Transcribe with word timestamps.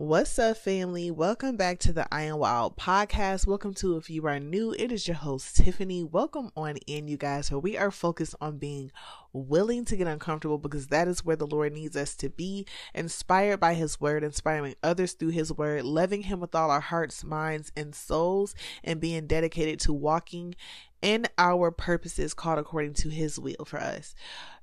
What's 0.00 0.38
up, 0.38 0.56
family? 0.56 1.10
Welcome 1.10 1.58
back 1.58 1.78
to 1.80 1.92
the 1.92 2.08
I 2.10 2.22
Am 2.22 2.36
Wiild 2.36 2.78
podcast. 2.78 3.46
Welcome 3.46 3.74
to 3.74 3.98
if 3.98 4.08
you 4.08 4.26
are 4.26 4.40
new, 4.40 4.72
it 4.78 4.90
is 4.90 5.06
your 5.06 5.18
host, 5.18 5.56
Tiffany. 5.56 6.02
Welcome 6.02 6.50
on 6.56 6.78
in, 6.86 7.06
you 7.06 7.18
guys, 7.18 7.50
where 7.50 7.58
we 7.58 7.76
are 7.76 7.90
focused 7.90 8.34
on 8.40 8.56
being 8.56 8.92
willing 9.34 9.84
to 9.84 9.98
get 9.98 10.06
uncomfortable 10.06 10.56
because 10.56 10.86
that 10.86 11.06
is 11.06 11.22
where 11.22 11.36
the 11.36 11.46
Lord 11.46 11.74
needs 11.74 11.98
us 11.98 12.16
to 12.16 12.30
be, 12.30 12.66
inspired 12.94 13.60
by 13.60 13.74
His 13.74 14.00
word, 14.00 14.24
inspiring 14.24 14.74
others 14.82 15.12
through 15.12 15.32
His 15.32 15.52
word, 15.52 15.84
loving 15.84 16.22
Him 16.22 16.40
with 16.40 16.54
all 16.54 16.70
our 16.70 16.80
hearts, 16.80 17.22
minds, 17.22 17.70
and 17.76 17.94
souls, 17.94 18.54
and 18.82 19.02
being 19.02 19.26
dedicated 19.26 19.80
to 19.80 19.92
walking 19.92 20.54
in 21.02 21.26
our 21.36 21.70
purposes 21.70 22.32
called 22.32 22.58
according 22.58 22.94
to 22.94 23.10
His 23.10 23.38
will 23.38 23.66
for 23.66 23.78
us. 23.78 24.14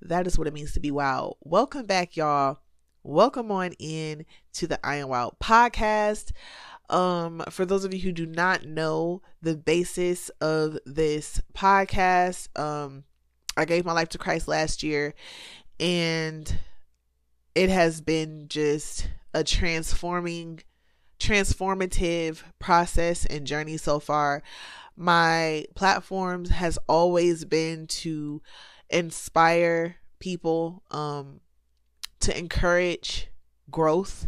That 0.02 0.26
is 0.26 0.36
what 0.36 0.48
it 0.48 0.54
means 0.56 0.74
to 0.74 0.80
be 0.80 0.90
wild. 0.90 1.38
Welcome 1.44 1.86
back, 1.86 2.18
y'all 2.18 2.58
welcome 3.04 3.52
on 3.52 3.74
in 3.80 4.26
to 4.54 4.68
the 4.68 4.80
I 4.86 4.98
Am 4.98 5.08
Wiild 5.08 5.38
podcast. 5.40 6.32
Um, 6.90 7.44
for 7.50 7.66
those 7.66 7.86
of 7.86 7.94
you 7.94 8.00
who 8.00 8.12
do 8.12 8.26
not 8.26 8.66
know 8.66 9.22
the 9.42 9.56
basis 9.56 10.30
of 10.42 10.78
this 10.86 11.42
podcast, 11.54 12.48
um, 12.60 13.04
I 13.56 13.66
gave 13.66 13.86
my 13.86 13.94
life 13.94 14.10
to 14.10 14.18
Christ 14.18 14.48
last 14.48 14.84
year 14.84 15.14
and 15.80 16.60
it 17.56 17.70
has 17.70 18.02
been 18.02 18.48
just 18.48 19.10
a 19.34 19.44
transforming, 19.44 20.62
transformative 21.20 22.44
process 22.60 23.26
and 23.26 23.48
journey 23.48 23.78
so 23.78 24.00
far. 24.00 24.44
My 24.96 25.66
platforms 25.76 26.50
has 26.50 26.78
always 26.88 27.46
been 27.46 27.88
to 27.88 28.42
inspire 28.90 29.98
people, 30.20 30.84
um, 30.92 31.42
to 32.28 32.38
encourage 32.38 33.30
growth 33.72 34.28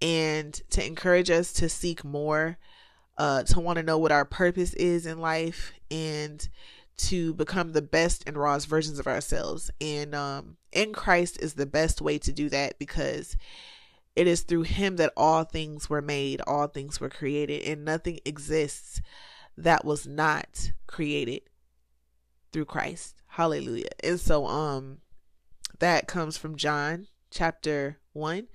and 0.00 0.54
to 0.70 0.86
encourage 0.86 1.28
us 1.28 1.52
to 1.54 1.68
seek 1.68 2.04
more, 2.04 2.56
uh, 3.18 3.42
to 3.42 3.58
want 3.58 3.78
to 3.78 3.82
know 3.82 3.98
what 3.98 4.12
our 4.12 4.24
purpose 4.24 4.74
is 4.74 5.06
in 5.06 5.20
life 5.20 5.72
and 5.90 6.48
to 6.96 7.34
become 7.34 7.72
the 7.72 7.82
best 7.82 8.22
and 8.28 8.36
rawest 8.36 8.68
versions 8.68 9.00
of 9.00 9.08
ourselves. 9.08 9.72
And 9.80 10.14
um, 10.14 10.56
in 10.70 10.92
Christ 10.92 11.42
is 11.42 11.54
the 11.54 11.66
best 11.66 12.00
way 12.00 12.16
to 12.18 12.32
do 12.32 12.48
that 12.50 12.78
because 12.78 13.36
it 14.14 14.28
is 14.28 14.42
through 14.42 14.62
Him 14.62 14.94
that 14.96 15.12
all 15.16 15.42
things 15.42 15.90
were 15.90 16.02
made, 16.02 16.40
all 16.46 16.68
things 16.68 17.00
were 17.00 17.10
created, 17.10 17.62
and 17.62 17.84
nothing 17.84 18.20
exists 18.24 19.02
that 19.56 19.84
was 19.84 20.06
not 20.06 20.70
created 20.86 21.42
through 22.52 22.66
Christ. 22.66 23.16
Hallelujah. 23.26 23.90
And 24.04 24.20
so, 24.20 24.46
um, 24.46 24.98
that 25.80 26.06
comes 26.06 26.36
from 26.36 26.56
John 26.56 27.08
chapter 27.30 27.98
1, 28.12 28.48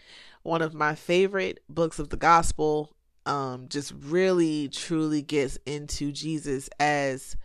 one 0.43 0.61
of 0.61 0.73
my 0.73 0.95
favorite 0.95 1.59
books 1.69 1.99
of 1.99 2.09
the 2.09 2.17
gospel. 2.17 2.95
Um, 3.23 3.67
just 3.69 3.93
really 3.99 4.67
truly 4.67 5.21
gets 5.21 5.59
into 5.67 6.11
Jesus 6.11 6.69
as 6.79 7.35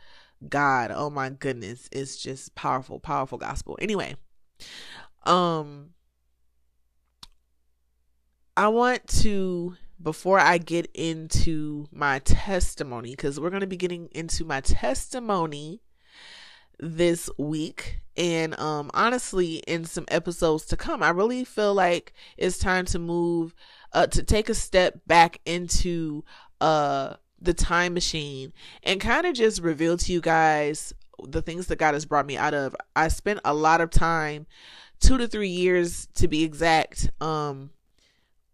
God. 0.49 0.91
Oh 0.95 1.11
my 1.11 1.31
goodness, 1.31 1.89
it's 1.93 2.17
just 2.17 2.55
powerful, 2.55 2.99
powerful 2.99 3.39
gospel. 3.39 3.79
Anyway, 3.81 4.17
um 5.25 5.91
I 8.57 8.69
want 8.69 9.07
to 9.23 9.77
before 10.01 10.39
I 10.39 10.59
get 10.59 10.91
into 10.95 11.89
my 11.91 12.21
testimony 12.21 13.15
cuz 13.17 13.41
we're 13.41 13.51
going 13.51 13.61
to 13.61 13.67
be 13.67 13.77
getting 13.77 14.09
into 14.13 14.45
my 14.45 14.61
testimony 14.61 15.83
this 16.79 17.31
week. 17.39 18.01
And 18.17 18.59
um 18.59 18.91
honestly 18.95 19.57
in 19.67 19.85
some 19.85 20.07
episodes 20.09 20.65
to 20.67 20.77
come 20.79 21.03
i 21.03 21.11
really 21.11 21.45
feel 21.45 21.75
like 21.75 22.15
it's 22.39 22.57
time 22.57 22.87
to 22.87 22.99
move 22.99 23.55
uh 23.93 24.07
to 24.07 24.23
take 24.23 24.49
a 24.49 24.55
step 24.55 25.01
back 25.07 25.39
into 25.45 26.25
uh 26.63 27.17
the 27.41 27.53
time 27.53 27.93
machine 27.93 28.55
and 28.83 29.03
kind 29.03 29.27
of 29.27 29.35
just 29.35 29.61
reveal 29.61 29.99
to 29.99 30.13
you 30.13 30.23
guys 30.23 30.95
the 31.25 31.43
things 31.43 31.67
that 31.67 31.77
god 31.77 31.95
has 31.95 32.05
brought 32.05 32.27
me 32.27 32.37
out 32.37 32.55
of. 32.55 32.75
I 32.95 33.09
spent 33.09 33.41
a 33.45 33.55
lot 33.55 33.81
of 33.81 33.91
time 33.91 34.47
two 35.01 35.19
to 35.19 35.29
three 35.29 35.49
years 35.49 36.09
to 36.15 36.29
be 36.29 36.43
exact 36.43 37.11
um 37.21 37.71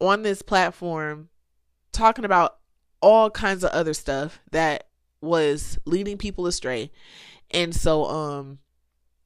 on 0.00 0.22
this 0.22 0.42
platform 0.42 1.28
talking 1.92 2.24
about 2.24 2.58
all 3.00 3.30
kinds 3.30 3.64
of 3.64 3.70
other 3.70 3.94
stuff 3.94 4.40
that 4.50 4.88
was 5.20 5.78
leading 5.84 6.18
people 6.18 6.46
astray 6.46 6.90
and 7.52 7.74
so 7.74 8.04
um 8.06 8.58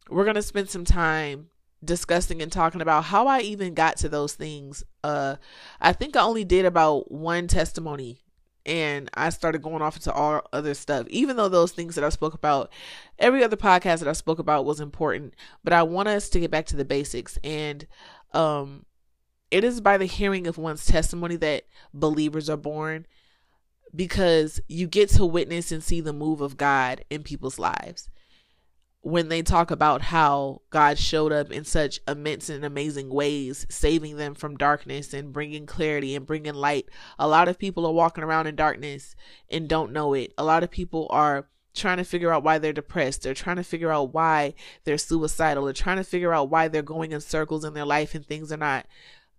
we're 0.09 0.25
going 0.25 0.37
to 0.37 0.42
spend 0.42 0.69
some 0.69 0.84
time 0.84 1.48
discussing 1.84 2.41
and 2.41 2.53
talking 2.53 2.81
about 2.81 3.04
how 3.04 3.26
I 3.26 3.41
even 3.41 3.75
got 3.75 3.97
to 3.98 4.09
those 4.09 4.34
things. 4.34 4.84
Uh 5.03 5.37
I 5.81 5.92
think 5.92 6.16
I 6.16 6.22
only 6.22 6.44
did 6.44 6.64
about 6.64 7.10
one 7.10 7.47
testimony 7.48 8.20
and 8.64 9.09
I 9.14 9.31
started 9.31 9.62
going 9.62 9.82
off 9.82 9.97
into 9.97 10.12
all 10.12 10.42
other 10.53 10.75
stuff. 10.75 11.06
Even 11.09 11.37
though 11.37 11.48
those 11.48 11.72
things 11.72 11.94
that 11.94 12.04
I 12.04 12.09
spoke 12.09 12.34
about, 12.34 12.72
every 13.19 13.44
other 13.44 13.56
podcast 13.56 14.00
that 14.00 14.09
I 14.09 14.12
spoke 14.12 14.41
about 14.41 14.64
was 14.64 14.81
important, 14.81 15.34
but 15.62 15.72
I 15.72 15.84
want 15.84 16.08
us 16.08 16.28
to 16.31 16.41
get 16.41 16.50
back 16.50 16.66
to 16.66 16.76
the 16.76 16.84
basics 16.84 17.38
and 17.44 17.87
um 18.32 18.84
it 19.50 19.62
is 19.62 19.81
by 19.81 19.97
the 19.97 20.06
hearing 20.06 20.47
of 20.47 20.58
one's 20.58 20.87
testimony 20.87 21.37
that 21.37 21.64
believers 21.94 22.50
are 22.50 22.56
born 22.56 23.06
because 23.94 24.60
you 24.69 24.87
get 24.88 25.08
to 25.10 25.25
witness 25.25 25.70
and 25.70 25.82
see 25.82 26.00
the 26.00 26.12
move 26.12 26.41
of 26.41 26.56
God 26.56 27.04
in 27.10 27.22
people's 27.22 27.58
lives 27.58 28.08
when 29.02 29.28
they 29.28 29.42
talk 29.42 29.70
about 29.70 30.02
how 30.02 30.62
God 30.70 30.98
showed 30.98 31.32
up 31.32 31.52
in 31.52 31.64
such 31.64 32.00
immense 32.08 32.48
and 32.48 32.64
amazing 32.64 33.08
ways, 33.08 33.64
saving 33.70 34.16
them 34.16 34.34
from 34.34 34.56
darkness 34.56 35.14
and 35.14 35.32
bringing 35.32 35.64
clarity 35.64 36.16
and 36.16 36.26
bringing 36.26 36.54
light. 36.54 36.86
A 37.18 37.28
lot 37.28 37.48
of 37.48 37.58
people 37.58 37.86
are 37.86 37.92
walking 37.92 38.24
around 38.24 38.48
in 38.48 38.56
darkness 38.56 39.14
and 39.48 39.68
don't 39.68 39.92
know 39.92 40.12
it. 40.14 40.32
A 40.36 40.44
lot 40.44 40.64
of 40.64 40.70
people 40.70 41.06
are 41.10 41.46
trying 41.76 41.98
to 41.98 42.04
figure 42.04 42.32
out 42.32 42.42
why 42.42 42.58
they're 42.58 42.72
depressed. 42.72 43.22
They're 43.22 43.34
trying 43.34 43.56
to 43.56 43.62
figure 43.62 43.92
out 43.92 44.12
why 44.12 44.54
they're 44.84 44.98
suicidal. 44.98 45.64
They're 45.64 45.72
trying 45.72 45.98
to 45.98 46.04
figure 46.04 46.32
out 46.32 46.50
why 46.50 46.68
they're 46.68 46.82
going 46.82 47.12
in 47.12 47.20
circles 47.20 47.64
in 47.64 47.74
their 47.74 47.84
life 47.84 48.14
and 48.14 48.26
things 48.26 48.50
are 48.50 48.56
not 48.56 48.86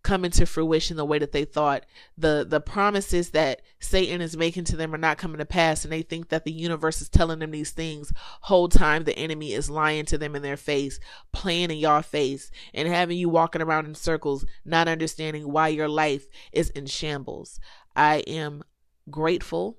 coming 0.07 0.29
into 0.29 0.45
fruition 0.45 0.95
the 0.95 1.03
way 1.03 1.19
that 1.19 1.34
they 1.34 1.44
thought. 1.44 1.85
The 2.18 2.45
the 2.47 2.62
promises 2.62 3.31
that 3.31 3.62
Satan 3.79 4.22
is 4.22 4.38
making 4.38 4.63
to 4.66 4.78
them 4.78 4.95
are 4.95 4.97
not 4.97 5.18
coming 5.18 5.38
to 5.40 5.45
pass 5.45 5.84
and 5.84 5.91
they 5.91 6.01
think 6.01 6.29
that 6.29 6.45
the 6.45 6.51
universe 6.51 7.01
is 7.01 7.09
telling 7.09 7.40
them 7.40 7.51
these 7.51 7.72
things. 7.72 8.13
Whole 8.44 8.69
time 8.69 9.03
the 9.03 9.19
enemy 9.19 9.51
is 9.51 9.69
lying 9.69 10.06
to 10.06 10.18
them 10.18 10.34
in 10.34 10.44
their 10.44 10.56
face, 10.56 10.97
playing 11.34 11.72
in 11.72 11.78
your 11.78 12.01
face 12.01 12.50
and 12.73 12.88
having 12.88 13.18
you 13.18 13.28
walking 13.28 13.62
around 13.62 13.85
in 13.85 13.95
circles, 13.95 14.45
not 14.63 14.88
understanding 14.88 15.51
why 15.51 15.68
your 15.68 15.90
life 15.90 16.28
is 16.53 16.69
in 16.69 16.85
shambles. 16.85 17.59
I 17.94 18.19
am 18.28 18.63
grateful 19.09 19.78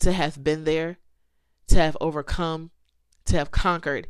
to 0.00 0.10
have 0.10 0.42
been 0.42 0.64
there, 0.64 0.98
to 1.68 1.76
have 1.76 1.96
overcome, 2.00 2.72
to 3.26 3.36
have 3.36 3.52
conquered. 3.52 4.08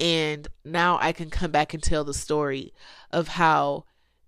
And 0.00 0.48
now 0.64 0.98
I 0.98 1.12
can 1.12 1.28
come 1.28 1.50
back 1.50 1.74
and 1.74 1.82
tell 1.82 2.04
the 2.04 2.14
story 2.14 2.72
of 3.10 3.28
how 3.28 3.84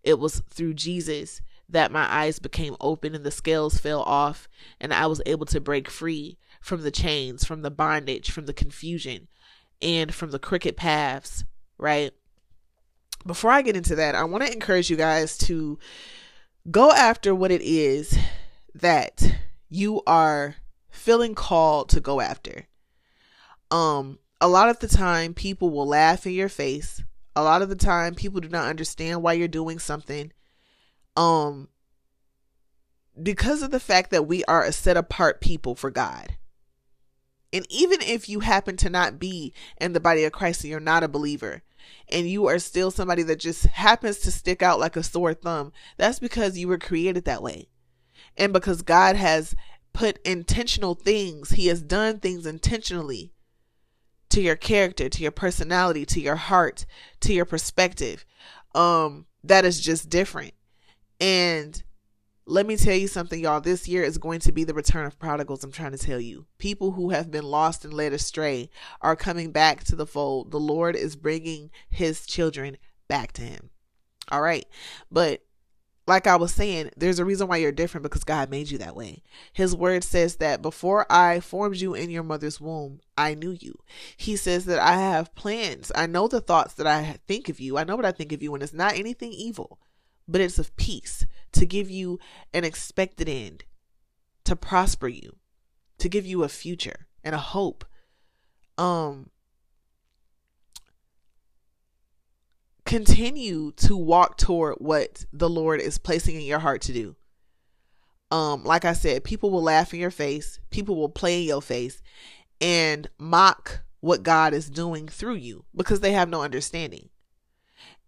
it 0.07 0.19
was 0.21 0.41
through 0.49 0.75
Jesus 0.75 1.43
that 1.69 1.91
my 1.91 2.07
eyes 2.11 2.39
became 2.39 2.77
open 2.81 3.15
and 3.15 3.25
the 3.25 3.31
scales 3.31 3.79
fell 3.79 4.03
off, 4.03 4.49
and 4.81 4.95
I 4.95 5.07
was 5.07 5.21
able 5.27 5.47
to 5.47 5.61
break 5.61 5.91
free 5.91 6.39
from 6.61 6.83
the 6.83 6.93
chains, 6.93 7.45
from 7.45 7.63
the 7.63 7.73
bondage, 7.73 8.31
from 8.31 8.47
the 8.47 8.53
confusion, 8.55 9.27
and 9.83 10.15
from 10.15 10.31
the 10.31 10.39
crooked 10.39 10.77
paths, 10.77 11.45
right? 11.77 12.13
Before 13.27 13.51
I 13.51 13.63
get 13.63 13.77
into 13.77 13.97
that, 13.97 14.15
I 14.15 14.23
want 14.23 14.47
to 14.47 14.53
encourage 14.53 14.89
you 14.89 14.97
guys 14.97 15.37
to 15.39 15.77
go 16.71 16.93
after 16.93 17.35
what 17.35 17.51
it 17.51 17.63
is 17.63 18.17
that 18.75 19.39
you 19.69 20.03
are 20.07 20.55
feeling 20.89 21.35
called 21.35 21.89
to 21.89 22.01
go 22.01 22.21
after. 22.21 22.67
Um, 23.73 24.21
a 24.41 24.47
lot 24.47 24.69
of 24.69 24.79
the 24.79 24.89
time, 24.89 25.35
people 25.35 25.71
will 25.71 25.87
laugh 25.87 26.27
in 26.27 26.33
your 26.33 26.49
face 26.49 27.03
a 27.37 27.43
lot 27.43 27.63
of 27.63 27.69
the 27.69 27.77
time 27.77 28.15
people 28.15 28.41
do 28.41 28.49
not 28.49 28.69
understand 28.69 29.23
why 29.23 29.35
you're 29.35 29.47
doing 29.47 29.79
something 29.79 30.33
um 31.17 31.69
because 33.23 33.63
of 33.63 33.71
the 33.71 33.81
fact 33.81 34.11
that 34.11 34.27
we 34.27 34.45
are 34.45 34.65
a 34.65 34.73
set 34.73 34.97
apart 34.97 35.41
people 35.41 35.75
for 35.75 35.91
God. 35.91 36.37
And 37.53 37.67
even 37.71 38.03
if 38.03 38.29
you 38.29 38.41
happen 38.41 38.77
to 38.79 38.91
not 38.91 39.19
be 39.19 39.55
in 39.81 39.93
the 39.93 40.01
body 40.01 40.25
of 40.25 40.33
Christ 40.33 40.63
and 40.63 40.71
you're 40.71 40.81
not 40.81 41.03
a 41.03 41.09
believer, 41.09 41.63
and 42.11 42.29
you 42.29 42.47
are 42.47 42.59
still 42.59 42.91
somebody 42.91 43.23
that 43.23 43.39
just 43.39 43.67
happens 43.67 44.19
to 44.19 44.31
stick 44.31 44.63
out 44.63 44.81
like 44.81 44.97
a 44.97 45.03
sore 45.03 45.33
thumb, 45.33 45.73
that's 45.97 46.19
because 46.19 46.59
you 46.59 46.69
were 46.69 46.79
created 46.79 47.25
that 47.25 47.43
way. 47.43 47.69
And 48.37 48.53
because 48.53 48.83
God 48.83 49.17
has 49.17 49.55
put 49.93 50.19
intentional 50.27 50.95
things, 50.95 51.51
He 51.51 51.69
has 51.69 51.81
done 51.81 52.19
things 52.19 52.45
intentionally 52.45 53.33
to 54.37 54.43
your 54.43 54.55
character, 54.55 55.09
to 55.09 55.23
your 55.23 55.31
personality, 55.31 56.05
to 56.05 56.21
your 56.21 56.37
heart, 56.37 56.85
to 57.21 57.33
your 57.33 57.47
perspective. 57.47 58.27
Um, 58.75 59.25
that 59.43 59.65
is 59.65 59.81
just 59.81 60.11
different. 60.11 60.53
And 61.19 61.83
let 62.45 62.67
me 62.67 62.77
tell 62.77 62.95
you 62.95 63.09
something, 63.09 63.41
y'all. 63.41 63.63
This 63.63 63.89
year 63.89 64.05
is 64.05 64.19
going 64.19 64.41
to 64.41 64.53
be 64.53 64.63
the 64.63 64.75
return 64.75 65.07
of 65.07 65.19
prodigals. 65.19 65.65
I'm 65.65 65.73
trying 65.73 65.93
to 65.93 65.99
tell 65.99 66.21
you. 66.21 66.45
People 66.59 66.91
who 66.91 67.09
have 67.11 67.31
been 67.31 67.45
lost 67.45 67.87
and 67.87 67.95
led 67.95 68.13
astray 68.13 68.69
are 69.01 69.17
coming 69.17 69.53
back 69.53 69.85
to 69.85 69.97
the 69.97 70.07
fold. 70.07 70.51
The 70.51 70.61
Lord 70.61 70.97
is 70.97 71.17
bringing 71.17 71.71
his 71.89 72.27
children 72.27 72.77
back 73.09 73.33
to 73.33 73.43
him. 73.43 73.71
All 74.31 74.43
right. 74.43 74.67
But 75.11 75.46
like 76.07 76.27
I 76.27 76.37
was 76.37 76.53
saying, 76.53 76.91
there's 76.97 77.19
a 77.19 77.25
reason 77.25 77.49
why 77.49 77.57
you're 77.57 77.73
different 77.73 78.05
because 78.05 78.23
God 78.23 78.49
made 78.49 78.71
you 78.71 78.79
that 78.79 78.95
way. 78.95 79.23
His 79.53 79.75
word 79.75 80.05
says 80.05 80.37
that 80.37 80.63
before 80.63 81.11
I 81.11 81.41
formed 81.41 81.77
you 81.77 81.95
in 81.95 82.11
your 82.11 82.23
mother's 82.23 82.61
womb, 82.61 83.01
I 83.19 83.35
knew 83.35 83.51
you. 83.51 83.81
He 84.17 84.37
says 84.37 84.67
that 84.67 84.79
I 84.79 84.99
have 84.99 85.35
plans. 85.35 85.91
I 85.95 86.07
know 86.07 86.29
the 86.29 86.41
thoughts 86.41 86.75
that 86.75 86.87
I 86.87 87.19
think 87.27 87.49
of 87.49 87.59
you. 87.59 87.77
I 87.77 87.85
know 87.85 87.97
what 87.97 88.05
I 88.05 88.13
think 88.13 88.33
of 88.33 88.43
you, 88.43 88.55
and 88.55 88.63
it's 88.63 88.73
not 88.73 88.95
anything 88.95 89.33
evil, 89.33 89.81
but 90.29 90.41
it's 90.41 90.61
of 90.61 90.77
peace 90.77 91.27
to 91.53 91.67
give 91.67 91.91
you 91.91 92.21
an 92.55 92.65
expected 92.65 93.29
end, 93.29 93.65
to 94.45 94.55
prosper 94.55 95.09
you, 95.09 95.37
to 95.99 96.09
give 96.09 96.25
you 96.25 96.45
a 96.45 96.49
future 96.49 97.07
and 97.25 97.35
a 97.35 97.39
hope. 97.39 97.85
Um, 98.79 99.31
continue 102.87 103.73
to 103.73 103.97
walk 103.97 104.39
toward 104.39 104.77
what 104.79 105.27
the 105.33 105.49
Lord 105.51 105.81
is 105.81 105.99
placing 105.99 106.37
in 106.37 106.43
your 106.43 106.61
heart 106.61 106.81
to 106.83 106.93
do. 106.93 107.17
Um, 108.31 108.65
like 108.65 108.85
I 108.85 108.93
said, 108.93 109.25
people 109.25 109.51
will 109.51 109.63
laugh 109.63 109.93
in 109.93 110.01
your 110.01 110.11
face, 110.11 110.59
people 110.71 110.97
will 110.97 111.09
play 111.09 111.43
in 111.43 111.49
your 111.49 111.63
face 111.63 112.03
and 112.61 113.09
mock 113.19 113.83
what 114.01 114.23
God 114.23 114.55
is 114.55 114.71
doing 114.71 115.09
through 115.09 115.35
you 115.35 115.65
because 115.75 116.01
they 116.01 116.13
have 116.13 116.29
no 116.29 116.43
understanding. 116.43 117.11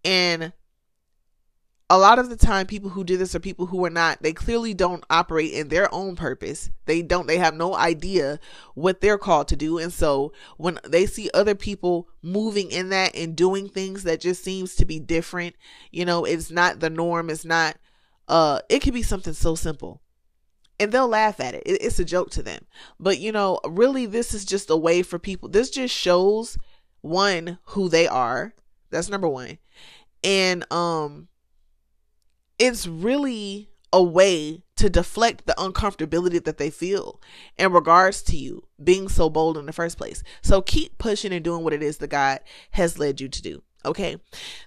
And 0.05 0.53
a 1.91 1.99
lot 1.99 2.19
of 2.19 2.29
the 2.29 2.37
time 2.37 2.67
people 2.67 2.91
who 2.91 3.03
do 3.03 3.17
this 3.17 3.35
are 3.35 3.41
people 3.41 3.67
who 3.67 3.83
are 3.85 3.91
not 3.91 4.23
they 4.23 4.33
clearly 4.33 4.75
don't 4.75 5.05
operate 5.09 5.53
in 5.53 5.69
their 5.69 5.93
own 5.93 6.17
purpose. 6.17 6.71
They 6.85 7.01
don't 7.01 7.27
they 7.27 7.39
have 7.39 7.55
no 7.55 7.75
idea 7.75 8.39
what 8.75 9.01
they're 9.01 9.19
called 9.19 9.49
to 9.49 9.57
do. 9.57 9.79
And 9.79 9.93
so 9.93 10.33
when 10.59 10.79
they 10.87 11.07
see 11.07 11.31
other 11.33 11.55
people 11.55 12.09
moving 12.23 12.71
in 12.71 12.91
that 12.91 13.17
and 13.17 13.35
doing 13.35 13.69
things 13.69 14.03
that 14.03 14.21
just 14.21 14.45
seems 14.45 14.75
to 14.77 14.85
be 14.85 14.99
different 14.99 15.57
you 15.91 16.05
know 16.05 16.25
it's 16.25 16.51
not 16.51 16.81
the 16.81 16.91
norm. 16.91 17.31
It's 17.31 17.45
not 17.45 17.77
uh 18.29 18.61
it 18.69 18.81
could 18.81 18.95
be 18.95 19.03
something 19.03 19.33
so 19.33 19.55
simple. 19.55 20.03
And 20.81 20.93
they'll 20.93 21.09
laugh 21.09 21.41
at 21.41 21.55
it. 21.55 21.63
it's 21.65 21.99
a 21.99 22.05
joke 22.05 22.31
to 22.33 22.43
them. 22.43 22.67
But 23.01 23.19
you 23.19 23.33
know 23.33 23.61
really 23.67 24.05
this 24.05 24.35
is 24.35 24.45
just 24.45 24.69
a 24.69 24.77
way 24.77 25.03
for 25.03 25.19
people 25.19 25.49
this 25.49 25.71
just 25.71 25.95
shows 25.95 26.59
one 27.01 27.59
who 27.65 27.89
they 27.89 28.07
are. 28.07 28.53
That's 28.91 29.09
number 29.09 29.29
one. 29.29 29.57
And 30.23 30.71
um 30.71 31.29
it's 32.59 32.87
really 32.87 33.71
a 33.93 34.03
way 34.03 34.63
to 34.77 34.91
deflect 34.91 35.47
the 35.47 35.55
uncomfortability 35.55 36.43
that 36.45 36.59
they 36.59 36.71
feel 36.71 37.21
in 37.57 37.73
regards 37.73 38.23
to 38.23 38.37
you 38.37 38.63
being 38.83 39.09
so 39.09 39.31
bold 39.31 39.57
in 39.57 39.67
the 39.67 39.73
first 39.73 39.97
place. 39.97 40.23
So 40.43 40.61
keep 40.61 40.99
pushing 40.99 41.33
and 41.33 41.45
doing 41.45 41.65
what 41.65 41.73
it 41.73 41.83
is 41.83 41.99
that 41.99 42.09
God 42.09 42.41
has 42.73 42.99
led 42.99 43.21
you 43.21 43.29
to 43.29 43.43
do. 43.43 43.63
Okay. 43.85 44.19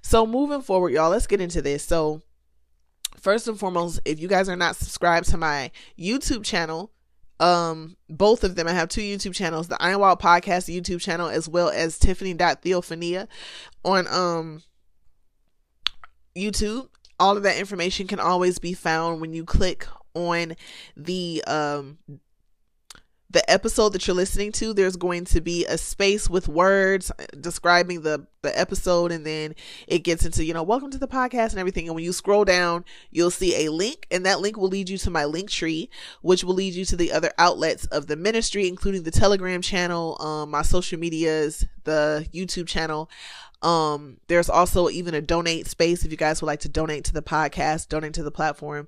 So 0.02 0.26
moving 0.26 0.62
forward, 0.62 0.92
y'all, 0.94 1.12
let's 1.12 1.28
get 1.28 1.42
into 1.42 1.62
this. 1.62 1.84
So, 1.84 2.22
first 3.20 3.48
and 3.48 3.60
foremost, 3.60 4.00
if 4.06 4.20
you 4.20 4.28
guys 4.28 4.50
are 4.50 4.56
not 4.56 4.76
subscribed 4.76 5.30
to 5.30 5.38
my 5.38 5.72
YouTube 6.00 6.44
channel, 6.44 6.92
um 7.40 7.98
both 8.08 8.44
of 8.44 8.54
them 8.54 8.68
i 8.68 8.72
have 8.72 8.88
two 8.88 9.02
youtube 9.02 9.34
channels 9.34 9.68
the 9.68 9.82
i 9.82 9.90
am 9.90 10.00
wiild 10.00 10.20
podcast 10.22 10.72
youtube 10.72 11.02
channel 11.02 11.28
as 11.28 11.50
well 11.50 11.70
as 11.70 11.98
tiffany.theophany 11.98 13.28
on 13.84 14.08
um 14.10 14.62
youtube 16.36 16.88
all 17.22 17.38
of 17.38 17.44
that 17.44 17.58
information 17.58 18.08
can 18.08 18.20
always 18.20 18.58
be 18.58 18.74
found 18.74 19.22
when 19.22 19.32
you 19.32 19.46
click 19.46 19.86
on 20.16 20.56
the 20.98 21.44
um 21.46 22.00
the 23.30 23.50
episode 23.50 23.94
that 23.94 24.06
you're 24.06 24.16
listening 24.16 24.52
to. 24.52 24.74
There's 24.74 24.98
going 24.98 25.24
to 25.26 25.40
be 25.40 25.66
a 25.66 25.78
space 25.78 26.30
with 26.30 26.50
words 26.50 27.14
describing 27.40 28.02
the 28.02 28.28
the 28.42 28.60
episode 28.60 29.12
and 29.12 29.24
then 29.24 29.54
it 29.88 30.00
gets 30.00 30.26
into 30.26 30.44
you 30.44 30.52
know 30.52 30.64
welcome 30.64 30.90
to 30.90 30.98
the 30.98 31.08
podcast 31.08 31.52
and 31.52 31.60
everything. 31.60 31.86
And 31.86 31.94
when 31.94 32.04
you 32.04 32.12
scroll 32.12 32.44
down 32.44 32.86
you'll 33.12 33.30
see 33.30 33.68
a 33.68 33.72
link 33.72 34.08
and 34.10 34.26
that 34.26 34.42
link 34.42 34.58
will 34.58 34.70
lead 34.70 34.90
you 34.90 34.98
to 34.98 35.12
my 35.12 35.26
link 35.26 35.52
tree 35.52 35.92
which 36.24 36.44
will 36.44 36.56
lead 36.56 36.74
you 36.74 36.86
to 36.86 36.96
the 36.96 37.12
other 37.12 37.32
outlets 37.38 37.86
of 37.86 38.08
the 38.08 38.16
ministry 38.16 38.68
including 38.68 39.04
the 39.04 39.12
telegram 39.12 39.62
channel 39.62 40.18
um 40.22 40.50
my 40.50 40.64
social 40.64 40.98
medias 40.98 41.66
the 41.84 42.28
youtube 42.34 42.68
channel 42.68 43.10
um, 43.62 44.18
there's 44.28 44.50
also 44.50 44.90
even 44.90 45.14
a 45.14 45.22
donate 45.22 45.68
space 45.68 46.04
if 46.04 46.12
you 46.12 46.18
guys 46.18 46.42
would 46.42 46.48
like 46.48 46.62
to 46.62 46.70
donate 46.70 47.04
to 47.06 47.14
the 47.14 47.22
podcast, 47.22 47.90
donate 47.90 48.14
to 48.16 48.24
the 48.24 48.32
platform. 48.32 48.88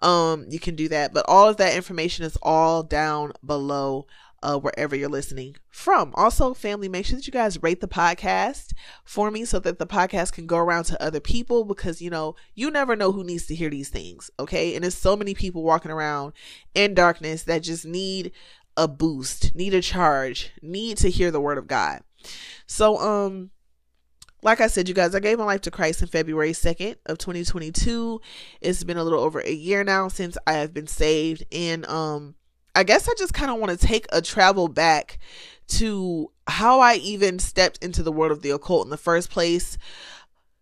Um, 0.00 0.46
you 0.48 0.60
can 0.60 0.76
do 0.76 0.88
that. 0.88 1.12
But 1.12 1.24
all 1.28 1.48
of 1.48 1.56
that 1.56 1.74
information 1.74 2.24
is 2.24 2.38
all 2.42 2.82
down 2.82 3.32
below 3.44 4.06
uh, 4.42 4.58
wherever 4.58 4.94
you're 4.96 5.08
listening 5.08 5.56
from. 5.70 6.12
Also, 6.16 6.54
family, 6.54 6.88
make 6.88 7.06
sure 7.06 7.16
that 7.16 7.26
you 7.26 7.32
guys 7.32 7.62
rate 7.62 7.80
the 7.80 7.88
podcast 7.88 8.72
for 9.04 9.30
me 9.30 9.44
so 9.44 9.58
that 9.60 9.78
the 9.78 9.86
podcast 9.86 10.32
can 10.32 10.46
go 10.46 10.56
around 10.56 10.84
to 10.84 11.02
other 11.02 11.20
people 11.20 11.64
because, 11.64 12.02
you 12.02 12.10
know, 12.10 12.34
you 12.54 12.70
never 12.70 12.96
know 12.96 13.12
who 13.12 13.24
needs 13.24 13.46
to 13.46 13.54
hear 13.54 13.70
these 13.70 13.88
things. 13.88 14.30
Okay. 14.38 14.74
And 14.74 14.82
there's 14.82 14.96
so 14.96 15.16
many 15.16 15.34
people 15.34 15.62
walking 15.62 15.90
around 15.90 16.32
in 16.74 16.94
darkness 16.94 17.44
that 17.44 17.62
just 17.62 17.84
need 17.84 18.32
a 18.76 18.88
boost, 18.88 19.54
need 19.54 19.74
a 19.74 19.82
charge, 19.82 20.50
need 20.60 20.96
to 20.98 21.10
hear 21.10 21.30
the 21.30 21.40
word 21.40 21.58
of 21.58 21.66
God. 21.66 22.02
So, 22.66 22.98
um, 22.98 23.50
like 24.42 24.60
I 24.60 24.66
said, 24.66 24.88
you 24.88 24.94
guys, 24.94 25.14
I 25.14 25.20
gave 25.20 25.38
my 25.38 25.44
life 25.44 25.60
to 25.62 25.70
Christ 25.70 26.02
in 26.02 26.08
February 26.08 26.52
2nd 26.52 26.96
of 27.06 27.18
2022. 27.18 28.20
It's 28.60 28.84
been 28.84 28.96
a 28.96 29.04
little 29.04 29.20
over 29.20 29.40
a 29.40 29.52
year 29.52 29.84
now 29.84 30.08
since 30.08 30.36
I 30.46 30.54
have 30.54 30.74
been 30.74 30.88
saved. 30.88 31.44
And 31.52 31.86
um 31.86 32.34
I 32.74 32.84
guess 32.84 33.08
I 33.08 33.12
just 33.18 33.34
kind 33.34 33.50
of 33.50 33.58
want 33.58 33.78
to 33.78 33.86
take 33.86 34.06
a 34.12 34.22
travel 34.22 34.66
back 34.66 35.18
to 35.68 36.30
how 36.46 36.80
I 36.80 36.94
even 36.96 37.38
stepped 37.38 37.84
into 37.84 38.02
the 38.02 38.12
world 38.12 38.32
of 38.32 38.42
the 38.42 38.50
occult 38.50 38.86
in 38.86 38.90
the 38.90 38.96
first 38.96 39.30
place. 39.30 39.76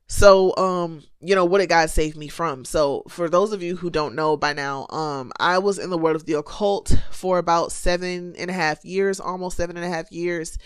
So, 0.09 0.57
um, 0.57 1.05
you 1.21 1.37
know, 1.37 1.45
what 1.45 1.59
did 1.59 1.69
God 1.69 1.89
save 1.89 2.17
me 2.17 2.27
from? 2.27 2.65
So, 2.65 3.05
for 3.09 3.29
those 3.29 3.53
of 3.53 3.63
you 3.63 3.77
who 3.77 3.91
don't 3.91 4.17
know 4.17 4.37
by 4.37 4.53
now, 4.53 4.89
um, 4.91 5.31
I 5.39 5.59
was 5.59 5.79
in 5.79 5.89
the 5.89 5.97
world 5.97 6.17
of 6.17 6.27
the 6.27 6.33
occult 6.33 7.01
for 7.13 7.39
about 7.39 7.71
seven 7.71 8.35
and 8.37 8.51
a 8.51 8.53
half 8.53 8.85
years, 8.85 9.21
almost 9.21 9.57
seven 9.57 9.77
and 9.77 9.87
a 9.87 9.89
half 9.89 10.11
years. 10.11 10.59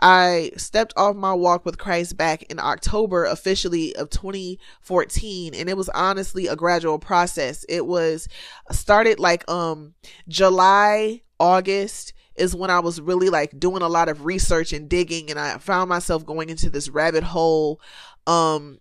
I 0.00 0.52
stepped 0.56 0.92
off 0.96 1.16
my 1.16 1.32
walk 1.32 1.64
with 1.64 1.78
Christ 1.78 2.16
back 2.16 2.42
in 2.44 2.58
October 2.58 3.24
officially 3.24 3.96
of 3.96 4.10
2014 4.10 5.54
and 5.54 5.68
it 5.68 5.76
was 5.76 5.88
honestly 5.90 6.46
a 6.46 6.56
gradual 6.56 6.98
process. 6.98 7.64
It 7.68 7.86
was 7.86 8.28
started 8.70 9.18
like 9.18 9.48
um 9.50 9.94
July, 10.28 11.22
August 11.40 12.12
is 12.34 12.54
when 12.54 12.70
I 12.70 12.80
was 12.80 13.00
really 13.00 13.30
like 13.30 13.58
doing 13.58 13.82
a 13.82 13.88
lot 13.88 14.10
of 14.10 14.26
research 14.26 14.72
and 14.74 14.88
digging 14.88 15.30
and 15.30 15.40
I 15.40 15.56
found 15.58 15.88
myself 15.88 16.26
going 16.26 16.50
into 16.50 16.68
this 16.68 16.90
rabbit 16.90 17.24
hole 17.24 17.80
um 18.26 18.78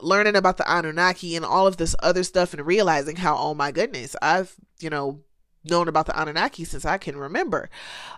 learning 0.00 0.36
about 0.36 0.56
the 0.56 0.70
Anunnaki 0.70 1.36
and 1.36 1.44
all 1.44 1.66
of 1.66 1.76
this 1.76 1.94
other 2.00 2.24
stuff 2.24 2.52
and 2.52 2.66
realizing 2.66 3.16
how 3.16 3.36
oh 3.36 3.54
my 3.54 3.70
goodness, 3.70 4.16
I've, 4.20 4.56
you 4.80 4.90
know, 4.90 5.20
known 5.64 5.86
about 5.86 6.06
the 6.06 6.20
Anunnaki 6.20 6.64
since 6.64 6.84
I 6.84 6.98
can 6.98 7.16
remember. 7.16 7.70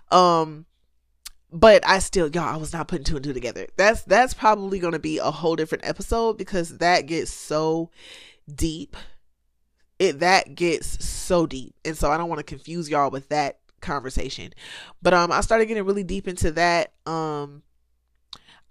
Um 0.09 0.65
but 1.51 1.85
I 1.87 1.99
still, 1.99 2.29
y'all, 2.29 2.43
I 2.43 2.57
was 2.57 2.73
not 2.73 2.87
putting 2.87 3.05
two 3.05 3.15
and 3.15 3.23
two 3.23 3.33
together. 3.33 3.67
That's 3.75 4.03
that's 4.03 4.33
probably 4.33 4.79
going 4.79 4.93
to 4.93 4.99
be 4.99 5.17
a 5.17 5.31
whole 5.31 5.55
different 5.55 5.85
episode 5.85 6.37
because 6.37 6.77
that 6.77 7.05
gets 7.07 7.31
so 7.31 7.89
deep. 8.53 8.95
It 9.97 10.19
that 10.19 10.55
gets 10.55 11.03
so 11.03 11.45
deep, 11.45 11.75
and 11.83 11.97
so 11.97 12.11
I 12.11 12.17
don't 12.17 12.29
want 12.29 12.39
to 12.39 12.43
confuse 12.43 12.89
y'all 12.89 13.09
with 13.09 13.29
that 13.29 13.59
conversation. 13.81 14.53
But 15.01 15.13
um, 15.13 15.31
I 15.31 15.41
started 15.41 15.65
getting 15.65 15.85
really 15.85 16.03
deep 16.03 16.27
into 16.27 16.51
that. 16.51 16.93
Um, 17.05 17.63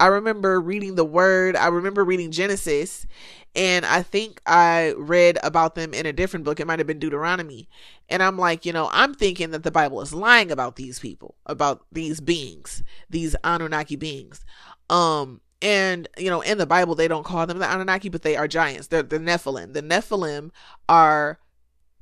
I 0.00 0.06
remember 0.06 0.60
reading 0.60 0.94
the 0.94 1.04
Word. 1.04 1.56
I 1.56 1.66
remember 1.68 2.04
reading 2.04 2.30
Genesis, 2.30 3.06
and 3.54 3.84
I 3.86 4.02
think 4.02 4.40
I 4.46 4.94
read 4.96 5.38
about 5.42 5.74
them 5.74 5.94
in 5.94 6.06
a 6.06 6.12
different 6.12 6.44
book. 6.44 6.60
It 6.60 6.66
might 6.66 6.78
have 6.78 6.86
been 6.86 6.98
Deuteronomy. 6.98 7.68
And 8.08 8.22
I'm 8.22 8.38
like, 8.38 8.64
you 8.64 8.72
know, 8.72 8.88
I'm 8.92 9.14
thinking 9.14 9.50
that 9.50 9.62
the 9.62 9.70
Bible 9.70 10.00
is 10.00 10.14
lying 10.14 10.50
about 10.50 10.76
these 10.76 10.98
people, 10.98 11.34
about 11.46 11.84
these 11.90 12.20
beings, 12.20 12.82
these 13.10 13.34
Anunnaki 13.44 13.96
beings. 13.96 14.44
Um, 14.90 15.40
and 15.60 16.08
you 16.16 16.30
know, 16.30 16.40
in 16.40 16.58
the 16.58 16.66
Bible, 16.66 16.94
they 16.94 17.08
don't 17.08 17.24
call 17.24 17.46
them 17.46 17.58
the 17.58 17.70
Anunnaki, 17.70 18.08
but 18.08 18.22
they 18.22 18.36
are 18.36 18.46
giants. 18.46 18.88
They're 18.88 19.02
the 19.02 19.18
Nephilim. 19.18 19.72
The 19.72 19.82
Nephilim 19.82 20.50
are 20.88 21.38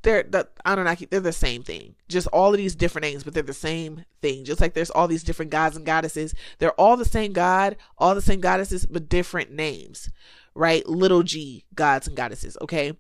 they're 0.03 0.23
the 0.23 0.47
Anunnaki, 0.65 1.07
they're 1.07 1.21
the 1.21 1.33
same 1.33 1.63
thing. 1.63 1.97
Just 2.09 2.29
all 2.29 2.53
of 2.53 2.59
these 2.59 2.77
different 2.77 3.05
names, 3.05 3.25
but 3.25 3.35
they're 3.35 3.43
the 3.43 3.53
same 3.53 4.05
thing. 4.21 4.45
Just 4.45 4.61
like 4.61 4.75
there's 4.75 4.91
all 4.91 5.09
these 5.09 5.25
different 5.25 5.51
gods 5.51 5.77
and 5.77 5.87
goddesses. 5.87 6.35
They're 6.59 6.73
all 6.73 6.97
the 6.97 7.05
same 7.05 7.33
God, 7.33 7.77
all 7.99 8.15
the 8.15 8.21
same 8.21 8.41
goddesses, 8.41 8.87
but 8.87 9.09
different 9.09 9.51
names 9.51 10.11
right? 10.57 10.87
Little 10.89 11.23
g 11.23 11.65
gods 11.75 12.07
and 12.07 12.17
goddesses, 12.17 12.57
okay? 12.61 12.93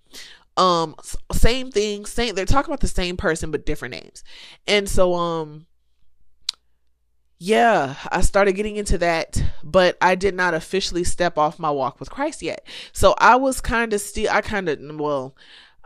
Um 0.56 0.94
same 1.32 1.70
thing, 1.70 2.06
same 2.06 2.34
they're 2.34 2.44
talking 2.44 2.70
about 2.70 2.80
the 2.80 2.88
same 2.88 3.16
person 3.16 3.50
but 3.50 3.66
different 3.66 3.94
names. 3.94 4.22
And 4.66 4.88
so 4.88 5.14
um 5.14 5.66
yeah, 7.38 7.96
I 8.10 8.22
started 8.22 8.52
getting 8.52 8.76
into 8.76 8.96
that, 8.98 9.42
but 9.62 9.98
I 10.00 10.14
did 10.14 10.34
not 10.34 10.54
officially 10.54 11.04
step 11.04 11.36
off 11.36 11.58
my 11.58 11.70
walk 11.70 12.00
with 12.00 12.10
Christ 12.10 12.40
yet. 12.40 12.66
So 12.92 13.14
I 13.18 13.36
was 13.36 13.60
kind 13.60 13.92
of 13.92 14.00
still 14.00 14.30
I 14.30 14.40
kind 14.40 14.68
of 14.68 14.78
well, 14.98 15.36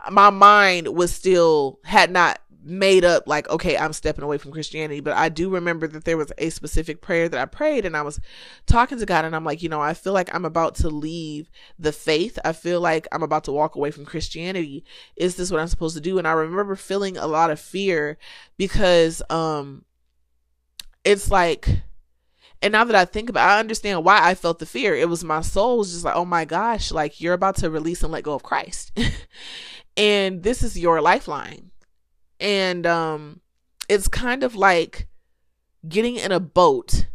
my 0.09 0.29
mind 0.29 0.87
was 0.87 1.13
still 1.13 1.79
had 1.83 2.09
not 2.11 2.39
made 2.63 3.03
up 3.03 3.27
like 3.27 3.49
okay 3.49 3.77
i'm 3.77 3.93
stepping 3.93 4.23
away 4.23 4.37
from 4.37 4.51
christianity 4.51 4.99
but 4.99 5.13
i 5.17 5.29
do 5.29 5.49
remember 5.49 5.87
that 5.87 6.05
there 6.05 6.17
was 6.17 6.31
a 6.37 6.49
specific 6.49 7.01
prayer 7.01 7.27
that 7.27 7.39
i 7.39 7.45
prayed 7.45 7.85
and 7.85 7.97
i 7.97 8.01
was 8.01 8.19
talking 8.67 8.99
to 8.99 9.05
god 9.05 9.25
and 9.25 9.35
i'm 9.35 9.43
like 9.43 9.63
you 9.63 9.69
know 9.69 9.81
i 9.81 9.93
feel 9.93 10.13
like 10.13 10.33
i'm 10.33 10.45
about 10.45 10.75
to 10.75 10.89
leave 10.89 11.49
the 11.79 11.91
faith 11.91 12.37
i 12.45 12.51
feel 12.51 12.79
like 12.79 13.07
i'm 13.11 13.23
about 13.23 13.43
to 13.43 13.51
walk 13.51 13.75
away 13.75 13.89
from 13.89 14.05
christianity 14.05 14.83
is 15.15 15.35
this 15.35 15.49
what 15.49 15.59
i'm 15.59 15.67
supposed 15.67 15.95
to 15.95 16.01
do 16.01 16.17
and 16.17 16.27
i 16.27 16.31
remember 16.31 16.75
feeling 16.75 17.17
a 17.17 17.27
lot 17.27 17.49
of 17.49 17.59
fear 17.59 18.17
because 18.57 19.21
um 19.29 19.83
it's 21.03 21.31
like 21.31 21.67
and 22.61 22.71
now 22.71 22.83
that 22.83 22.95
I 22.95 23.05
think 23.05 23.29
about 23.29 23.47
it, 23.47 23.53
I 23.53 23.59
understand 23.59 24.05
why 24.05 24.19
I 24.21 24.35
felt 24.35 24.59
the 24.59 24.65
fear. 24.67 24.95
It 24.95 25.09
was 25.09 25.23
my 25.23 25.41
soul 25.41 25.79
was 25.79 25.93
just 25.93 26.05
like, 26.05 26.15
oh 26.15 26.25
my 26.25 26.45
gosh, 26.45 26.91
like 26.91 27.19
you're 27.19 27.33
about 27.33 27.55
to 27.57 27.71
release 27.71 28.03
and 28.03 28.11
let 28.11 28.23
go 28.23 28.33
of 28.33 28.43
Christ. 28.43 28.91
and 29.97 30.43
this 30.43 30.61
is 30.61 30.77
your 30.77 31.01
lifeline. 31.01 31.70
And 32.41 32.85
um 32.85 33.39
it's 33.87 34.07
kind 34.09 34.43
of 34.43 34.55
like 34.55 35.07
getting 35.87 36.17
in 36.17 36.31
a 36.31 36.39
boat 36.39 37.05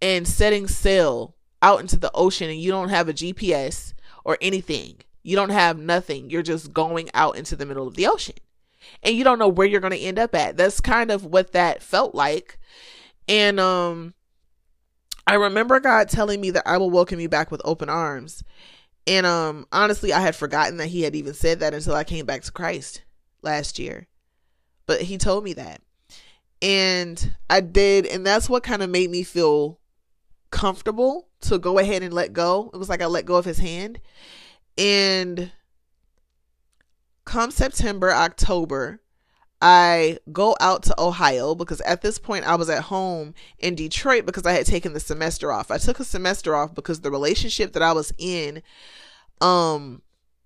and 0.00 0.28
setting 0.28 0.68
sail 0.68 1.34
out 1.62 1.80
into 1.80 1.96
the 1.96 2.10
ocean 2.14 2.50
and 2.50 2.60
you 2.60 2.70
don't 2.70 2.90
have 2.90 3.08
a 3.08 3.14
GPS 3.14 3.94
or 4.24 4.36
anything. 4.40 4.96
You 5.22 5.36
don't 5.36 5.50
have 5.50 5.78
nothing. 5.78 6.28
You're 6.30 6.42
just 6.42 6.72
going 6.72 7.10
out 7.14 7.36
into 7.36 7.56
the 7.56 7.64
middle 7.64 7.88
of 7.88 7.94
the 7.94 8.06
ocean. 8.06 8.34
And 9.02 9.16
you 9.16 9.24
don't 9.24 9.38
know 9.38 9.48
where 9.48 9.66
you're 9.66 9.80
going 9.80 9.94
to 9.94 9.98
end 9.98 10.18
up 10.18 10.34
at. 10.34 10.58
That's 10.58 10.80
kind 10.80 11.10
of 11.10 11.24
what 11.24 11.52
that 11.52 11.82
felt 11.82 12.14
like. 12.14 12.58
And 13.26 13.58
um 13.58 14.14
I 15.26 15.34
remember 15.34 15.80
God 15.80 16.10
telling 16.10 16.40
me 16.40 16.50
that 16.50 16.68
I 16.68 16.76
will 16.76 16.90
welcome 16.90 17.18
you 17.18 17.30
back 17.30 17.50
with 17.50 17.62
open 17.64 17.88
arms. 17.88 18.44
And 19.06 19.24
um 19.24 19.66
honestly, 19.72 20.12
I 20.12 20.20
had 20.20 20.36
forgotten 20.36 20.76
that 20.78 20.88
he 20.88 21.02
had 21.02 21.16
even 21.16 21.34
said 21.34 21.60
that 21.60 21.72
until 21.72 21.94
I 21.94 22.04
came 22.04 22.26
back 22.26 22.42
to 22.42 22.52
Christ 22.52 23.02
last 23.42 23.78
year. 23.78 24.06
But 24.86 25.02
he 25.02 25.18
told 25.18 25.44
me 25.44 25.54
that. 25.54 25.80
And 26.60 27.34
I 27.50 27.60
did, 27.60 28.06
and 28.06 28.26
that's 28.26 28.48
what 28.48 28.62
kind 28.62 28.82
of 28.82 28.90
made 28.90 29.10
me 29.10 29.22
feel 29.22 29.78
comfortable 30.50 31.28
to 31.42 31.58
go 31.58 31.78
ahead 31.78 32.02
and 32.02 32.14
let 32.14 32.32
go. 32.32 32.70
It 32.72 32.78
was 32.78 32.88
like 32.88 33.02
I 33.02 33.06
let 33.06 33.26
go 33.26 33.36
of 33.36 33.44
his 33.44 33.58
hand. 33.58 34.00
And 34.78 35.52
come 37.24 37.50
September, 37.50 38.12
October, 38.12 39.00
I 39.60 40.18
go 40.30 40.56
out 40.60 40.82
to 40.84 41.00
Ohio 41.00 41.54
because 41.54 41.80
at 41.82 42.02
this 42.02 42.18
point 42.18 42.46
I 42.46 42.54
was 42.54 42.68
at 42.68 42.84
home 42.84 43.34
in 43.58 43.74
Detroit 43.74 44.26
because 44.26 44.44
I 44.44 44.52
had 44.52 44.66
taken 44.66 44.92
the 44.92 45.00
semester 45.00 45.50
off. 45.50 45.70
I 45.70 45.78
took 45.78 46.00
a 46.00 46.04
semester 46.04 46.54
off 46.54 46.74
because 46.74 47.00
the 47.00 47.10
relationship 47.10 47.72
that 47.72 47.82
I 47.82 47.92
was 47.92 48.12
in, 48.18 48.62
um, 49.40 50.02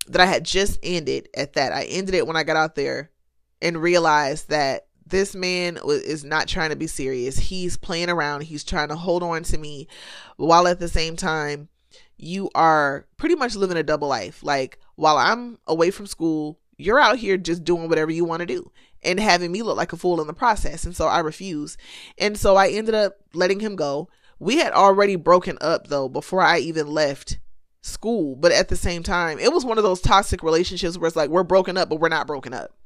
that 0.07 0.21
I 0.21 0.27
had 0.27 0.45
just 0.45 0.79
ended 0.83 1.29
at 1.37 1.55
that. 1.55 1.73
I 1.73 1.85
ended 1.85 2.15
it 2.15 2.27
when 2.27 2.37
I 2.37 2.45
got 2.45 2.57
out 2.57 2.75
there 2.77 3.11
and 3.61 3.81
realized 3.81 4.49
that 4.51 4.87
this 5.07 5.35
man 5.35 5.79
is 5.87 6.25
not 6.25 6.49
trying 6.49 6.71
to 6.71 6.77
be 6.77 6.87
serious. 6.87 7.39
He's 7.39 7.77
playing 7.77 8.11
around. 8.11 8.43
He's 8.43 8.65
trying 8.65 8.89
to 8.89 8.97
hold 8.97 9.23
on 9.23 9.43
to 9.45 9.59
me 9.59 9.89
while 10.37 10.69
at 10.69 10.81
the 10.81 10.89
same 10.89 11.17
time 11.17 11.69
you 12.17 12.51
are 12.55 13.07
pretty 13.17 13.35
much 13.35 13.57
living 13.57 13.77
a 13.77 13.83
double 13.83 14.09
life. 14.09 14.43
Like 14.43 14.79
while 14.97 15.17
I'm 15.17 15.59
away 15.67 15.91
from 15.91 16.07
school, 16.07 16.59
you're 16.77 17.01
out 17.01 17.17
here 17.17 17.37
just 17.37 17.65
doing 17.65 17.89
whatever 17.89 18.11
you 18.11 18.25
want 18.25 18.41
to 18.41 18.47
do 18.47 18.71
and 19.03 19.19
having 19.19 19.51
me 19.51 19.63
look 19.63 19.77
like 19.77 19.93
a 19.93 19.97
fool 19.97 20.21
in 20.21 20.27
the 20.27 20.35
process. 20.35 20.85
And 20.85 20.95
so 20.95 21.07
I 21.07 21.21
refused. 21.21 21.79
And 22.19 22.37
so 22.37 22.57
I 22.57 22.69
ended 22.69 22.95
up 22.95 23.15
letting 23.35 23.61
him 23.61 23.77
go. 23.77 24.09
We 24.39 24.59
had 24.59 24.73
already 24.73 25.17
broken 25.17 25.59
up 25.61 25.89
though 25.89 26.09
before 26.09 26.43
I 26.43 26.59
even 26.59 26.87
left 26.87 27.39
school. 27.83 28.37
But 28.37 28.53
at 28.53 28.69
the 28.69 28.77
same 28.77 29.03
time, 29.03 29.39
it 29.39 29.53
was 29.53 29.65
one 29.65 29.79
of 29.79 29.85
those 29.85 30.01
toxic 30.01 30.43
relationships 30.43 30.99
where 30.99 31.09
it's 31.09 31.17
like 31.17 31.31
we're 31.31 31.45
broken 31.45 31.77
up, 31.77 31.89
but 31.89 32.01
we're 32.01 32.09
not 32.09 32.27
broken 32.27 32.53
up. 32.53 32.78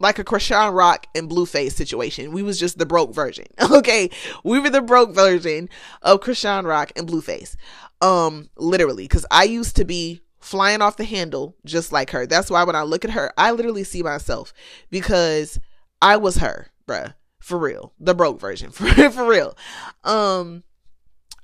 Like 0.00 0.18
a 0.18 0.24
Chrisean 0.24 0.74
Rock 0.74 1.06
and 1.14 1.28
Blueface 1.28 1.72
situation. 1.72 2.32
We 2.32 2.42
was 2.42 2.58
just 2.58 2.78
the 2.78 2.86
broke 2.86 3.14
version. 3.14 3.46
Okay. 3.70 4.10
We 4.44 4.58
were 4.58 4.70
the 4.70 4.82
broke 4.82 5.14
version 5.14 5.68
of 6.02 6.20
Chrisean 6.20 6.64
Rock 6.64 6.92
and 6.96 7.06
Blueface. 7.06 7.56
Um, 8.00 8.48
literally. 8.56 9.06
Cause 9.08 9.26
I 9.30 9.44
used 9.44 9.76
to 9.76 9.84
be 9.84 10.22
flying 10.40 10.82
off 10.82 10.96
the 10.96 11.04
handle 11.04 11.56
just 11.64 11.92
like 11.92 12.10
her. 12.10 12.26
That's 12.26 12.50
why 12.50 12.64
when 12.64 12.76
I 12.76 12.82
look 12.82 13.04
at 13.04 13.10
her, 13.12 13.32
I 13.36 13.50
literally 13.50 13.84
see 13.84 14.02
myself 14.02 14.52
because 14.90 15.58
I 16.00 16.16
was 16.16 16.36
her, 16.36 16.68
bruh. 16.86 17.14
For 17.40 17.58
real. 17.58 17.92
The 17.98 18.14
broke 18.14 18.40
version. 18.40 18.70
For, 18.72 19.10
for 19.10 19.24
real. 19.24 19.56
Um 20.04 20.64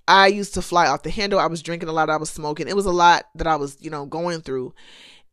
I 0.07 0.27
used 0.27 0.55
to 0.55 0.63
fly 0.63 0.87
off 0.87 1.03
the 1.03 1.11
handle. 1.11 1.39
I 1.39 1.47
was 1.47 1.63
drinking 1.63 1.89
a 1.89 1.93
lot. 1.93 2.11
I 2.11 2.17
was 2.17 2.31
smoking. 2.31 2.69
It 2.69 2.77
was 2.77 2.87
a 2.87 2.93
lot 2.93 3.25
that 3.37 3.47
I 3.47 3.57
was, 3.57 3.79
you 3.81 3.91
know, 3.91 4.05
going 4.07 4.43
through. 4.43 4.75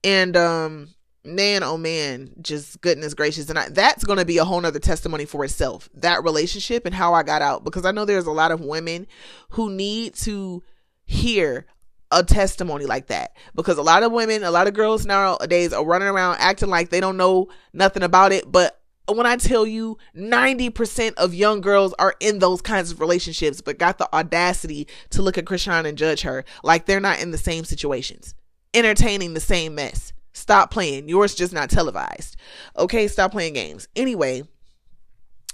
And 0.04 0.38
um 0.38 0.90
man 1.24 1.62
oh 1.62 1.78
man 1.78 2.32
just 2.42 2.82
goodness 2.82 3.14
gracious 3.14 3.50
and 3.50 3.60
I, 3.60 3.70
that's 3.70 4.04
going 4.04 4.18
to 4.18 4.26
be 4.26 4.40
a 4.40 4.46
whole 4.46 4.60
nother 4.60 4.80
testimony 4.80 5.26
for 5.26 5.46
itself 5.46 5.88
that 5.94 6.24
relationship 6.24 6.86
and 6.86 6.96
how 6.96 7.14
i 7.14 7.22
got 7.22 7.44
out 7.44 7.64
because 7.64 7.86
i 7.86 7.92
know 7.92 8.06
there's 8.06 8.26
a 8.26 8.32
lot 8.32 8.52
of 8.52 8.62
women 8.62 9.06
who 9.50 9.70
need 9.70 10.16
to 10.16 10.64
hear 11.06 11.68
a 12.12 12.24
testimony 12.24 12.86
like 12.86 13.08
that 13.08 13.36
because 13.56 13.78
a 13.78 13.82
lot 13.82 14.04
of 14.04 14.12
women, 14.12 14.44
a 14.44 14.52
lot 14.52 14.68
of 14.68 14.74
girls 14.74 15.06
nowadays 15.06 15.74
are 15.74 15.86
running 15.86 16.08
around 16.08 16.38
acting 16.40 16.70
like 16.70 16.90
they 16.90 17.00
don't 17.00 17.18
know 17.18 17.48
nothing 17.74 18.04
about 18.04 18.32
it. 18.32 18.52
But 18.52 18.80
when 19.08 19.26
I 19.26 19.38
tell 19.38 19.66
you 19.66 19.98
90% 20.16 21.14
of 21.16 21.34
young 21.34 21.62
girls 21.62 21.94
are 21.98 22.16
in 22.20 22.40
those 22.40 22.62
kinds 22.62 22.92
of 22.92 23.00
relationships, 23.00 23.62
but 23.62 23.80
got 23.80 23.98
the 23.98 24.14
audacity 24.14 24.88
to 25.12 25.22
look 25.22 25.38
at 25.38 25.46
Chrisean 25.46 25.86
and 25.86 25.98
judge 25.98 26.22
her 26.22 26.44
like 26.64 26.86
they're 26.86 27.00
not 27.00 27.22
in 27.22 27.32
the 27.32 27.38
same 27.38 27.64
situations, 27.64 28.36
entertaining 28.74 29.34
the 29.34 29.40
same 29.40 29.76
mess. 29.76 30.14
Stop 30.34 30.72
playing. 30.72 31.10
Yours 31.10 31.36
just 31.36 31.54
not 31.54 31.70
televised. 31.70 32.38
Okay, 32.78 33.08
stop 33.08 33.32
playing 33.32 33.54
games. 33.54 33.88
Anyway, 33.96 34.44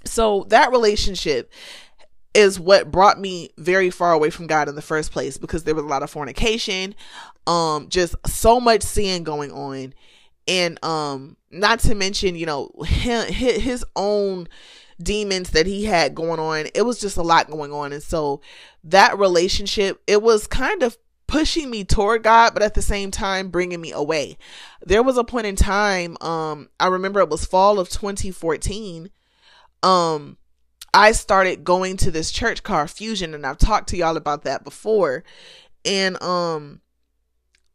so 0.06 0.46
that 0.50 0.72
relationship 0.72 1.52
is 2.34 2.60
what 2.60 2.92
brought 2.92 3.20
me 3.20 3.50
very 3.58 3.90
far 3.90 4.14
away 4.14 4.30
from 4.30 4.46
God 4.46 4.70
in 4.70 4.76
the 4.76 4.82
first 4.82 5.12
place 5.12 5.38
because 5.38 5.64
there 5.64 5.74
was 5.74 5.84
a 5.84 5.88
lot 5.88 6.04
of 6.04 6.10
fornication, 6.12 6.94
um, 7.48 7.90
just 7.90 8.16
so 8.28 8.60
much 8.60 8.84
sin 8.84 9.24
going 9.24 9.52
on, 9.52 9.94
and 10.48 10.84
um, 10.86 11.36
not 11.50 11.80
to 11.80 11.96
mention, 11.96 12.36
you 12.36 12.46
know, 12.46 12.70
his, 12.86 13.26
his 13.26 13.86
own 13.96 14.48
demons 15.02 15.52
that 15.52 15.66
he 15.66 15.86
had 15.86 16.16
going 16.16 16.40
on. 16.40 16.68
It 16.76 16.84
was 16.84 17.00
just 17.00 17.18
a 17.18 17.24
lot 17.24 17.50
going 17.50 17.74
on, 17.74 17.92
and 17.92 18.04
so 18.04 18.42
that 18.84 19.18
relationship, 19.18 20.02
it 20.06 20.22
was 20.22 20.46
kind 20.46 20.84
of 20.84 20.96
pushing 21.28 21.70
me 21.70 21.84
toward 21.84 22.24
God, 22.24 22.54
but 22.54 22.64
at 22.64 22.74
the 22.74 22.82
same 22.82 23.12
time 23.12 23.50
bringing 23.50 23.82
me 23.82 23.92
away. 23.92 24.38
There 24.86 25.04
was 25.04 25.18
a 25.18 25.24
point 25.24 25.48
in 25.48 25.56
time, 25.56 26.18
um, 26.22 26.70
I 26.80 26.88
remember 26.88 27.20
it 27.20 27.30
was 27.30 27.46
fall 27.46 27.80
of 27.80 27.90
2014, 27.90 29.10
um 29.84 30.38
I 30.94 31.12
started 31.12 31.64
going 31.64 31.98
to 31.98 32.12
this 32.12 32.32
church 32.32 32.64
called 32.64 32.90
Fusion, 32.90 33.36
and 33.36 33.46
I've 33.46 33.60
talked 33.60 33.90
to 33.90 33.98
y'all 33.98 34.18
about 34.18 34.44
that 34.46 34.64
before. 34.64 35.24
And 35.86 36.20
um, 36.24 36.82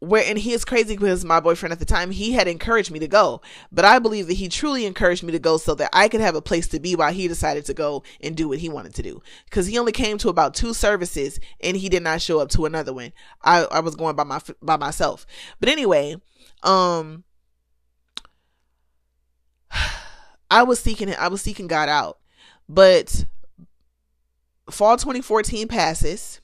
where 0.03 0.23
and 0.25 0.37
he 0.37 0.53
is 0.53 0.65
crazy 0.65 0.95
because 0.95 1.23
my 1.23 1.39
boyfriend 1.39 1.71
at 1.71 1.79
the 1.79 1.85
time 1.85 2.11
he 2.11 2.33
had 2.33 2.47
encouraged 2.47 2.91
me 2.91 2.99
to 2.99 3.07
go, 3.07 3.41
but 3.71 3.85
I 3.85 3.99
believe 3.99 4.27
that 4.27 4.33
he 4.33 4.49
truly 4.49 4.85
encouraged 4.85 5.23
me 5.23 5.31
to 5.31 5.39
go 5.39 5.57
so 5.57 5.73
that 5.75 5.89
I 5.93 6.07
could 6.07 6.21
have 6.21 6.35
a 6.35 6.41
place 6.41 6.67
to 6.69 6.79
be 6.79 6.95
while 6.95 7.13
he 7.13 7.27
decided 7.27 7.65
to 7.65 7.73
go 7.73 8.03
and 8.21 8.35
do 8.35 8.49
what 8.49 8.59
he 8.59 8.69
wanted 8.69 8.93
to 8.95 9.03
do. 9.03 9.21
Because 9.45 9.67
he 9.67 9.77
only 9.77 9.91
came 9.91 10.17
to 10.19 10.29
about 10.29 10.53
two 10.53 10.73
services 10.73 11.39
and 11.61 11.77
he 11.77 11.89
did 11.89 12.03
not 12.03 12.21
show 12.21 12.39
up 12.39 12.49
to 12.49 12.65
another 12.65 12.93
one. 12.93 13.13
I 13.41 13.65
I 13.65 13.79
was 13.79 13.95
going 13.95 14.15
by 14.15 14.23
my 14.23 14.41
by 14.61 14.77
myself. 14.77 15.25
But 15.59 15.69
anyway, 15.69 16.17
um. 16.63 17.23
I 20.51 20.61
was 20.63 20.79
seeking 20.79 21.13
I 21.15 21.29
was 21.29 21.41
seeking 21.41 21.65
God 21.65 21.89
out 21.89 22.19
but 22.69 23.25
fall 24.69 24.97
2014 24.97 25.67
passes 25.67 26.41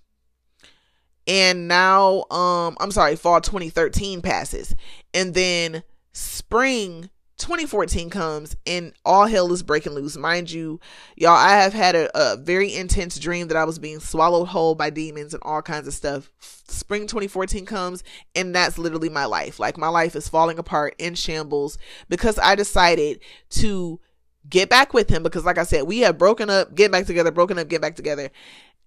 and 1.29 1.67
now 1.67 2.25
um 2.31 2.75
I'm 2.79 2.91
sorry, 2.91 3.15
fall 3.15 3.39
2013 3.39 4.21
passes. 4.21 4.75
And 5.13 5.33
then 5.33 5.83
spring 6.11 7.09
2014 7.37 8.09
comes 8.09 8.57
and 8.65 8.91
all 9.05 9.27
hell 9.27 9.53
is 9.53 9.63
breaking 9.63 9.93
loose. 9.93 10.17
Mind 10.17 10.51
you, 10.51 10.79
y'all, 11.15 11.31
I 11.31 11.51
have 11.51 11.71
had 11.71 11.95
a, 11.95 12.09
a, 12.13 12.35
very 12.35 12.75
intense 12.75 13.17
dream 13.17 13.47
that 13.47 13.55
I 13.55 13.63
was 13.63 13.79
being 13.79 14.01
swallowed 14.01 14.49
whole 14.49 14.75
by 14.75 14.89
demons 14.89 15.33
and 15.33 15.41
all 15.45 15.61
kinds 15.61 15.87
of 15.87 15.93
stuff. 15.93 16.29
Spring 16.39 17.07
2014 17.07 17.65
comes 17.65 18.03
and 18.35 18.53
that's 18.53 18.77
literally 18.77 19.07
my 19.09 19.25
life. 19.25 19.59
Like 19.59 19.77
my 19.77 19.87
life 19.87 20.15
is 20.15 20.27
falling 20.27 20.59
apart 20.59 20.95
in 20.97 21.15
shambles 21.15 21.77
because 22.09 22.37
I 22.39 22.55
decided 22.55 23.21
to 23.51 24.01
get 24.49 24.67
back 24.67 24.93
with 24.93 25.09
him 25.09 25.23
because 25.23 25.45
like 25.45 25.59
I 25.59 25.63
said, 25.63 25.83
we 25.83 25.99
have 25.99 26.17
broken 26.17 26.49
up, 26.49 26.75
get 26.75 26.91
back 26.91 27.05
together, 27.05 27.31
broken 27.31 27.59
up, 27.59 27.67
get 27.67 27.81
back 27.81 27.95
together. 27.95 28.31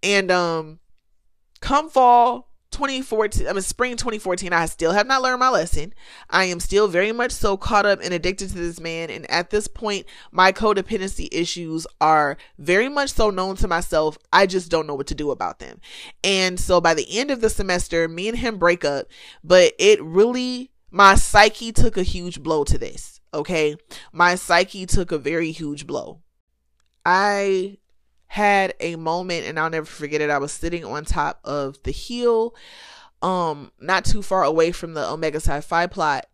And 0.02 0.30
um 0.30 0.80
come 1.62 1.88
fall 1.88 2.50
2014, 2.72 3.46
I 3.46 3.52
mean 3.52 3.62
spring 3.62 3.96
2014, 3.96 4.52
I 4.52 4.66
still 4.66 4.92
have 4.92 5.06
not 5.06 5.22
learned 5.22 5.40
my 5.40 5.50
lesson. 5.50 5.94
I 6.28 6.44
am 6.44 6.58
still 6.58 6.88
very 6.88 7.12
much 7.12 7.30
so 7.30 7.56
caught 7.56 7.86
up 7.86 8.00
and 8.02 8.12
addicted 8.12 8.48
to 8.50 8.54
this 8.54 8.80
man. 8.80 9.10
And 9.10 9.30
at 9.30 9.50
this 9.50 9.68
point, 9.68 10.06
my 10.32 10.52
codependency 10.52 11.28
issues 11.30 11.86
are 12.00 12.36
very 12.58 12.88
much 12.88 13.10
so 13.10 13.30
known 13.30 13.56
to 13.56 13.68
myself. 13.68 14.18
I 14.32 14.46
just 14.46 14.70
don't 14.70 14.86
know 14.86 14.94
what 14.94 15.06
to 15.08 15.14
do 15.14 15.30
about 15.30 15.58
them. 15.58 15.80
And 16.24 16.58
so 16.58 16.80
by 16.80 16.94
the 16.94 17.06
end 17.18 17.30
of 17.30 17.40
the 17.40 17.50
semester, 17.50 18.08
me 18.08 18.28
and 18.28 18.38
him 18.38 18.58
break 18.58 18.84
up, 18.84 19.06
but 19.44 19.74
it 19.78 20.02
really 20.02 20.70
my 20.90 21.14
psyche 21.14 21.72
took 21.72 21.96
a 21.96 22.02
huge 22.02 22.42
blow 22.42 22.64
to 22.64 22.78
this. 22.78 23.20
Okay. 23.32 23.76
My 24.12 24.34
psyche 24.34 24.86
took 24.86 25.12
a 25.12 25.18
very 25.18 25.52
huge 25.52 25.86
blow. 25.86 26.20
I 27.04 27.78
had 28.32 28.72
a 28.80 28.96
moment 28.96 29.44
and 29.44 29.60
I'll 29.60 29.68
never 29.68 29.84
forget 29.84 30.22
it. 30.22 30.30
I 30.30 30.38
was 30.38 30.52
sitting 30.52 30.86
on 30.86 31.04
top 31.04 31.38
of 31.44 31.76
the 31.82 31.92
hill, 31.92 32.54
um, 33.20 33.72
not 33.78 34.06
too 34.06 34.22
far 34.22 34.42
away 34.42 34.72
from 34.72 34.94
the 34.94 35.06
Omega 35.06 35.38
Psi 35.38 35.60
Phi 35.60 35.86
plot. 35.86 36.24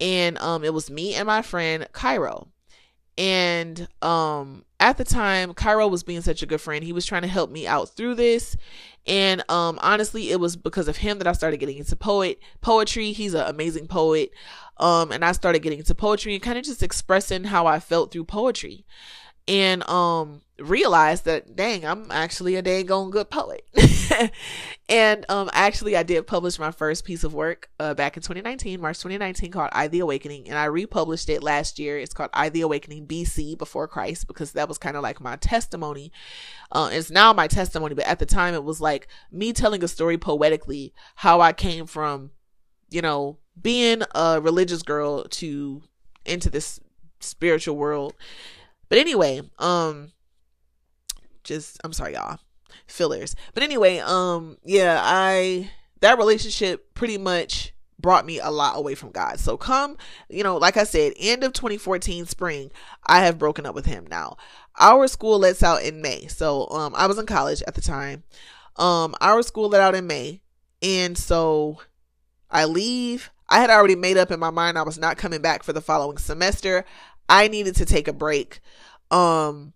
And 0.00 0.38
um 0.38 0.62
it 0.62 0.72
was 0.72 0.88
me 0.88 1.14
and 1.14 1.26
my 1.26 1.42
friend 1.42 1.88
Cairo. 1.90 2.46
And 3.18 3.88
um 4.02 4.64
at 4.78 4.98
the 4.98 5.04
time, 5.04 5.52
Cairo 5.52 5.88
was 5.88 6.04
being 6.04 6.20
such 6.20 6.44
a 6.44 6.46
good 6.46 6.60
friend. 6.60 6.84
He 6.84 6.92
was 6.92 7.04
trying 7.04 7.22
to 7.22 7.28
help 7.28 7.50
me 7.50 7.66
out 7.66 7.88
through 7.88 8.14
this. 8.14 8.56
And 9.04 9.42
um 9.50 9.80
honestly, 9.82 10.30
it 10.30 10.38
was 10.38 10.54
because 10.54 10.86
of 10.86 10.98
him 10.98 11.18
that 11.18 11.26
I 11.26 11.32
started 11.32 11.56
getting 11.56 11.78
into 11.78 11.96
poet 11.96 12.38
poetry. 12.60 13.10
He's 13.10 13.34
an 13.34 13.48
amazing 13.48 13.88
poet. 13.88 14.30
Um 14.76 15.10
and 15.10 15.24
I 15.24 15.32
started 15.32 15.58
getting 15.62 15.80
into 15.80 15.94
poetry 15.96 16.34
and 16.34 16.42
kind 16.42 16.56
of 16.56 16.62
just 16.62 16.84
expressing 16.84 17.42
how 17.42 17.66
I 17.66 17.80
felt 17.80 18.12
through 18.12 18.26
poetry. 18.26 18.86
And 19.48 19.82
um 19.88 20.42
realized 20.62 21.24
that 21.24 21.56
dang, 21.56 21.84
I'm 21.84 22.10
actually 22.10 22.56
a 22.56 22.62
dang 22.62 22.90
on 22.90 23.10
good 23.10 23.30
poet. 23.30 23.66
and 24.88 25.24
um 25.28 25.50
actually 25.52 25.96
I 25.96 26.02
did 26.02 26.26
publish 26.26 26.58
my 26.58 26.70
first 26.70 27.04
piece 27.04 27.24
of 27.24 27.34
work 27.34 27.70
uh, 27.80 27.94
back 27.94 28.16
in 28.16 28.22
2019, 28.22 28.80
March 28.80 28.98
2019 28.98 29.50
called 29.50 29.70
I 29.72 29.88
the 29.88 30.00
Awakening 30.00 30.48
and 30.48 30.58
I 30.58 30.66
republished 30.66 31.28
it 31.28 31.42
last 31.42 31.78
year. 31.78 31.98
It's 31.98 32.14
called 32.14 32.30
I 32.32 32.48
the 32.48 32.62
Awakening 32.62 33.06
BC 33.06 33.58
before 33.58 33.88
Christ 33.88 34.26
because 34.26 34.52
that 34.52 34.68
was 34.68 34.78
kind 34.78 34.96
of 34.96 35.02
like 35.02 35.20
my 35.20 35.36
testimony. 35.36 36.12
Uh 36.70 36.90
it's 36.92 37.10
now 37.10 37.32
my 37.32 37.46
testimony, 37.46 37.94
but 37.94 38.06
at 38.06 38.18
the 38.18 38.26
time 38.26 38.54
it 38.54 38.64
was 38.64 38.80
like 38.80 39.08
me 39.30 39.52
telling 39.52 39.82
a 39.82 39.88
story 39.88 40.18
poetically 40.18 40.92
how 41.16 41.40
I 41.40 41.52
came 41.52 41.86
from 41.86 42.30
you 42.90 43.02
know 43.02 43.38
being 43.60 44.02
a 44.14 44.40
religious 44.40 44.82
girl 44.82 45.24
to 45.24 45.82
into 46.24 46.50
this 46.50 46.80
spiritual 47.20 47.76
world. 47.76 48.14
But 48.88 48.98
anyway, 48.98 49.42
um 49.58 50.12
just 51.44 51.80
I'm 51.84 51.92
sorry 51.92 52.14
y'all. 52.14 52.38
Fillers. 52.86 53.36
But 53.54 53.62
anyway, 53.62 53.98
um 53.98 54.58
yeah, 54.64 55.00
I 55.02 55.70
that 56.00 56.18
relationship 56.18 56.94
pretty 56.94 57.18
much 57.18 57.72
brought 57.98 58.26
me 58.26 58.40
a 58.40 58.50
lot 58.50 58.76
away 58.76 58.94
from 58.94 59.12
God. 59.12 59.38
So 59.38 59.56
come, 59.56 59.96
you 60.28 60.42
know, 60.42 60.56
like 60.56 60.76
I 60.76 60.84
said, 60.84 61.12
end 61.16 61.44
of 61.44 61.52
2014 61.52 62.26
spring, 62.26 62.70
I 63.06 63.20
have 63.20 63.38
broken 63.38 63.64
up 63.64 63.74
with 63.74 63.86
him 63.86 64.06
now. 64.10 64.36
Our 64.78 65.06
school 65.06 65.38
lets 65.38 65.62
out 65.62 65.82
in 65.82 66.02
May. 66.02 66.26
So 66.26 66.68
um 66.70 66.94
I 66.96 67.06
was 67.06 67.18
in 67.18 67.26
college 67.26 67.62
at 67.66 67.74
the 67.74 67.80
time. 67.80 68.24
Um 68.76 69.14
our 69.20 69.42
school 69.42 69.68
let 69.68 69.80
out 69.80 69.94
in 69.94 70.06
May. 70.06 70.42
And 70.82 71.16
so 71.16 71.78
I 72.50 72.64
leave. 72.64 73.30
I 73.48 73.60
had 73.60 73.70
already 73.70 73.96
made 73.96 74.16
up 74.16 74.30
in 74.30 74.40
my 74.40 74.50
mind 74.50 74.78
I 74.78 74.82
was 74.82 74.98
not 74.98 75.16
coming 75.16 75.40
back 75.40 75.62
for 75.62 75.72
the 75.72 75.80
following 75.80 76.18
semester. 76.18 76.84
I 77.28 77.48
needed 77.48 77.76
to 77.76 77.86
take 77.86 78.08
a 78.08 78.12
break. 78.12 78.60
Um 79.10 79.72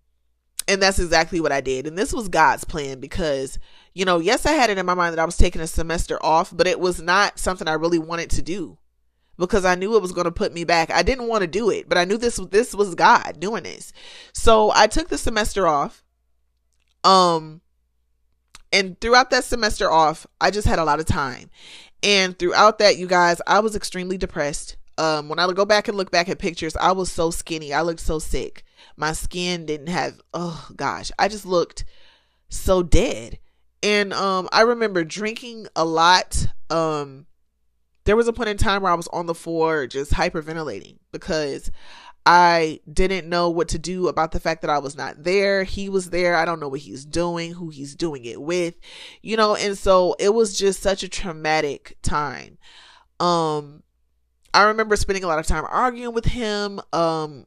and 0.68 0.82
that's 0.82 0.99
exactly 0.99 1.40
what 1.40 1.52
I 1.52 1.61
did. 1.61 1.87
And 1.87 1.96
this 1.96 2.12
was 2.12 2.28
God's 2.28 2.64
plan 2.64 2.99
because, 3.00 3.58
you 3.94 4.04
know, 4.04 4.18
yes, 4.18 4.46
I 4.46 4.52
had 4.52 4.70
it 4.70 4.78
in 4.78 4.87
my 4.87 4.94
mind 4.94 5.12
that 5.12 5.23
I 5.23 5.25
was 5.25 5.37
taking 5.37 5.62
a 5.62 5.66
semester 5.66 6.18
off, 6.25 6.52
but 6.54 6.66
it 6.66 6.80
was 6.80 7.00
not 7.00 7.38
something 7.38 7.68
I 7.68 7.75
really 7.75 7.99
wanted 7.99 8.30
to 8.30 8.42
do 8.42 8.78
because 9.38 9.64
I 9.64 9.75
knew 9.75 9.96
it 9.96 10.02
was 10.02 10.12
going 10.12 10.25
to 10.25 10.32
put 10.32 10.52
me 10.52 10.64
back. 10.64 10.90
I 10.90 11.02
didn't 11.02 11.28
want 11.28 11.42
to 11.42 11.46
do 11.46 11.70
it, 11.70 11.88
but 11.88 11.99
I 11.99 12.04
knew 12.04 12.16
this 12.16 12.37
this 12.50 12.75
was 12.75 12.94
God 12.94 13.38
doing 13.38 13.62
this. 13.62 13.92
So 14.32 14.73
I 14.75 14.87
took 14.87 15.08
the 15.08 15.18
semester 15.18 15.66
off. 15.66 16.04
Um 17.04 17.61
and 18.73 19.00
throughout 19.00 19.30
that 19.30 19.44
semester 19.44 19.90
off, 19.90 20.26
I 20.40 20.50
just 20.50 20.66
had 20.66 20.80
a 20.80 20.85
lot 20.85 20.99
of 20.99 21.06
time. 21.06 21.50
And 22.02 22.37
throughout 22.38 22.78
that, 22.78 22.99
you 22.99 23.06
guys, 23.06 23.40
I 23.46 23.61
was 23.61 23.76
extremely 23.76 24.18
depressed. 24.18 24.76
Um 24.99 25.28
when 25.28 25.38
I 25.38 25.50
go 25.52 25.64
back 25.64 25.87
and 25.87 25.96
look 25.96 26.11
back 26.11 26.28
at 26.28 26.38
pictures, 26.38 26.76
I 26.76 26.92
was 26.92 27.12
so 27.12 27.30
skinny. 27.30 27.73
I 27.73 27.82
looked 27.82 28.00
so 28.00 28.18
sick. 28.18 28.64
My 28.97 29.12
skin 29.12 29.66
didn't 29.66 29.88
have 29.88 30.21
oh 30.35 30.68
gosh, 30.76 31.11
I 31.18 31.28
just 31.28 31.47
looked 31.47 31.85
so 32.49 32.83
dead. 32.83 33.38
And 33.83 34.12
um 34.12 34.49
I 34.52 34.62
remember 34.62 35.04
drinking 35.04 35.68
a 35.76 35.85
lot. 35.85 36.47
Um 36.71 37.26
there 38.04 38.16
was 38.16 38.28
a 38.28 38.33
point 38.33 38.49
in 38.49 38.56
time 38.56 38.83
where 38.83 38.92
I 38.92 38.97
was 38.97 39.09
on 39.09 39.26
the 39.26 39.35
floor 39.35 39.87
just 39.87 40.12
hyperventilating 40.12 40.99
because 41.11 41.71
I 42.25 42.80
didn't 42.92 43.28
know 43.28 43.50
what 43.50 43.68
to 43.68 43.78
do 43.78 44.09
about 44.09 44.33
the 44.33 44.40
fact 44.40 44.62
that 44.62 44.71
I 44.71 44.78
was 44.78 44.97
not 44.97 45.23
there. 45.23 45.62
He 45.62 45.88
was 45.88 46.11
there. 46.11 46.35
I 46.35 46.44
don't 46.44 46.59
know 46.59 46.68
what 46.68 46.81
he's 46.81 47.05
doing, 47.05 47.53
who 47.53 47.68
he's 47.68 47.94
doing 47.94 48.24
it 48.24 48.40
with, 48.40 48.74
you 49.22 49.37
know, 49.37 49.55
and 49.55 49.79
so 49.79 50.16
it 50.18 50.35
was 50.35 50.59
just 50.59 50.83
such 50.83 51.03
a 51.03 51.09
traumatic 51.09 51.96
time. 52.03 52.59
Um 53.20 53.83
I 54.53 54.62
remember 54.64 54.96
spending 54.96 55.22
a 55.22 55.27
lot 55.29 55.38
of 55.38 55.46
time 55.46 55.64
arguing 55.68 56.14
with 56.14 56.24
him. 56.24 56.81
Um 56.92 57.46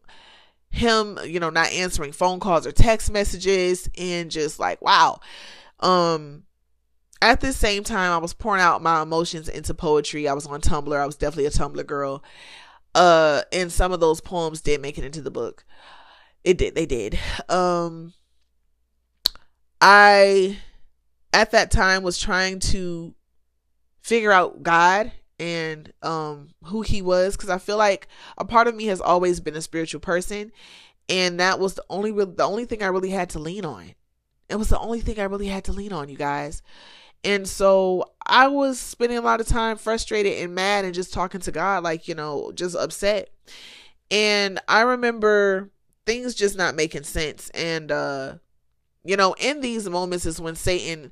him, 0.69 1.19
you 1.25 1.39
know, 1.39 1.49
not 1.49 1.71
answering 1.71 2.11
phone 2.11 2.39
calls 2.39 2.65
or 2.65 2.71
text 2.71 3.11
messages 3.11 3.89
and 3.97 4.31
just 4.31 4.59
like, 4.59 4.81
wow. 4.81 5.19
Um 5.79 6.43
at 7.21 7.41
the 7.41 7.51
same 7.51 7.83
time 7.83 8.11
I 8.11 8.17
was 8.17 8.33
pouring 8.33 8.61
out 8.61 8.81
my 8.81 9.01
emotions 9.01 9.49
into 9.49 9.73
poetry. 9.73 10.27
I 10.27 10.33
was 10.33 10.45
on 10.45 10.61
Tumblr. 10.61 10.95
I 10.95 11.05
was 11.05 11.15
definitely 11.15 11.47
a 11.47 11.51
Tumblr 11.51 11.85
girl. 11.85 12.23
Uh 12.95 13.41
and 13.51 13.71
some 13.71 13.91
of 13.91 13.99
those 13.99 14.21
poems 14.21 14.61
did 14.61 14.81
make 14.81 14.97
it 14.97 15.03
into 15.03 15.21
the 15.21 15.31
book. 15.31 15.65
It 16.43 16.57
did. 16.57 16.75
They 16.75 16.85
did. 16.85 17.19
Um 17.49 18.13
I 19.81 20.59
at 21.33 21.51
that 21.51 21.71
time 21.71 22.03
was 22.03 22.17
trying 22.19 22.59
to 22.59 23.13
figure 24.01 24.31
out 24.31 24.63
God 24.63 25.11
and 25.39 25.93
um 26.01 26.49
who 26.65 26.81
he 26.81 27.01
was 27.01 27.35
because 27.35 27.49
I 27.49 27.57
feel 27.57 27.77
like 27.77 28.07
a 28.37 28.45
part 28.45 28.67
of 28.67 28.75
me 28.75 28.85
has 28.85 29.01
always 29.01 29.39
been 29.39 29.55
a 29.55 29.61
spiritual 29.61 30.01
person 30.01 30.51
and 31.09 31.39
that 31.39 31.59
was 31.59 31.73
the 31.73 31.83
only 31.89 32.11
the 32.11 32.43
only 32.43 32.65
thing 32.65 32.83
I 32.83 32.87
really 32.87 33.09
had 33.09 33.31
to 33.31 33.39
lean 33.39 33.65
on. 33.65 33.95
It 34.47 34.55
was 34.55 34.69
the 34.69 34.79
only 34.79 35.01
thing 35.01 35.19
I 35.19 35.23
really 35.23 35.47
had 35.47 35.65
to 35.65 35.73
lean 35.73 35.91
on, 35.91 36.09
you 36.09 36.17
guys. 36.17 36.61
And 37.23 37.47
so 37.47 38.05
I 38.25 38.47
was 38.47 38.79
spending 38.79 39.17
a 39.17 39.21
lot 39.21 39.41
of 39.41 39.47
time 39.47 39.77
frustrated 39.77 40.39
and 40.39 40.55
mad 40.55 40.85
and 40.85 40.93
just 40.93 41.13
talking 41.13 41.41
to 41.41 41.51
God 41.51 41.83
like, 41.83 42.07
you 42.07 42.15
know, 42.15 42.51
just 42.53 42.75
upset. 42.75 43.29
And 44.09 44.59
I 44.67 44.81
remember 44.81 45.69
things 46.05 46.33
just 46.33 46.57
not 46.57 46.75
making 46.75 47.03
sense 47.03 47.49
and 47.51 47.91
uh 47.91 48.35
you 49.03 49.15
know, 49.15 49.33
in 49.39 49.61
these 49.61 49.89
moments 49.89 50.25
is 50.25 50.41
when 50.41 50.55
Satan 50.55 51.11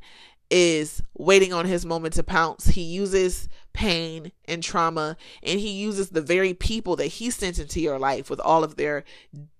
is 0.50 1.02
waiting 1.18 1.54
on 1.54 1.66
his 1.66 1.86
moment 1.86 2.14
to 2.16 2.24
pounce. 2.24 2.68
He 2.68 2.82
uses 2.82 3.48
pain 3.78 4.32
and 4.46 4.64
trauma 4.64 5.16
and 5.44 5.60
he 5.60 5.70
uses 5.70 6.10
the 6.10 6.22
very 6.22 6.52
people 6.52 6.96
that 6.96 7.06
he 7.06 7.30
sent 7.30 7.60
into 7.60 7.80
your 7.80 8.00
life 8.00 8.28
with 8.28 8.40
all 8.40 8.64
of 8.64 8.76
their 8.76 9.04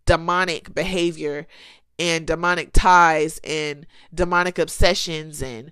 demonic 0.08 0.74
behavior 0.74 1.46
and 2.00 2.26
demonic 2.26 2.74
ties 2.74 3.40
and 3.44 3.86
demonic 4.12 4.58
obsessions 4.58 5.44
and 5.44 5.72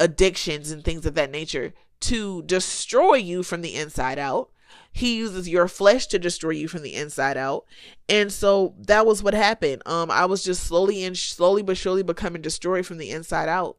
addictions 0.00 0.70
and 0.70 0.82
things 0.82 1.04
of 1.04 1.14
that 1.14 1.30
nature 1.30 1.74
to 2.00 2.40
destroy 2.44 3.12
you 3.12 3.42
from 3.42 3.60
the 3.60 3.74
inside 3.74 4.18
out. 4.18 4.48
He 4.90 5.18
uses 5.18 5.46
your 5.46 5.68
flesh 5.68 6.06
to 6.06 6.18
destroy 6.18 6.52
you 6.52 6.68
from 6.68 6.80
the 6.80 6.94
inside 6.94 7.36
out. 7.36 7.66
And 8.08 8.32
so 8.32 8.74
that 8.78 9.04
was 9.04 9.22
what 9.22 9.34
happened. 9.34 9.82
Um 9.84 10.10
I 10.10 10.24
was 10.24 10.42
just 10.42 10.64
slowly 10.64 11.04
and 11.04 11.14
slowly 11.16 11.60
but 11.60 11.76
surely 11.76 12.02
becoming 12.02 12.40
destroyed 12.40 12.86
from 12.86 12.96
the 12.96 13.10
inside 13.10 13.50
out. 13.50 13.76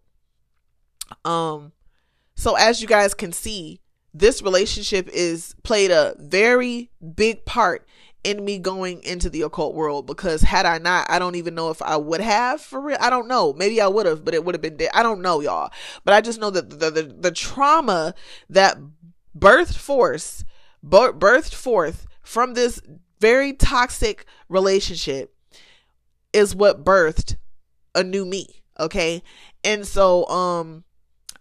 Um, 1.25 1.71
so 2.35 2.55
as 2.55 2.79
you 2.79 2.87
guys 2.87 3.15
can 3.15 3.31
see, 3.31 3.79
this 4.13 4.41
relationship 4.41 5.09
is 5.09 5.55
played 5.63 5.91
a 5.91 6.15
very 6.19 6.91
big 7.15 7.45
part 7.45 7.87
in 8.23 8.45
me 8.45 8.57
going 8.57 9.03
into 9.03 9.29
the 9.29 9.41
occult 9.41 9.75
world 9.75 10.07
because 10.07 10.41
had 10.41 10.65
I 10.65 10.77
not, 10.77 11.09
I 11.09 11.19
don't 11.19 11.35
even 11.35 11.55
know 11.55 11.69
if 11.71 11.81
I 11.81 11.97
would 11.97 12.21
have 12.21 12.61
for 12.61 12.79
real. 12.79 12.97
I 13.01 13.09
don't 13.09 13.27
know. 13.27 13.53
Maybe 13.53 13.81
I 13.81 13.87
would 13.87 14.05
have, 14.05 14.23
but 14.23 14.33
it 14.33 14.45
would 14.45 14.55
have 14.55 14.61
been. 14.61 14.77
I 14.93 15.03
don't 15.03 15.21
know, 15.21 15.41
y'all. 15.41 15.71
But 16.05 16.13
I 16.13 16.21
just 16.21 16.39
know 16.39 16.49
that 16.49 16.69
the 16.69 16.89
the, 16.89 17.03
the 17.03 17.31
trauma 17.31 18.13
that 18.49 18.77
birthed 19.37 19.75
force 19.75 20.45
birthed 20.85 21.53
forth 21.53 22.05
from 22.21 22.53
this 22.53 22.81
very 23.19 23.53
toxic 23.53 24.25
relationship 24.49 25.35
is 26.33 26.55
what 26.55 26.83
birthed 26.83 27.37
a 27.95 28.03
new 28.03 28.25
me. 28.25 28.63
Okay. 28.79 29.23
And 29.63 29.85
so, 29.85 30.27
um, 30.27 30.83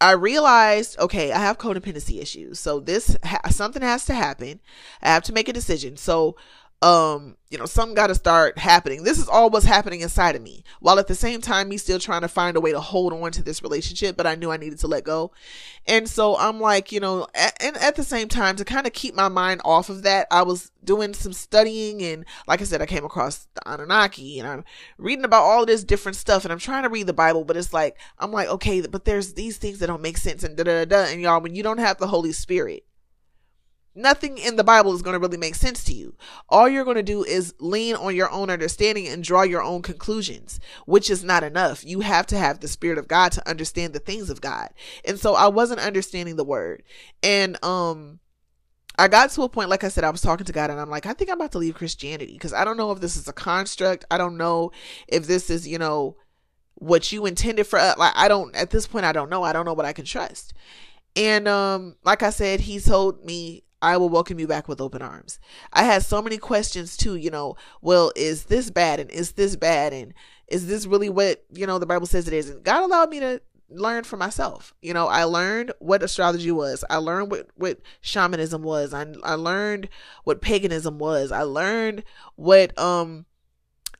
I 0.03 0.13
realized, 0.13 0.99
okay, 0.99 1.33
I 1.33 1.39
have 1.39 1.59
codependency 1.59 2.21
issues. 2.21 2.61
So 2.61 2.81
this 2.81 3.17
ha- 3.25 3.49
something 3.51 3.83
has 3.83 4.05
to 4.07 4.15
happen. 4.15 4.61
I 5.03 5.09
have 5.11 5.23
to 5.25 5.33
make 5.33 5.49
a 5.49 5.53
decision. 5.53 5.97
So 5.97 6.37
um, 6.83 7.37
you 7.49 7.59
know, 7.59 7.67
something 7.67 7.95
got 7.95 8.09
to 8.09 8.15
start 8.15 8.59
happening. 8.59 9.05
This 9.05 9.19
is 9.19 9.29
all 9.29 9.51
what's 9.51 9.65
happening 9.65 10.01
inside 10.01 10.35
of 10.35 10.43
me. 10.43 10.65
While 10.81 10.99
at 10.99 11.07
the 11.07 11.15
same 11.15 11.41
time, 11.41 11.69
me 11.69 11.77
still 11.77 12.01
trying 12.01 12.23
to 12.23 12.29
find 12.29 12.57
a 12.57 12.61
way 12.61 12.73
to 12.73 12.81
hold 12.81 13.13
on 13.13 13.31
to 13.33 13.43
this 13.43 13.63
relationship, 13.63 14.17
but 14.17 14.27
I 14.27 14.35
knew 14.35 14.51
I 14.51 14.57
needed 14.57 14.81
to 14.81 14.89
let 14.89 15.05
go. 15.05 15.31
And 15.87 16.09
so 16.09 16.37
I'm 16.37 16.61
like, 16.61 16.91
you 16.91 16.99
know, 16.99 17.29
at, 17.37 17.57
and 17.63 17.77
at 17.77 17.95
the 17.95 18.03
same 18.03 18.27
time, 18.29 18.57
to 18.57 18.65
kind 18.65 18.87
of 18.87 18.93
keep 18.93 19.15
my 19.15 19.29
mind 19.29 19.61
off 19.65 19.91
of 19.91 20.03
that, 20.03 20.27
I 20.33 20.43
was 20.43 20.73
doing 20.83 21.15
some 21.15 21.33
studying. 21.33 22.03
And 22.03 22.25
like 22.49 22.61
I 22.61 22.65
said, 22.65 22.83
I 22.83 22.87
came 22.87 23.05
across 23.05 23.47
the 23.55 23.73
Anunnaki 23.73 24.41
and 24.41 24.49
I'm 24.49 24.65
reading 24.99 25.25
about 25.25 25.43
all 25.43 25.65
this 25.65 25.85
different 25.85 26.17
stuff. 26.17 26.45
And 26.45 26.53
I'm 26.53 26.59
trying 26.59 26.83
to 26.83 26.89
read 26.89 27.07
the 27.07 27.13
Bible, 27.13 27.45
but 27.45 27.57
it's 27.57 27.73
like, 27.73 27.97
I'm 28.19 28.33
like, 28.33 28.49
okay, 28.49 28.81
but 28.81 29.05
there's 29.05 29.35
these 29.35 29.57
things 29.57 29.79
that 29.79 29.87
don't 29.87 30.03
make 30.03 30.17
sense 30.17 30.43
and 30.43 30.57
da 30.57 30.65
da 30.65 30.85
da. 30.85 31.05
And 31.05 31.21
y'all, 31.21 31.41
when 31.41 31.55
you 31.55 31.63
don't 31.63 31.79
have 31.79 31.99
the 31.99 32.09
Holy 32.09 32.33
Spirit, 32.33 32.85
nothing 33.95 34.39
in 34.39 34.57
the 34.57 34.65
Bible 34.65 34.95
is 34.95 35.03
going 35.03 35.15
to 35.15 35.21
really 35.21 35.37
make 35.37 35.55
sense 35.55 35.85
to 35.85 35.93
you. 35.93 36.15
All 36.49 36.69
you're 36.69 36.85
going 36.85 36.97
to 36.97 37.03
do 37.03 37.25
is 37.25 37.55
lean 37.59 37.95
on 37.95 38.17
your 38.17 38.31
own 38.31 38.51
understanding 38.51 39.07
and 39.09 39.23
draw 39.23 39.43
your 39.43 39.63
own 39.63 39.83
conclusions, 39.83 40.61
which 40.87 41.11
is 41.11 41.23
not 41.23 41.43
enough. 41.43 41.85
You 41.85 42.01
have 42.01 42.27
to 42.29 42.39
have 42.39 42.61
the 42.61 42.69
Spirit 42.69 42.99
of 42.99 43.09
God 43.09 43.33
to 43.33 43.49
understand 43.49 43.93
the 43.93 43.99
things 43.99 44.31
of 44.31 44.41
God. 44.41 44.71
And 45.05 45.19
so 45.19 45.35
I 45.35 45.49
wasn't 45.49 45.81
understanding 45.81 46.37
the 46.37 46.45
word. 46.45 46.83
And, 47.23 47.63
um, 47.65 48.21
I 48.99 49.09
got 49.09 49.31
to 49.31 49.43
a 49.43 49.49
point, 49.49 49.71
like 49.71 49.85
I 49.85 49.89
said, 49.89 50.05
I 50.05 50.11
was 50.11 50.21
talking 50.21 50.45
to 50.45 50.53
God 50.53 50.71
and 50.71 50.79
I'm 50.79 50.91
like, 50.91 51.07
I 51.07 51.15
think 51.15 51.31
I'm 51.31 51.41
about 51.41 51.53
to 51.53 51.59
leave 51.59 51.75
Christianity 51.75 52.35
because 52.35 52.53
I 52.53 52.65
don't 52.65 52.77
know 52.77 52.93
if 52.93 53.01
this 53.01 53.17
is 53.17 53.27
a 53.27 53.33
construct. 53.33 54.05
I 54.11 54.19
don't 54.19 54.37
know 54.37 54.71
if 55.09 55.27
this 55.27 55.49
is, 55.49 55.67
you 55.67 55.79
know, 55.79 56.17
what 56.75 57.11
you 57.11 57.25
intended 57.25 57.67
for. 57.67 57.79
Like, 57.79 58.13
I 58.15 58.29
don't, 58.29 58.55
at 58.55 58.71
this 58.71 58.87
point, 58.87 59.07
I 59.07 59.13
don't 59.13 59.31
know. 59.31 59.43
I 59.43 59.53
don't 59.55 59.65
know 59.65 59.73
what 59.73 59.87
I 59.87 59.95
can 59.95 60.05
trust. 60.05 60.53
And, 61.17 61.49
um, 61.49 61.97
like 62.05 62.23
I 62.23 62.31
said, 62.31 62.61
he 62.61 62.81
told 62.81 63.25
me 63.25 63.65
I 63.83 63.97
will 63.97 64.09
welcome 64.09 64.39
you 64.39 64.47
back 64.47 64.69
with 64.69 64.81
open 64.81 65.03
arms. 65.03 65.41
I 65.73 65.83
had 65.83 66.05
so 66.05 66.23
many 66.23 66.39
questions 66.39 66.97
too, 66.97 67.17
you 67.17 67.31
know, 67.31 67.57
well, 67.81 68.13
is 68.15 68.45
this 68.45 68.71
bad 68.71 69.01
and 69.01 69.11
is 69.11 69.33
this 69.33 69.57
bad 69.57 69.93
and 69.93 70.15
is 70.47 70.69
this 70.69 70.87
really 70.87 71.11
what, 71.11 71.45
you 71.53 71.67
know, 71.67 71.79
the 71.79 71.87
Bible 71.87 72.07
says 72.07 72.29
it 72.29 72.35
is? 72.35 72.49
And 72.49 72.63
God 72.63 72.85
allowed 72.85 73.11
me 73.11 73.21
to 73.21 73.43
learn 73.69 74.05
for 74.05 74.17
myself. 74.17 74.73
You 74.83 74.95
know, 74.95 75.09
I 75.09 75.25
learned 75.25 75.73
what 75.81 76.03
astrology 76.03 76.53
was. 76.53 76.85
I 76.89 76.97
learned 76.97 77.31
what, 77.31 77.49
what 77.57 77.81
shamanism 78.01 78.63
was. 78.63 78.95
I, 78.95 79.07
I 79.25 79.35
learned 79.35 79.89
what 80.25 80.41
paganism 80.41 80.99
was. 80.99 81.33
I 81.33 81.43
learned 81.43 82.05
what, 82.37 82.79
um, 82.79 83.27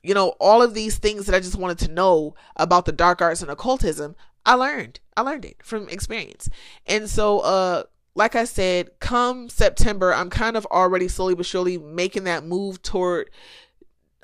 you 0.01 0.13
know, 0.13 0.29
all 0.39 0.61
of 0.61 0.73
these 0.73 0.97
things 0.97 1.25
that 1.25 1.35
I 1.35 1.39
just 1.39 1.57
wanted 1.57 1.79
to 1.79 1.91
know 1.91 2.35
about 2.55 2.85
the 2.85 2.91
dark 2.91 3.21
arts 3.21 3.41
and 3.41 3.51
occultism. 3.51 4.15
I 4.45 4.55
learned. 4.55 4.99
I 5.17 5.21
learned 5.21 5.45
it 5.45 5.57
from 5.63 5.89
experience. 5.89 6.49
And 6.85 7.09
so, 7.09 7.39
uh, 7.39 7.83
like 8.15 8.35
I 8.35 8.45
said, 8.45 8.99
come 8.99 9.49
September, 9.49 10.13
I'm 10.13 10.29
kind 10.29 10.55
of 10.55 10.65
already 10.67 11.07
slowly 11.07 11.35
but 11.35 11.45
surely 11.45 11.77
making 11.77 12.25
that 12.25 12.45
move 12.45 12.81
toward 12.81 13.29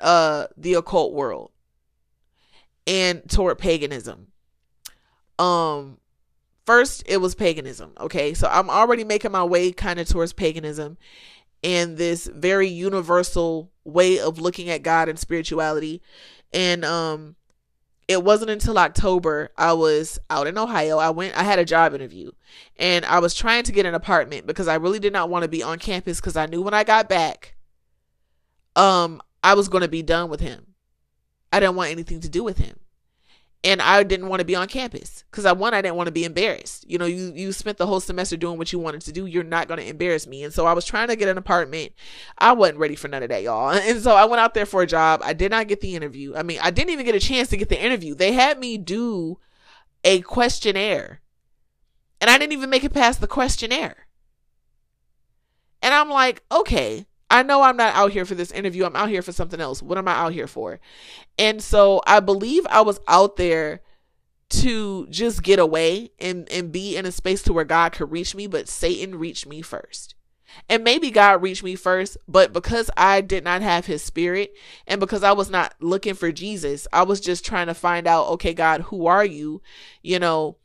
uh 0.00 0.46
the 0.56 0.74
occult 0.74 1.12
world 1.12 1.50
and 2.86 3.28
toward 3.28 3.58
paganism. 3.58 4.28
Um 5.38 5.98
first 6.66 7.02
it 7.06 7.18
was 7.18 7.34
paganism, 7.34 7.92
okay? 8.00 8.32
So 8.32 8.48
I'm 8.48 8.70
already 8.70 9.04
making 9.04 9.32
my 9.32 9.44
way 9.44 9.72
kind 9.72 9.98
of 9.98 10.08
towards 10.08 10.32
paganism 10.32 10.96
and 11.62 11.98
this 11.98 12.26
very 12.26 12.68
universal 12.68 13.70
way 13.84 14.18
of 14.18 14.38
looking 14.38 14.70
at 14.70 14.82
God 14.82 15.08
and 15.08 15.18
spirituality. 15.18 16.00
And 16.52 16.84
um 16.84 17.36
it 18.10 18.24
wasn't 18.24 18.50
until 18.50 18.76
October 18.76 19.50
I 19.56 19.72
was 19.72 20.18
out 20.28 20.48
in 20.48 20.58
Ohio. 20.58 20.98
I 20.98 21.10
went 21.10 21.38
I 21.38 21.44
had 21.44 21.60
a 21.60 21.64
job 21.64 21.94
interview 21.94 22.32
and 22.76 23.04
I 23.04 23.20
was 23.20 23.36
trying 23.36 23.62
to 23.62 23.72
get 23.72 23.86
an 23.86 23.94
apartment 23.94 24.48
because 24.48 24.66
I 24.66 24.74
really 24.74 24.98
did 24.98 25.12
not 25.12 25.30
want 25.30 25.44
to 25.44 25.48
be 25.48 25.62
on 25.62 25.78
campus 25.78 26.20
cuz 26.20 26.36
I 26.36 26.46
knew 26.46 26.60
when 26.60 26.74
I 26.74 26.82
got 26.82 27.08
back 27.08 27.54
um 28.74 29.22
I 29.44 29.54
was 29.54 29.68
going 29.68 29.82
to 29.82 29.88
be 29.88 30.02
done 30.02 30.28
with 30.28 30.40
him. 30.40 30.74
I 31.52 31.60
didn't 31.60 31.76
want 31.76 31.92
anything 31.92 32.18
to 32.22 32.28
do 32.28 32.42
with 32.42 32.58
him 32.58 32.80
and 33.62 33.82
I 33.82 34.02
didn't 34.02 34.28
want 34.28 34.40
to 34.40 34.46
be 34.46 34.54
on 34.54 34.68
campus 34.68 35.24
because 35.30 35.44
I 35.44 35.52
one 35.52 35.74
I 35.74 35.82
didn't 35.82 35.96
want 35.96 36.06
to 36.06 36.12
be 36.12 36.24
embarrassed. 36.24 36.88
You 36.88 36.96
know, 36.96 37.04
you 37.04 37.32
you 37.34 37.52
spent 37.52 37.76
the 37.76 37.86
whole 37.86 38.00
semester 38.00 38.36
doing 38.36 38.56
what 38.56 38.72
you 38.72 38.78
wanted 38.78 39.02
to 39.02 39.12
do. 39.12 39.26
You're 39.26 39.44
not 39.44 39.68
going 39.68 39.80
to 39.80 39.86
embarrass 39.86 40.26
me, 40.26 40.42
and 40.44 40.52
so 40.52 40.66
I 40.66 40.72
was 40.72 40.86
trying 40.86 41.08
to 41.08 41.16
get 41.16 41.28
an 41.28 41.36
apartment. 41.36 41.92
I 42.38 42.52
wasn't 42.52 42.78
ready 42.78 42.96
for 42.96 43.08
none 43.08 43.22
of 43.22 43.28
that, 43.28 43.42
y'all. 43.42 43.70
And 43.90 44.00
so 44.00 44.14
I 44.14 44.24
went 44.24 44.40
out 44.40 44.54
there 44.54 44.66
for 44.66 44.82
a 44.82 44.86
job. 44.86 45.20
I 45.24 45.32
did 45.32 45.50
not 45.50 45.68
get 45.68 45.80
the 45.80 45.96
interview. 45.96 46.34
I 46.36 46.42
mean, 46.42 46.58
I 46.62 46.70
didn't 46.70 46.90
even 46.90 47.04
get 47.04 47.14
a 47.14 47.20
chance 47.20 47.48
to 47.48 47.56
get 47.56 47.68
the 47.68 47.82
interview. 47.82 48.14
They 48.14 48.32
had 48.32 48.58
me 48.58 48.78
do 48.78 49.38
a 50.04 50.20
questionnaire, 50.20 51.20
and 52.20 52.30
I 52.30 52.38
didn't 52.38 52.52
even 52.52 52.70
make 52.70 52.84
it 52.84 52.94
past 52.94 53.20
the 53.20 53.26
questionnaire. 53.26 54.06
And 55.82 55.94
I'm 55.94 56.08
like, 56.08 56.42
okay, 56.52 57.06
I 57.30 57.44
know 57.44 57.62
I'm 57.62 57.76
not 57.76 57.94
out 57.94 58.10
here 58.10 58.24
for 58.24 58.34
this 58.34 58.50
interview. 58.50 58.84
I'm 58.84 58.96
out 58.96 59.08
here 59.08 59.22
for 59.22 59.32
something 59.32 59.60
else. 59.60 59.82
What 59.82 59.98
am 59.98 60.08
I 60.08 60.12
out 60.12 60.32
here 60.32 60.48
for? 60.48 60.80
And 61.38 61.62
so 61.62 62.02
I 62.06 62.20
believe 62.20 62.66
I 62.68 62.80
was 62.80 63.00
out 63.06 63.36
there 63.36 63.82
to 64.50 65.06
just 65.06 65.44
get 65.44 65.60
away 65.60 66.10
and, 66.18 66.50
and 66.50 66.72
be 66.72 66.96
in 66.96 67.06
a 67.06 67.12
space 67.12 67.40
to 67.42 67.52
where 67.52 67.64
God 67.64 67.92
could 67.92 68.10
reach 68.10 68.34
me, 68.34 68.48
but 68.48 68.68
Satan 68.68 69.16
reached 69.16 69.46
me 69.46 69.62
first. 69.62 70.16
And 70.68 70.82
maybe 70.82 71.12
God 71.12 71.40
reached 71.40 71.62
me 71.62 71.76
first, 71.76 72.18
but 72.26 72.52
because 72.52 72.90
I 72.96 73.20
did 73.20 73.44
not 73.44 73.62
have 73.62 73.86
his 73.86 74.02
spirit 74.02 74.52
and 74.84 74.98
because 74.98 75.22
I 75.22 75.30
was 75.30 75.48
not 75.48 75.74
looking 75.80 76.14
for 76.14 76.32
Jesus, 76.32 76.88
I 76.92 77.04
was 77.04 77.20
just 77.20 77.44
trying 77.44 77.68
to 77.68 77.74
find 77.74 78.08
out, 78.08 78.26
okay, 78.30 78.52
God, 78.52 78.80
who 78.82 79.06
are 79.06 79.24
you? 79.24 79.62
You 80.02 80.18
know, 80.18 80.56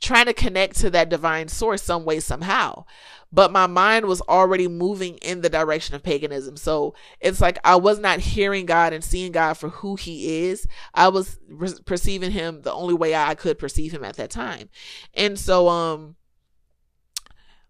trying 0.00 0.26
to 0.26 0.32
connect 0.32 0.76
to 0.76 0.90
that 0.90 1.10
divine 1.10 1.48
source 1.48 1.82
some 1.82 2.06
way, 2.06 2.20
somehow 2.20 2.86
but 3.34 3.50
my 3.50 3.66
mind 3.66 4.06
was 4.06 4.20
already 4.22 4.68
moving 4.68 5.16
in 5.16 5.40
the 5.40 5.48
direction 5.48 5.96
of 5.96 6.04
paganism. 6.04 6.56
So 6.56 6.94
it's 7.18 7.40
like 7.40 7.58
I 7.64 7.74
was 7.74 7.98
not 7.98 8.20
hearing 8.20 8.64
God 8.64 8.92
and 8.92 9.02
seeing 9.02 9.32
God 9.32 9.54
for 9.54 9.70
who 9.70 9.96
he 9.96 10.46
is. 10.46 10.68
I 10.94 11.08
was 11.08 11.40
re- 11.48 11.74
perceiving 11.84 12.30
him 12.30 12.62
the 12.62 12.72
only 12.72 12.94
way 12.94 13.12
I 13.12 13.34
could 13.34 13.58
perceive 13.58 13.90
him 13.90 14.04
at 14.04 14.16
that 14.18 14.30
time. 14.30 14.68
And 15.14 15.36
so 15.36 15.68
um 15.68 16.14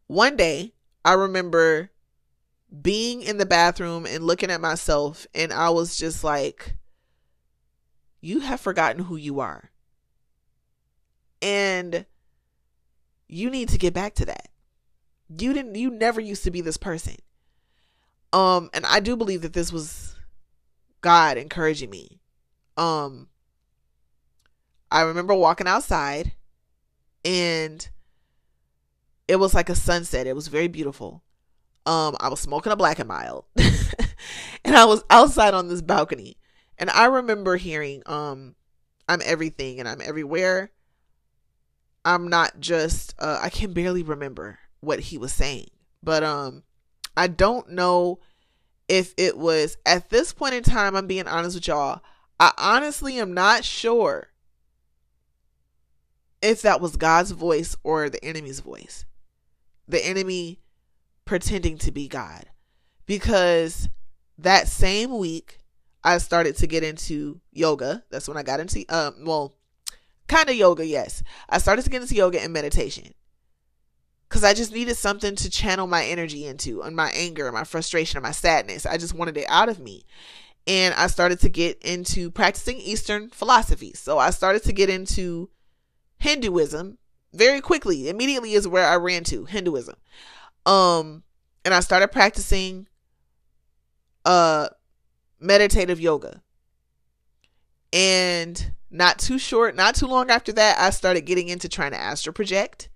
one 0.07 0.37
day 0.37 0.75
I 1.03 1.15
remember 1.15 1.91
being 2.83 3.23
in 3.23 3.39
the 3.39 3.47
bathroom 3.47 4.05
and 4.05 4.23
looking 4.23 4.51
at 4.51 4.61
myself 4.61 5.27
and 5.35 5.51
I 5.51 5.71
was 5.71 5.97
just 5.97 6.23
like 6.23 6.77
you 8.21 8.41
have 8.41 8.61
forgotten 8.61 9.05
who 9.05 9.17
you 9.17 9.41
are. 9.41 9.71
And 11.41 12.05
you 13.29 13.49
need 13.49 13.71
to 13.71 13.79
get 13.79 13.95
back 13.95 14.15
to 14.17 14.27
that 14.27 14.49
you 15.39 15.53
didn't 15.53 15.75
you 15.75 15.91
never 15.91 16.21
used 16.21 16.45
to 16.45 16.51
be 16.51 16.61
this 16.61 16.77
person. 16.77 17.17
Um 18.33 18.71
and 18.75 18.85
i 18.87 19.01
do 19.01 19.17
believe 19.17 19.43
that 19.43 19.53
this 19.53 19.73
was 19.73 20.17
god 21.01 21.37
encouraging 21.37 21.91
me. 21.91 22.21
Um 22.77 23.29
i 24.91 25.03
remember 25.03 25.35
walking 25.35 25.67
outside 25.67 26.33
and 27.25 27.89
it 29.27 29.37
was 29.37 29.55
like 29.55 29.69
a 29.71 29.75
sunset. 29.75 30.27
It 30.27 30.37
was 30.37 30.49
very 30.49 30.69
beautiful. 30.69 31.23
Um 31.87 32.17
i 32.21 32.29
was 32.29 32.41
smoking 32.41 32.73
a 32.73 32.77
black 32.77 32.99
and 32.99 33.09
mild 33.09 33.45
and 34.65 34.77
i 34.77 34.85
was 34.85 35.05
outside 35.11 35.55
on 35.55 35.69
this 35.69 35.83
balcony. 35.83 36.37
And 36.79 36.91
i 36.91 37.07
remember 37.07 37.57
hearing 37.57 38.03
um 38.07 38.55
i'm 39.09 39.21
everything 39.25 39.81
and 39.81 39.89
i'm 39.89 40.01
everywhere. 40.01 40.71
I'm 42.07 42.29
not 42.29 42.61
just 42.61 43.15
uh, 43.19 43.39
i 43.41 43.49
can 43.49 43.73
barely 43.73 44.03
remember 44.03 44.59
what 44.85 45.01
he 45.01 45.19
was 45.19 45.33
saying. 45.33 45.71
But 46.03 46.23
um 46.23 46.63
I 47.17 47.27
don't 47.29 47.71
know 47.71 48.19
if 48.89 49.15
it 49.17 49.39
was 49.39 49.77
at 49.87 50.11
this 50.11 50.33
point 50.33 50.55
in 50.55 50.63
time, 50.63 50.95
I'm 50.95 51.07
being 51.07 51.27
honest 51.27 51.57
with 51.57 51.69
y'all. 51.69 52.01
I 52.39 52.53
honestly 52.59 53.19
am 53.19 53.33
not 53.33 53.65
sure 53.65 54.29
if 56.43 56.63
that 56.63 56.81
was 56.81 56.97
God's 56.97 57.31
voice 57.31 57.77
or 57.83 58.11
the 58.11 58.23
enemy's 58.25 58.61
voice. 58.61 59.07
The 59.89 60.05
enemy 60.05 60.61
pretending 61.25 61.79
to 61.79 61.93
be 61.93 62.09
God. 62.09 62.47
Because 63.07 63.89
that 64.39 64.69
same 64.69 65.17
week, 65.17 65.59
I 66.03 66.19
started 66.19 66.57
to 66.59 66.67
get 66.67 66.83
into 66.83 67.41
yoga. 67.53 68.05
That's 68.11 68.29
when 68.29 68.37
I 68.37 68.43
got 68.43 68.61
into, 68.61 68.85
um, 68.89 69.25
well, 69.25 69.55
kind 70.27 70.49
of 70.49 70.55
yoga, 70.55 70.85
yes. 70.85 71.23
I 71.49 71.59
started 71.59 71.83
to 71.83 71.91
get 71.91 72.03
into 72.03 72.15
yoga 72.15 72.43
and 72.43 72.53
meditation 72.53 73.15
because 74.35 74.43
I 74.43 74.53
just 74.53 74.73
needed 74.73 74.97
something 74.97 75.37
to 75.37 75.49
channel 75.49 75.87
my 75.87 76.05
energy 76.05 76.45
into 76.45 76.83
and 76.83 76.97
my 76.97 77.09
anger, 77.13 77.47
and 77.47 77.55
my 77.55 77.63
frustration, 77.63 78.17
and 78.17 78.25
my 78.25 78.33
sadness. 78.33 78.85
I 78.85 78.97
just 78.97 79.15
wanted 79.15 79.37
it 79.37 79.47
out 79.49 79.69
of 79.69 79.79
me. 79.79 80.07
And 80.67 80.93
I 80.95 81.07
started 81.07 81.39
to 81.43 81.49
get 81.49 81.81
into 81.83 82.33
practicing 82.33 82.79
Eastern 82.79 83.31
philosophies. 83.31 84.01
So 84.01 84.19
I 84.19 84.31
started 84.31 84.65
to 84.65 84.73
get 84.73 84.91
into 84.91 85.51
Hinduism 86.19 86.99
very 87.33 87.61
quickly. 87.61 88.09
Immediately 88.09 88.55
is 88.55 88.67
where 88.67 88.85
I 88.85 88.97
ran 88.97 89.23
to 89.23 89.45
Hinduism. 89.45 89.95
Um, 90.67 91.23
and 91.65 91.73
I 91.73 91.79
started 91.79 92.09
practicing 92.09 92.89
uh 94.25 94.67
meditative 95.39 96.01
yoga. 96.01 96.43
And 97.93 98.73
not 98.91 99.21
too 99.21 99.39
short, 99.39 99.77
not 99.77 99.95
too 99.95 100.09
long 100.09 100.29
after 100.29 100.53
that, 100.55 100.81
I 100.81 100.91
started 100.91 101.21
getting 101.21 101.49
into 101.51 101.69
trying 101.69 101.93
to 101.93 102.01
astral 102.01 102.33
project 102.33 102.89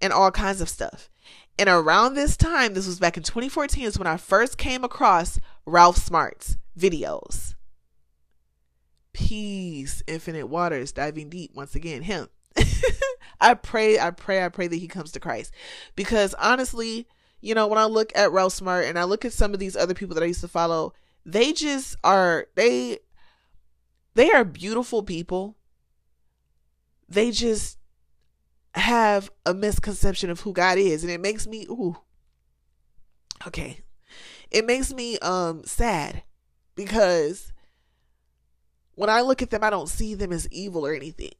and 0.00 0.12
all 0.12 0.30
kinds 0.30 0.60
of 0.60 0.68
stuff. 0.68 1.08
And 1.58 1.68
around 1.68 2.14
this 2.14 2.36
time, 2.36 2.74
this 2.74 2.86
was 2.86 2.98
back 2.98 3.16
in 3.16 3.22
2014, 3.22 3.84
is 3.84 3.98
when 3.98 4.08
I 4.08 4.16
first 4.16 4.58
came 4.58 4.82
across 4.82 5.38
Ralph 5.66 5.96
Smart's 5.96 6.56
videos. 6.78 7.54
Peace, 9.12 10.02
infinite 10.06 10.48
waters, 10.48 10.90
diving 10.90 11.28
deep. 11.28 11.52
Once 11.54 11.76
again, 11.76 12.02
him. 12.02 12.28
I 13.40 13.54
pray, 13.54 13.98
I 13.98 14.10
pray, 14.10 14.44
I 14.44 14.48
pray 14.48 14.66
that 14.66 14.76
he 14.76 14.88
comes 14.88 15.12
to 15.12 15.20
Christ. 15.20 15.54
Because 15.94 16.34
honestly, 16.34 17.06
you 17.40 17.54
know, 17.54 17.68
when 17.68 17.78
I 17.78 17.84
look 17.84 18.10
at 18.16 18.32
Ralph 18.32 18.54
Smart 18.54 18.86
and 18.86 18.98
I 18.98 19.04
look 19.04 19.24
at 19.24 19.32
some 19.32 19.52
of 19.54 19.60
these 19.60 19.76
other 19.76 19.94
people 19.94 20.14
that 20.14 20.24
I 20.24 20.28
used 20.28 20.40
to 20.40 20.48
follow, 20.48 20.92
they 21.24 21.52
just 21.52 21.96
are 22.02 22.46
they 22.54 22.98
they 24.14 24.30
are 24.32 24.44
beautiful 24.44 25.02
people. 25.02 25.56
They 27.08 27.30
just 27.30 27.78
have 28.74 29.30
a 29.46 29.54
misconception 29.54 30.30
of 30.30 30.40
who 30.40 30.52
God 30.52 30.78
is, 30.78 31.02
and 31.02 31.12
it 31.12 31.20
makes 31.20 31.46
me 31.46 31.66
ooh. 31.68 31.96
okay. 33.46 33.80
It 34.50 34.66
makes 34.66 34.92
me 34.92 35.18
um 35.18 35.64
sad 35.64 36.22
because 36.74 37.52
when 38.94 39.10
I 39.10 39.22
look 39.22 39.42
at 39.42 39.50
them, 39.50 39.64
I 39.64 39.70
don't 39.70 39.88
see 39.88 40.14
them 40.14 40.32
as 40.32 40.48
evil 40.50 40.86
or 40.86 40.94
anything. 40.94 41.32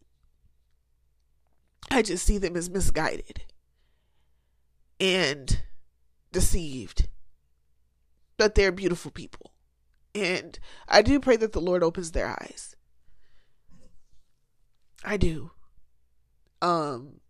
I 1.90 2.03
just 2.03 2.27
see 2.27 2.38
them 2.38 2.57
as 2.57 2.70
misguided 2.70 3.44
and 4.99 5.62
deceived. 6.33 7.09
But 8.37 8.55
they're 8.55 8.73
beautiful 8.73 9.12
people. 9.12 9.53
And 10.14 10.59
I 10.88 11.03
do 11.03 11.20
pray 11.20 11.37
that 11.37 11.53
the 11.53 11.61
Lord 11.61 11.83
opens 11.83 12.11
their 12.11 12.29
eyes. 12.29 12.75
I 15.05 15.16
do. 15.16 15.53
Um 16.62 17.20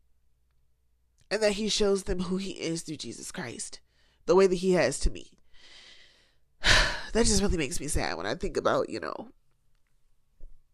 and 1.31 1.43
that 1.43 1.53
he 1.53 1.69
shows 1.69 2.05
them 2.05 2.21
who 2.21 2.37
he 2.37 2.53
is 2.53 2.83
through 2.83 2.97
Jesus 2.97 3.33
Christ, 3.33 3.81
the 4.27 4.35
way 4.35 4.47
that 4.47 4.57
he 4.57 4.73
has 4.73 4.99
to 5.01 5.11
me. 5.11 5.39
that 6.63 7.27
just 7.27 7.43
really 7.43 7.57
makes 7.57 7.81
me 7.81 7.89
sad 7.89 8.17
when 8.17 8.27
I 8.27 8.35
think 8.35 8.57
about, 8.57 8.89
you 8.89 9.01
know, 9.01 9.29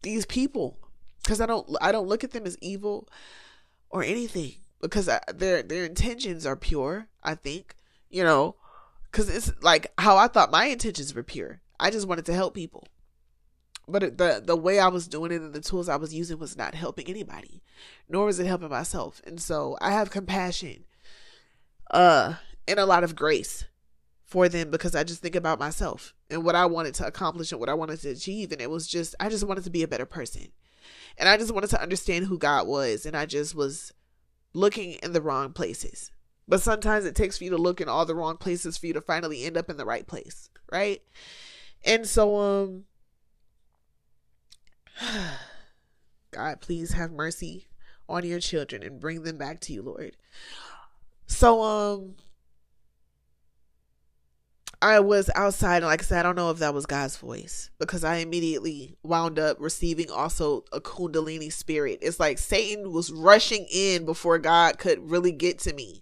these 0.01 0.25
people 0.25 0.77
because 1.21 1.41
I 1.41 1.45
don't 1.45 1.67
I 1.81 1.91
don't 1.91 2.07
look 2.07 2.23
at 2.23 2.31
them 2.31 2.45
as 2.45 2.57
evil 2.61 3.07
or 3.89 4.03
anything 4.03 4.53
because 4.81 5.07
I, 5.07 5.19
their 5.33 5.61
their 5.61 5.85
intentions 5.85 6.45
are 6.45 6.55
pure. 6.55 7.07
I 7.23 7.35
think 7.35 7.75
you 8.09 8.23
know 8.23 8.55
because 9.05 9.29
it's 9.29 9.51
like 9.61 9.91
how 9.97 10.17
I 10.17 10.27
thought 10.27 10.51
my 10.51 10.65
intentions 10.65 11.13
were 11.13 11.23
pure. 11.23 11.61
I 11.79 11.89
just 11.89 12.07
wanted 12.07 12.25
to 12.27 12.33
help 12.33 12.53
people, 12.53 12.87
but 13.91 14.17
the 14.17 14.41
the 14.43 14.55
way 14.55 14.79
I 14.79 14.87
was 14.87 15.07
doing 15.07 15.31
it 15.31 15.41
and 15.41 15.53
the 15.53 15.61
tools 15.61 15.89
I 15.89 15.95
was 15.97 16.13
using 16.13 16.39
was 16.39 16.57
not 16.57 16.75
helping 16.75 17.07
anybody, 17.07 17.61
nor 18.09 18.25
was 18.25 18.39
it 18.39 18.47
helping 18.47 18.69
myself. 18.69 19.21
And 19.25 19.41
so 19.41 19.77
I 19.81 19.91
have 19.91 20.09
compassion, 20.09 20.85
uh, 21.91 22.35
and 22.67 22.79
a 22.79 22.85
lot 22.85 23.03
of 23.03 23.15
grace 23.15 23.65
for 24.31 24.47
them 24.47 24.71
because 24.71 24.95
I 24.95 25.03
just 25.03 25.21
think 25.21 25.35
about 25.35 25.59
myself 25.59 26.13
and 26.29 26.45
what 26.45 26.55
I 26.55 26.65
wanted 26.65 26.95
to 26.95 27.05
accomplish 27.05 27.51
and 27.51 27.59
what 27.59 27.67
I 27.67 27.73
wanted 27.73 27.99
to 28.01 28.11
achieve. 28.11 28.53
And 28.53 28.61
it 28.61 28.69
was 28.69 28.87
just, 28.87 29.13
I 29.19 29.27
just 29.27 29.43
wanted 29.43 29.65
to 29.65 29.69
be 29.69 29.83
a 29.83 29.89
better 29.89 30.05
person. 30.05 30.47
And 31.17 31.27
I 31.27 31.35
just 31.35 31.53
wanted 31.53 31.69
to 31.71 31.81
understand 31.81 32.25
who 32.25 32.37
God 32.37 32.65
was. 32.65 33.05
And 33.05 33.15
I 33.15 33.25
just 33.25 33.53
was 33.53 33.91
looking 34.53 34.93
in 35.03 35.11
the 35.11 35.21
wrong 35.21 35.51
places. 35.51 36.11
But 36.47 36.61
sometimes 36.61 37.03
it 37.03 37.13
takes 37.13 37.37
for 37.37 37.43
you 37.43 37.49
to 37.49 37.57
look 37.57 37.81
in 37.81 37.89
all 37.89 38.05
the 38.05 38.15
wrong 38.15 38.37
places 38.37 38.77
for 38.77 38.87
you 38.87 38.93
to 38.93 39.01
finally 39.01 39.43
end 39.43 39.57
up 39.57 39.69
in 39.69 39.75
the 39.75 39.85
right 39.85 40.07
place. 40.07 40.49
Right. 40.71 41.01
And 41.83 42.07
so, 42.07 42.37
um, 42.37 42.85
God, 46.31 46.61
please 46.61 46.93
have 46.93 47.11
mercy 47.11 47.67
on 48.07 48.25
your 48.25 48.39
children 48.39 48.83
and 48.83 48.99
bring 48.99 49.23
them 49.23 49.37
back 49.37 49.59
to 49.61 49.73
you, 49.73 49.81
Lord. 49.81 50.17
So, 51.27 51.61
um, 51.61 52.15
I 54.81 54.99
was 54.99 55.29
outside, 55.35 55.77
and 55.77 55.85
like 55.85 56.01
I 56.01 56.05
said, 56.05 56.19
I 56.19 56.23
don't 56.23 56.35
know 56.35 56.49
if 56.49 56.57
that 56.57 56.73
was 56.73 56.87
God's 56.87 57.15
voice 57.15 57.69
because 57.77 58.03
I 58.03 58.15
immediately 58.15 58.97
wound 59.03 59.37
up 59.37 59.57
receiving 59.59 60.09
also 60.09 60.65
a 60.73 60.81
Kundalini 60.81 61.53
spirit. 61.53 61.99
It's 62.01 62.19
like 62.19 62.39
Satan 62.39 62.91
was 62.91 63.11
rushing 63.11 63.67
in 63.71 64.05
before 64.05 64.39
God 64.39 64.79
could 64.79 65.11
really 65.11 65.31
get 65.31 65.59
to 65.59 65.73
me. 65.73 66.01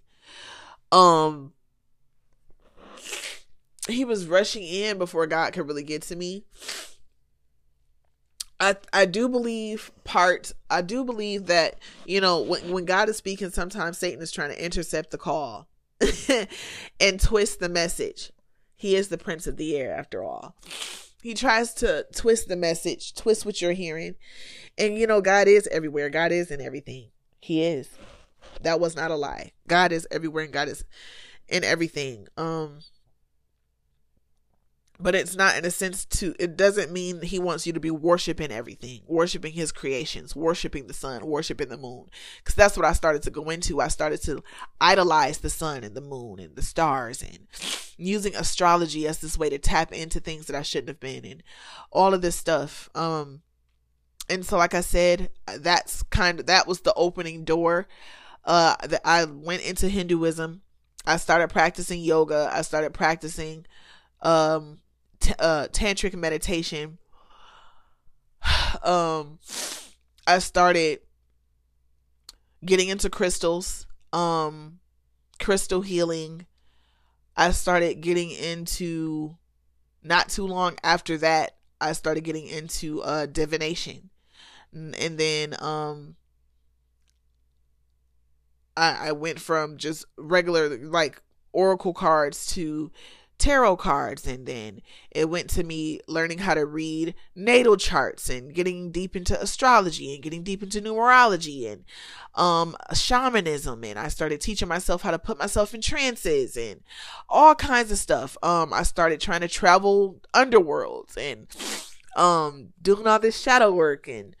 Um, 0.90 1.52
he 3.86 4.04
was 4.06 4.26
rushing 4.26 4.62
in 4.62 4.96
before 4.96 5.26
God 5.26 5.52
could 5.52 5.68
really 5.68 5.84
get 5.84 6.00
to 6.02 6.16
me. 6.16 6.46
I 8.60 8.76
I 8.92 9.06
do 9.06 9.28
believe 9.28 9.90
part 10.04 10.52
I 10.68 10.82
do 10.82 11.04
believe 11.04 11.46
that 11.46 11.78
you 12.04 12.20
know 12.20 12.42
when 12.42 12.70
when 12.70 12.84
God 12.84 13.08
is 13.08 13.16
speaking 13.16 13.50
sometimes 13.50 13.98
Satan 13.98 14.22
is 14.22 14.30
trying 14.30 14.50
to 14.50 14.64
intercept 14.64 15.10
the 15.10 15.18
call 15.18 15.66
and 17.00 17.18
twist 17.20 17.60
the 17.60 17.68
message 17.68 18.30
he 18.80 18.96
is 18.96 19.08
the 19.08 19.18
prince 19.18 19.46
of 19.46 19.58
the 19.58 19.76
air, 19.76 19.94
after 19.94 20.24
all. 20.24 20.56
He 21.20 21.34
tries 21.34 21.74
to 21.74 22.06
twist 22.14 22.48
the 22.48 22.56
message, 22.56 23.12
twist 23.12 23.44
what 23.44 23.60
you're 23.60 23.72
hearing. 23.72 24.14
And 24.78 24.96
you 24.96 25.06
know, 25.06 25.20
God 25.20 25.48
is 25.48 25.66
everywhere. 25.66 26.08
God 26.08 26.32
is 26.32 26.50
in 26.50 26.62
everything. 26.62 27.08
He 27.42 27.62
is. 27.62 27.90
That 28.62 28.80
was 28.80 28.96
not 28.96 29.10
a 29.10 29.16
lie. 29.16 29.52
God 29.68 29.92
is 29.92 30.08
everywhere 30.10 30.44
and 30.44 30.52
God 30.52 30.68
is 30.68 30.86
in 31.46 31.62
everything. 31.62 32.26
Um 32.38 32.78
but 35.02 35.14
it's 35.14 35.34
not 35.34 35.56
in 35.56 35.64
a 35.64 35.70
sense 35.70 36.04
to 36.04 36.34
it 36.38 36.56
doesn't 36.56 36.92
mean 36.92 37.22
he 37.22 37.38
wants 37.38 37.66
you 37.66 37.72
to 37.72 37.80
be 37.80 37.90
worshiping 37.90 38.50
everything 38.50 39.00
worshiping 39.06 39.52
his 39.52 39.72
creations 39.72 40.36
worshiping 40.36 40.86
the 40.86 40.94
sun 40.94 41.26
worshiping 41.26 41.68
the 41.68 41.76
moon. 41.76 42.06
Because 42.38 42.54
that's 42.54 42.76
what 42.76 42.86
i 42.86 42.92
started 42.92 43.22
to 43.22 43.30
go 43.30 43.50
into. 43.50 43.80
I 43.80 43.88
started 43.88 44.22
to 44.22 44.42
idolize 44.80 45.38
the 45.38 45.50
sun 45.50 45.84
and 45.84 45.94
the 45.94 46.00
moon 46.00 46.38
and 46.38 46.56
the 46.56 46.62
stars 46.62 47.22
and 47.22 47.46
using 47.96 48.34
astrology 48.34 49.06
as 49.06 49.18
this 49.18 49.38
way 49.38 49.50
to 49.50 49.58
tap 49.58 49.92
into 49.92 50.20
things 50.20 50.46
that 50.46 50.56
i 50.56 50.62
shouldn't 50.62 50.88
have 50.88 51.00
been 51.00 51.24
and 51.24 51.42
all 51.90 52.14
of 52.14 52.22
this 52.22 52.36
stuff. 52.36 52.88
Um 52.94 53.42
and 54.28 54.44
so 54.44 54.56
like 54.56 54.74
i 54.74 54.80
said 54.80 55.30
that's 55.58 56.02
kind 56.04 56.40
of 56.40 56.46
that 56.46 56.66
was 56.66 56.80
the 56.80 56.94
opening 56.94 57.44
door 57.44 57.88
uh 58.44 58.76
that 58.86 59.00
i 59.04 59.24
went 59.24 59.62
into 59.62 59.88
hinduism. 59.88 60.62
I 61.06 61.16
started 61.16 61.48
practicing 61.48 62.00
yoga. 62.00 62.50
I 62.52 62.62
started 62.62 62.92
practicing 62.92 63.66
um 64.22 64.80
t- 65.20 65.34
uh, 65.38 65.68
tantric 65.68 66.14
meditation, 66.14 66.98
um, 68.82 69.38
I 70.26 70.38
started 70.38 71.00
getting 72.64 72.88
into 72.88 73.08
crystals, 73.10 73.86
um, 74.12 74.80
crystal 75.38 75.80
healing. 75.82 76.46
I 77.36 77.52
started 77.52 78.00
getting 78.00 78.30
into 78.30 79.36
not 80.02 80.28
too 80.28 80.46
long 80.46 80.76
after 80.82 81.16
that, 81.18 81.56
I 81.80 81.92
started 81.92 82.24
getting 82.24 82.46
into 82.46 83.02
uh 83.02 83.26
divination. 83.26 84.10
And, 84.72 84.94
and 84.96 85.18
then 85.18 85.54
um 85.60 86.16
I 88.76 89.08
I 89.08 89.12
went 89.12 89.40
from 89.40 89.78
just 89.78 90.04
regular 90.16 90.76
like 90.78 91.22
oracle 91.52 91.94
cards 91.94 92.46
to 92.54 92.90
tarot 93.40 93.76
cards 93.76 94.26
and 94.26 94.46
then 94.46 94.82
it 95.10 95.28
went 95.30 95.48
to 95.48 95.64
me 95.64 95.98
learning 96.06 96.38
how 96.38 96.52
to 96.52 96.66
read 96.66 97.14
natal 97.34 97.74
charts 97.74 98.28
and 98.28 98.54
getting 98.54 98.92
deep 98.92 99.16
into 99.16 99.40
astrology 99.40 100.12
and 100.12 100.22
getting 100.22 100.42
deep 100.42 100.62
into 100.62 100.80
numerology 100.80 101.66
and 101.72 101.84
um 102.34 102.76
shamanism 102.92 103.82
and 103.82 103.98
I 103.98 104.08
started 104.08 104.42
teaching 104.42 104.68
myself 104.68 105.00
how 105.00 105.10
to 105.10 105.18
put 105.18 105.38
myself 105.38 105.74
in 105.74 105.80
trances 105.80 106.56
and 106.56 106.82
all 107.30 107.54
kinds 107.54 107.90
of 107.90 107.96
stuff. 107.98 108.36
Um 108.42 108.74
I 108.74 108.82
started 108.82 109.20
trying 109.20 109.40
to 109.40 109.48
travel 109.48 110.20
underworlds 110.34 111.16
and 111.16 111.48
um 112.16 112.74
doing 112.80 113.06
all 113.06 113.18
this 113.18 113.40
shadow 113.40 113.72
work 113.72 114.06
and 114.06 114.36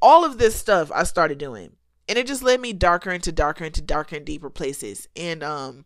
all 0.00 0.24
of 0.24 0.38
this 0.38 0.56
stuff 0.56 0.90
I 0.92 1.04
started 1.04 1.38
doing. 1.38 1.76
And 2.08 2.18
it 2.18 2.26
just 2.26 2.42
led 2.42 2.60
me 2.60 2.72
darker 2.72 3.12
into 3.12 3.30
darker 3.30 3.64
into 3.64 3.80
darker 3.80 4.16
and 4.16 4.26
deeper 4.26 4.50
places. 4.50 5.08
And 5.14 5.44
um 5.44 5.84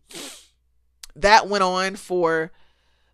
that 1.21 1.47
went 1.47 1.63
on 1.63 1.95
for 1.95 2.51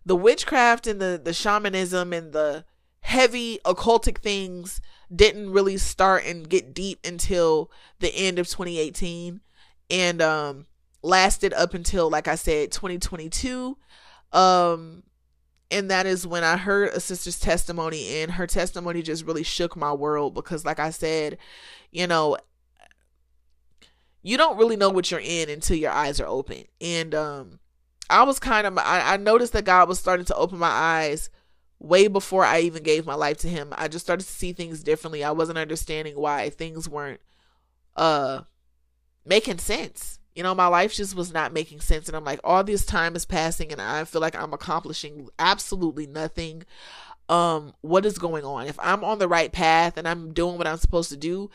the 0.06 0.16
witchcraft 0.16 0.86
and 0.86 1.00
the 1.00 1.20
the 1.22 1.32
shamanism 1.32 2.12
and 2.12 2.32
the 2.32 2.64
heavy 3.00 3.58
occultic 3.64 4.18
things 4.18 4.80
didn't 5.14 5.50
really 5.50 5.76
start 5.76 6.24
and 6.24 6.48
get 6.48 6.74
deep 6.74 6.98
until 7.04 7.70
the 8.00 8.14
end 8.14 8.38
of 8.38 8.48
2018 8.48 9.40
and 9.90 10.22
um 10.22 10.66
lasted 11.02 11.52
up 11.52 11.74
until 11.74 12.10
like 12.10 12.28
I 12.28 12.34
said 12.34 12.72
2022 12.72 13.76
um 14.32 15.02
and 15.70 15.90
that 15.90 16.06
is 16.06 16.26
when 16.26 16.44
I 16.44 16.56
heard 16.56 16.90
a 16.90 17.00
sister's 17.00 17.38
testimony 17.38 18.22
and 18.22 18.32
her 18.32 18.46
testimony 18.46 19.02
just 19.02 19.24
really 19.24 19.42
shook 19.42 19.76
my 19.76 19.92
world 19.92 20.34
because 20.34 20.64
like 20.64 20.78
I 20.78 20.90
said 20.90 21.38
you 21.90 22.06
know 22.06 22.38
you 24.24 24.38
don't 24.38 24.56
really 24.56 24.76
know 24.76 24.88
what 24.88 25.10
you're 25.10 25.20
in 25.20 25.50
until 25.50 25.76
your 25.76 25.92
eyes 25.92 26.18
are 26.18 26.26
open. 26.26 26.64
And 26.80 27.14
um 27.14 27.60
I 28.10 28.22
was 28.24 28.38
kind 28.38 28.66
of 28.66 28.78
I, 28.78 29.14
I 29.14 29.16
noticed 29.16 29.52
that 29.54 29.64
God 29.64 29.88
was 29.88 29.98
starting 29.98 30.26
to 30.26 30.34
open 30.34 30.58
my 30.58 30.68
eyes 30.68 31.30
way 31.78 32.06
before 32.06 32.44
I 32.44 32.60
even 32.60 32.82
gave 32.82 33.06
my 33.06 33.14
life 33.14 33.38
to 33.38 33.48
him. 33.48 33.72
I 33.76 33.88
just 33.88 34.04
started 34.06 34.24
to 34.24 34.32
see 34.32 34.52
things 34.52 34.82
differently. 34.82 35.22
I 35.22 35.32
wasn't 35.32 35.58
understanding 35.58 36.14
why 36.16 36.50
things 36.50 36.88
weren't 36.88 37.20
uh 37.96 38.42
making 39.24 39.58
sense. 39.58 40.18
You 40.34 40.42
know, 40.42 40.54
my 40.54 40.66
life 40.66 40.92
just 40.92 41.14
was 41.14 41.32
not 41.32 41.52
making 41.52 41.80
sense 41.80 42.08
and 42.08 42.16
I'm 42.16 42.24
like 42.24 42.40
all 42.42 42.64
this 42.64 42.84
time 42.84 43.16
is 43.16 43.26
passing 43.26 43.70
and 43.72 43.80
I 43.80 44.04
feel 44.04 44.20
like 44.20 44.34
I'm 44.34 44.52
accomplishing 44.52 45.28
absolutely 45.38 46.06
nothing. 46.06 46.64
Um 47.28 47.74
what 47.82 48.06
is 48.06 48.18
going 48.18 48.44
on? 48.44 48.66
If 48.66 48.78
I'm 48.80 49.04
on 49.04 49.18
the 49.18 49.28
right 49.28 49.52
path 49.52 49.96
and 49.96 50.08
I'm 50.08 50.32
doing 50.32 50.58
what 50.58 50.66
I'm 50.66 50.78
supposed 50.78 51.10
to 51.10 51.16
do, 51.16 51.50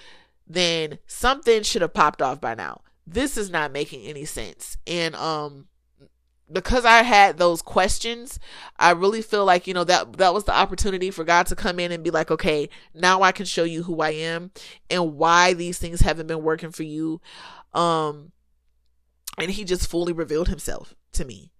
then 0.47 0.99
something 1.05 1.63
should 1.63 1.81
have 1.81 1.93
popped 1.93 2.21
off 2.21 2.41
by 2.41 2.55
now. 2.55 2.81
This 3.05 3.37
is 3.37 3.49
not 3.49 3.71
making 3.71 4.03
any 4.05 4.25
sense. 4.25 4.77
And 4.87 5.15
um 5.15 5.68
because 6.51 6.85
I 6.85 7.03
had 7.03 7.37
those 7.37 7.61
questions, 7.61 8.39
I 8.77 8.91
really 8.91 9.21
feel 9.21 9.45
like, 9.45 9.67
you 9.67 9.73
know, 9.73 9.83
that 9.83 10.13
that 10.17 10.33
was 10.33 10.45
the 10.45 10.55
opportunity 10.55 11.11
for 11.11 11.23
God 11.23 11.45
to 11.47 11.55
come 11.55 11.79
in 11.79 11.91
and 11.91 12.03
be 12.03 12.11
like, 12.11 12.31
"Okay, 12.31 12.69
now 12.93 13.21
I 13.21 13.31
can 13.31 13.45
show 13.45 13.63
you 13.63 13.83
who 13.83 14.01
I 14.01 14.11
am 14.11 14.51
and 14.89 15.15
why 15.15 15.53
these 15.53 15.77
things 15.77 16.01
haven't 16.01 16.27
been 16.27 16.43
working 16.43 16.71
for 16.71 16.83
you." 16.83 17.21
Um 17.73 18.31
and 19.37 19.51
he 19.51 19.63
just 19.63 19.89
fully 19.89 20.11
revealed 20.11 20.49
himself 20.49 20.95
to 21.13 21.25
me. 21.25 21.51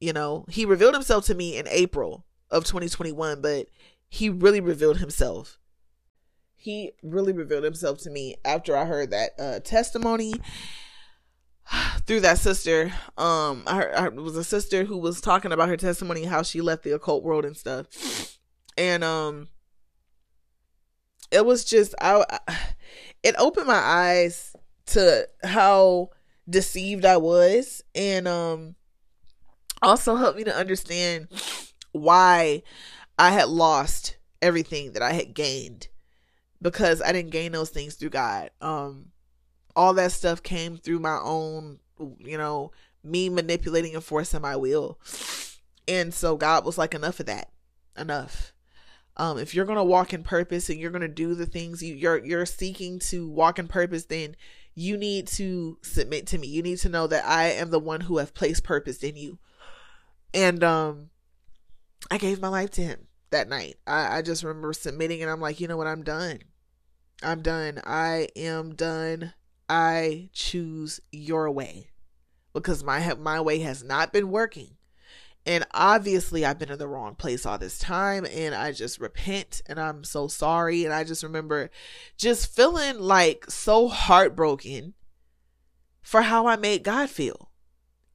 You 0.00 0.12
know, 0.12 0.44
he 0.48 0.64
revealed 0.64 0.94
himself 0.94 1.24
to 1.26 1.34
me 1.34 1.56
in 1.56 1.66
April 1.68 2.24
of 2.50 2.64
2021, 2.64 3.40
but 3.40 3.66
he 4.08 4.28
really 4.28 4.60
revealed 4.60 4.98
himself. 4.98 5.58
He 6.54 6.92
really 7.02 7.32
revealed 7.32 7.64
himself 7.64 7.98
to 8.02 8.10
me 8.10 8.36
after 8.44 8.76
I 8.76 8.84
heard 8.84 9.10
that 9.10 9.30
uh, 9.38 9.60
testimony 9.60 10.34
through 12.06 12.20
that 12.20 12.38
sister. 12.38 12.92
Um, 13.16 13.64
I, 13.66 13.84
I 13.84 14.08
was 14.08 14.36
a 14.36 14.44
sister 14.44 14.84
who 14.84 14.98
was 14.98 15.20
talking 15.20 15.52
about 15.52 15.68
her 15.68 15.76
testimony, 15.76 16.24
how 16.24 16.42
she 16.42 16.60
left 16.60 16.82
the 16.82 16.94
occult 16.94 17.22
world 17.22 17.44
and 17.44 17.56
stuff, 17.56 18.38
and 18.76 19.04
um, 19.04 19.48
it 21.30 21.44
was 21.44 21.64
just 21.64 21.94
I, 22.00 22.24
it 23.22 23.34
opened 23.38 23.66
my 23.66 23.74
eyes 23.74 24.54
to 24.86 25.28
how 25.42 26.10
deceived 26.48 27.04
I 27.04 27.16
was, 27.16 27.82
and 27.94 28.28
um, 28.28 28.74
also 29.82 30.16
helped 30.16 30.38
me 30.38 30.44
to 30.44 30.54
understand 30.54 31.28
why 31.92 32.62
I 33.18 33.30
had 33.30 33.48
lost 33.48 34.16
everything 34.42 34.92
that 34.92 35.02
I 35.02 35.12
had 35.12 35.34
gained 35.34 35.88
because 36.60 37.00
I 37.00 37.12
didn't 37.12 37.30
gain 37.30 37.52
those 37.52 37.70
things 37.70 37.94
through 37.94 38.10
God. 38.10 38.50
Um, 38.60 39.12
all 39.76 39.94
that 39.94 40.12
stuff 40.12 40.42
came 40.42 40.76
through 40.76 41.00
my 41.00 41.18
own, 41.22 41.78
you 42.18 42.38
know, 42.38 42.72
me 43.02 43.28
manipulating 43.28 43.94
and 43.94 44.04
forcing 44.04 44.42
my 44.42 44.56
will. 44.56 44.98
And 45.86 46.14
so 46.14 46.36
God 46.36 46.64
was 46.64 46.78
like, 46.78 46.94
enough 46.94 47.20
of 47.20 47.26
that. 47.26 47.50
Enough. 47.96 48.52
Um, 49.16 49.38
if 49.38 49.54
you're 49.54 49.66
gonna 49.66 49.84
walk 49.84 50.12
in 50.12 50.24
purpose 50.24 50.68
and 50.68 50.80
you're 50.80 50.90
gonna 50.90 51.06
do 51.06 51.34
the 51.34 51.46
things 51.46 51.82
you, 51.82 51.94
you're 51.94 52.24
you're 52.24 52.46
seeking 52.46 52.98
to 53.00 53.28
walk 53.28 53.60
in 53.60 53.68
purpose, 53.68 54.06
then 54.06 54.34
you 54.74 54.96
need 54.96 55.28
to 55.28 55.78
submit 55.82 56.26
to 56.28 56.38
me. 56.38 56.48
You 56.48 56.62
need 56.62 56.78
to 56.78 56.88
know 56.88 57.06
that 57.06 57.24
I 57.24 57.50
am 57.52 57.70
the 57.70 57.78
one 57.78 58.00
who 58.02 58.18
have 58.18 58.34
placed 58.34 58.64
purpose 58.64 59.04
in 59.04 59.16
you. 59.16 59.38
And 60.32 60.64
um 60.64 61.10
I 62.10 62.18
gave 62.18 62.40
my 62.40 62.48
life 62.48 62.70
to 62.72 62.82
him 62.82 63.06
that 63.30 63.48
night. 63.48 63.76
I, 63.86 64.18
I 64.18 64.22
just 64.22 64.42
remember 64.42 64.72
submitting 64.72 65.22
and 65.22 65.30
I'm 65.30 65.40
like, 65.40 65.60
you 65.60 65.68
know 65.68 65.76
what, 65.76 65.86
I'm 65.86 66.02
done. 66.02 66.40
I'm 67.22 67.40
done. 67.40 67.80
I 67.84 68.28
am 68.34 68.74
done. 68.74 69.32
I 69.68 70.30
choose 70.32 71.00
your 71.12 71.50
way. 71.50 71.90
Because 72.52 72.84
my 72.84 73.14
my 73.14 73.40
way 73.40 73.60
has 73.60 73.82
not 73.82 74.12
been 74.12 74.30
working. 74.30 74.76
And 75.46 75.66
obviously, 75.74 76.44
I've 76.44 76.58
been 76.58 76.70
in 76.70 76.78
the 76.78 76.88
wrong 76.88 77.16
place 77.16 77.44
all 77.44 77.58
this 77.58 77.78
time, 77.78 78.26
and 78.30 78.54
I 78.54 78.72
just 78.72 78.98
repent 78.98 79.60
and 79.66 79.78
I'm 79.78 80.02
so 80.02 80.26
sorry. 80.26 80.84
And 80.84 80.94
I 80.94 81.04
just 81.04 81.22
remember 81.22 81.70
just 82.16 82.54
feeling 82.54 82.98
like 82.98 83.44
so 83.50 83.88
heartbroken 83.88 84.94
for 86.00 86.22
how 86.22 86.46
I 86.46 86.56
made 86.56 86.82
God 86.82 87.10
feel 87.10 87.50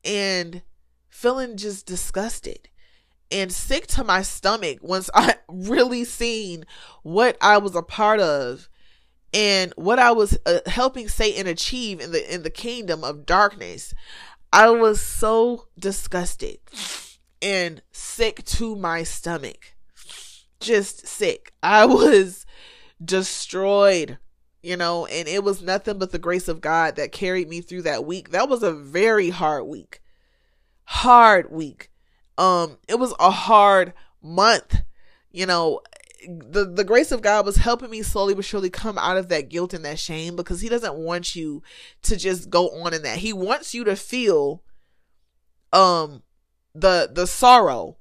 and 0.03 0.63
feeling 1.09 1.57
just 1.57 1.85
disgusted 1.85 2.69
and 3.31 3.51
sick 3.51 3.88
to 3.88 4.03
my 4.03 4.21
stomach 4.21 4.79
once 4.81 5.09
I 5.15 5.35
really 5.47 6.05
seen 6.05 6.65
what 7.03 7.38
I 7.41 7.57
was 7.57 7.75
a 7.75 7.81
part 7.81 8.19
of 8.19 8.69
and 9.33 9.73
what 9.75 9.99
I 9.99 10.11
was 10.11 10.37
uh, 10.45 10.59
helping 10.65 11.07
Satan 11.07 11.47
achieve 11.47 11.99
in 11.99 12.11
the 12.11 12.33
in 12.33 12.43
the 12.43 12.49
kingdom 12.49 13.03
of 13.03 13.25
darkness. 13.25 13.93
I 14.51 14.71
was 14.71 14.99
so 14.99 15.67
disgusted 15.77 16.57
and 17.41 17.81
sick 17.91 18.43
to 18.45 18.75
my 18.75 19.03
stomach. 19.03 19.75
Just 20.59 21.07
sick. 21.07 21.53
I 21.61 21.85
was 21.85 22.45
destroyed, 23.03 24.17
you 24.63 24.75
know, 24.75 25.05
and 25.05 25.27
it 25.27 25.43
was 25.43 25.61
nothing 25.61 25.99
but 25.99 26.11
the 26.11 26.19
grace 26.19 26.47
of 26.47 26.61
God 26.61 26.95
that 26.95 27.11
carried 27.11 27.47
me 27.47 27.61
through 27.61 27.83
that 27.83 28.05
week. 28.05 28.31
That 28.31 28.49
was 28.49 28.63
a 28.63 28.73
very 28.73 29.29
hard 29.29 29.65
week. 29.67 30.01
Hard 30.85 31.51
week. 31.51 31.91
Um 32.37 32.79
it 32.87 32.97
was 32.97 33.13
a 33.19 33.29
hard 33.29 33.93
month. 34.23 34.81
You 35.31 35.45
know, 35.45 35.81
the 36.27 36.65
the 36.65 36.84
grace 36.84 37.12
of 37.12 37.21
God 37.21 37.45
was 37.45 37.58
helping 37.58 37.89
me 37.89 38.01
slowly 38.01 38.34
but 38.34 38.45
surely 38.45 38.69
come 38.69 38.97
out 38.97 39.17
of 39.17 39.29
that 39.29 39.49
guilt 39.49 39.73
and 39.73 39.86
that 39.86 39.99
shame 39.99 40.36
because 40.36 40.62
he 40.62 40.69
doesn't 40.69 40.95
want 40.95 41.36
you 41.36 41.63
to 42.03 42.17
just 42.17 42.49
go 42.49 42.69
on 42.82 42.93
in 42.93 43.03
that. 43.03 43.19
He 43.19 43.34
wants 43.34 43.73
you 43.73 43.84
to 43.86 43.95
feel 43.95 44.63
um 45.71 46.23
the 46.73 47.10
the 47.12 47.27
sorrow 47.27 47.97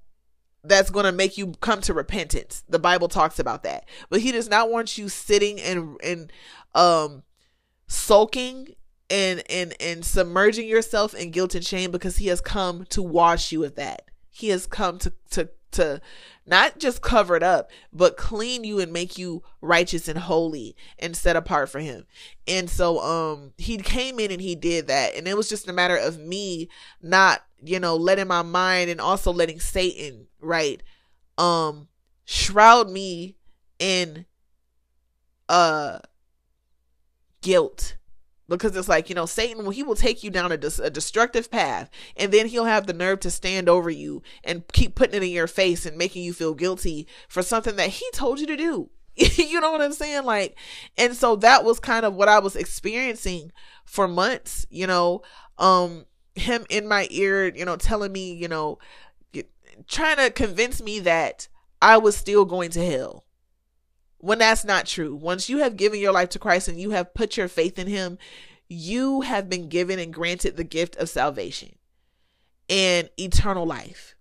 that's 0.65 0.91
going 0.91 1.05
to 1.05 1.13
make 1.13 1.39
you 1.39 1.53
come 1.61 1.81
to 1.83 1.95
repentance. 1.95 2.65
The 2.69 2.79
Bible 2.79 3.09
talks 3.09 3.39
about 3.39 3.63
that. 3.63 3.89
But 4.11 4.21
he 4.21 4.33
does 4.33 4.49
not 4.49 4.71
want 4.71 4.99
you 4.99 5.09
sitting 5.09 5.61
and 5.61 5.97
and 6.03 6.33
um 6.75 7.23
sulking 7.87 8.75
and 9.11 9.43
and 9.51 9.75
and 9.81 10.05
submerging 10.05 10.69
yourself 10.69 11.15
in 11.15 11.31
guilt 11.31 11.55
and 11.55 11.65
shame 11.65 11.91
because 11.91 12.19
he 12.19 12.27
has 12.29 12.41
come 12.41 12.85
to 12.87 13.03
wash 13.03 13.53
you 13.53 13.65
of 13.65 13.77
that. 13.77 14.11
He 14.31 14.49
has 14.49 14.67
come 14.67 14.99
to 14.99 15.13
to 15.31 15.49
to 15.73 16.01
not 16.47 16.79
just 16.79 17.03
cover 17.03 17.37
it 17.37 17.43
up, 17.43 17.71
but 17.93 18.17
clean 18.17 18.65
you 18.65 18.81
and 18.81 18.93
make 18.93 19.19
you 19.19 19.43
righteous 19.61 20.09
and 20.09 20.19
holy 20.19 20.75
and 20.99 21.17
set 21.17 21.37
apart 21.37 21.69
for 21.69 21.81
him. 21.81 22.07
And 22.47 22.71
so 22.71 23.01
um 23.01 23.53
he 23.59 23.77
came 23.79 24.19
in 24.19 24.31
and 24.31 24.41
he 24.41 24.55
did 24.55 24.87
that. 24.89 25.15
And 25.15 25.29
it 25.29 25.37
was 25.37 25.49
just 25.49 25.69
a 25.69 25.73
matter 25.73 25.97
of 25.97 26.19
me 26.19 26.69
not, 27.03 27.45
you 27.63 27.79
know, 27.79 27.97
letting 27.97 28.29
my 28.29 28.43
mind 28.43 28.91
and 28.91 29.01
also 29.01 29.33
letting 29.33 29.61
Satan, 29.61 30.27
right, 30.41 30.83
um 31.37 31.89
shroud 32.25 32.91
me 32.91 33.37
in 33.79 34.25
uh 35.49 35.99
guilt 37.43 37.98
because 38.49 38.77
it's 38.77 38.89
like 38.89 39.09
you 39.09 39.15
know 39.15 39.27
satan 39.27 39.63
well, 39.63 39.71
he 39.71 39.83
will 39.83 39.95
take 39.95 40.23
you 40.23 40.31
down 40.31 40.51
a, 40.51 40.59
a, 40.83 40.91
destructive 40.91 41.51
path 41.51 41.91
and 42.17 42.33
then 42.33 42.47
he'll 42.47 42.65
have 42.65 42.87
the 42.87 42.93
nerve 42.93 43.21
to 43.21 43.31
stand 43.31 43.69
over 43.69 43.91
you 43.91 44.23
and 44.43 44.67
keep 44.73 44.95
putting 44.95 45.17
it 45.17 45.27
in 45.27 45.31
your 45.31 45.47
face 45.47 45.85
and 45.87 45.97
making 45.97 46.23
you 46.23 46.33
feel 46.33 46.55
guilty 46.55 47.07
for 47.29 47.43
something 47.43 47.77
that 47.77 47.91
he 47.91 48.07
told 48.13 48.41
you 48.41 48.47
to 48.47 48.57
do. 48.57 48.91
You 49.37 49.61
know 49.61 49.73
what 49.73 49.81
i'm 49.81 49.93
saying? 49.93 50.25
Like 50.25 50.57
and 50.97 51.15
so 51.15 51.37
that 51.37 51.65
was 51.65 51.81
kind 51.81 52.07
of 52.07 52.15
what 52.15 52.29
i 52.29 52.39
was 52.39 52.55
experiencing 52.55 53.51
for 53.85 54.07
months 54.07 54.67
you 54.71 54.87
know 54.87 55.23
um 55.59 56.05
him 56.35 56.65
in 56.71 56.87
my 56.87 57.09
ear 57.11 57.49
you 57.49 57.65
know 57.65 57.77
telling 57.77 58.13
me 58.13 58.33
you 58.33 58.47
know 58.47 58.79
trying 59.87 60.17
to 60.17 60.31
convince 60.31 60.83
me 60.83 61.01
that 61.01 61.49
i 61.81 61.97
was 61.97 62.17
still 62.17 62.45
going 62.45 62.71
to 62.71 62.85
hell 62.85 63.25
when 64.19 64.39
that's 64.39 64.65
not 64.65 64.87
true. 64.87 65.15
Once 65.15 65.49
you 65.49 65.59
have 65.59 65.77
given 65.77 66.01
your 66.01 66.13
life 66.13 66.29
to 66.31 66.39
Christ 66.39 66.69
and 66.69 66.81
you 66.81 66.91
have 66.91 67.15
put 67.15 67.37
your 67.37 67.49
faith 67.49 67.79
in 67.79 67.87
Him, 67.87 68.19
you 68.69 69.23
have 69.23 69.49
been 69.49 69.69
given 69.69 69.99
and 69.99 70.13
granted 70.13 70.57
the 70.57 70.65
gift 70.65 70.97
of 70.97 71.09
salvation 71.09 71.77
and 72.69 73.09
eternal 73.19 73.67
life 73.67 74.15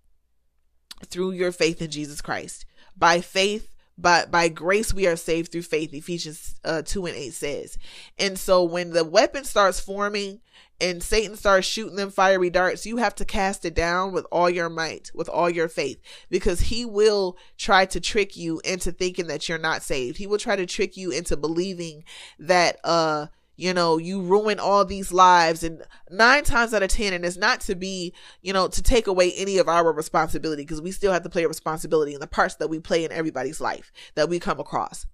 through 1.06 1.32
your 1.32 1.52
faith 1.52 1.82
in 1.82 1.90
Jesus 1.90 2.20
Christ. 2.20 2.64
By 2.96 3.20
faith, 3.20 3.74
by 3.98 4.24
by 4.26 4.48
grace 4.48 4.94
we 4.94 5.06
are 5.06 5.16
saved 5.16 5.50
through 5.50 5.62
faith 5.62 5.92
ephesians 5.92 6.54
uh, 6.64 6.82
2 6.82 7.06
and 7.06 7.16
8 7.16 7.30
says 7.34 7.78
and 8.16 8.38
so 8.38 8.62
when 8.62 8.90
the 8.90 9.04
weapon 9.04 9.44
starts 9.44 9.80
forming 9.80 10.40
and 10.80 11.02
satan 11.02 11.36
starts 11.36 11.66
shooting 11.66 11.96
them 11.96 12.10
fiery 12.10 12.50
darts 12.50 12.86
you 12.86 12.96
have 12.96 13.14
to 13.14 13.24
cast 13.24 13.64
it 13.64 13.74
down 13.74 14.12
with 14.12 14.26
all 14.30 14.48
your 14.48 14.68
might 14.68 15.10
with 15.14 15.28
all 15.28 15.50
your 15.50 15.68
faith 15.68 16.00
because 16.30 16.60
he 16.60 16.84
will 16.84 17.36
try 17.56 17.84
to 17.84 18.00
trick 18.00 18.36
you 18.36 18.60
into 18.64 18.92
thinking 18.92 19.26
that 19.26 19.48
you're 19.48 19.58
not 19.58 19.82
saved 19.82 20.18
he 20.18 20.26
will 20.26 20.38
try 20.38 20.56
to 20.56 20.66
trick 20.66 20.96
you 20.96 21.10
into 21.10 21.36
believing 21.36 22.04
that 22.38 22.78
uh 22.84 23.26
you 23.58 23.74
know, 23.74 23.98
you 23.98 24.22
ruin 24.22 24.60
all 24.60 24.84
these 24.84 25.12
lives. 25.12 25.64
And 25.64 25.82
nine 26.10 26.44
times 26.44 26.72
out 26.72 26.84
of 26.84 26.90
10, 26.90 27.12
and 27.12 27.24
it's 27.24 27.36
not 27.36 27.60
to 27.62 27.74
be, 27.74 28.14
you 28.40 28.52
know, 28.52 28.68
to 28.68 28.82
take 28.82 29.08
away 29.08 29.32
any 29.32 29.58
of 29.58 29.68
our 29.68 29.92
responsibility 29.92 30.62
because 30.62 30.80
we 30.80 30.92
still 30.92 31.12
have 31.12 31.24
to 31.24 31.28
play 31.28 31.42
a 31.42 31.48
responsibility 31.48 32.14
in 32.14 32.20
the 32.20 32.28
parts 32.28 32.54
that 32.54 32.70
we 32.70 32.78
play 32.78 33.04
in 33.04 33.10
everybody's 33.10 33.60
life 33.60 33.92
that 34.14 34.28
we 34.28 34.38
come 34.38 34.60
across. 34.60 35.06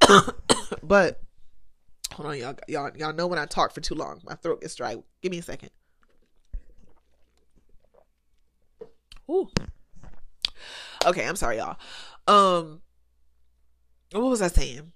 but 0.82 1.20
hold 2.12 2.28
on, 2.28 2.38
y'all, 2.38 2.54
y'all, 2.68 2.90
y'all 2.96 3.12
know 3.12 3.26
when 3.26 3.38
I 3.38 3.46
talk 3.46 3.72
for 3.72 3.80
too 3.80 3.94
long, 3.94 4.20
my 4.24 4.34
throat 4.34 4.60
gets 4.60 4.74
dry. 4.74 4.96
Give 5.22 5.30
me 5.30 5.38
a 5.38 5.42
second. 5.42 5.70
Ooh. 9.30 9.48
Okay, 11.04 11.26
I'm 11.26 11.36
sorry, 11.36 11.56
y'all. 11.56 11.76
Um, 12.26 12.82
what 14.12 14.22
was 14.22 14.42
I 14.42 14.48
saying? 14.48 14.92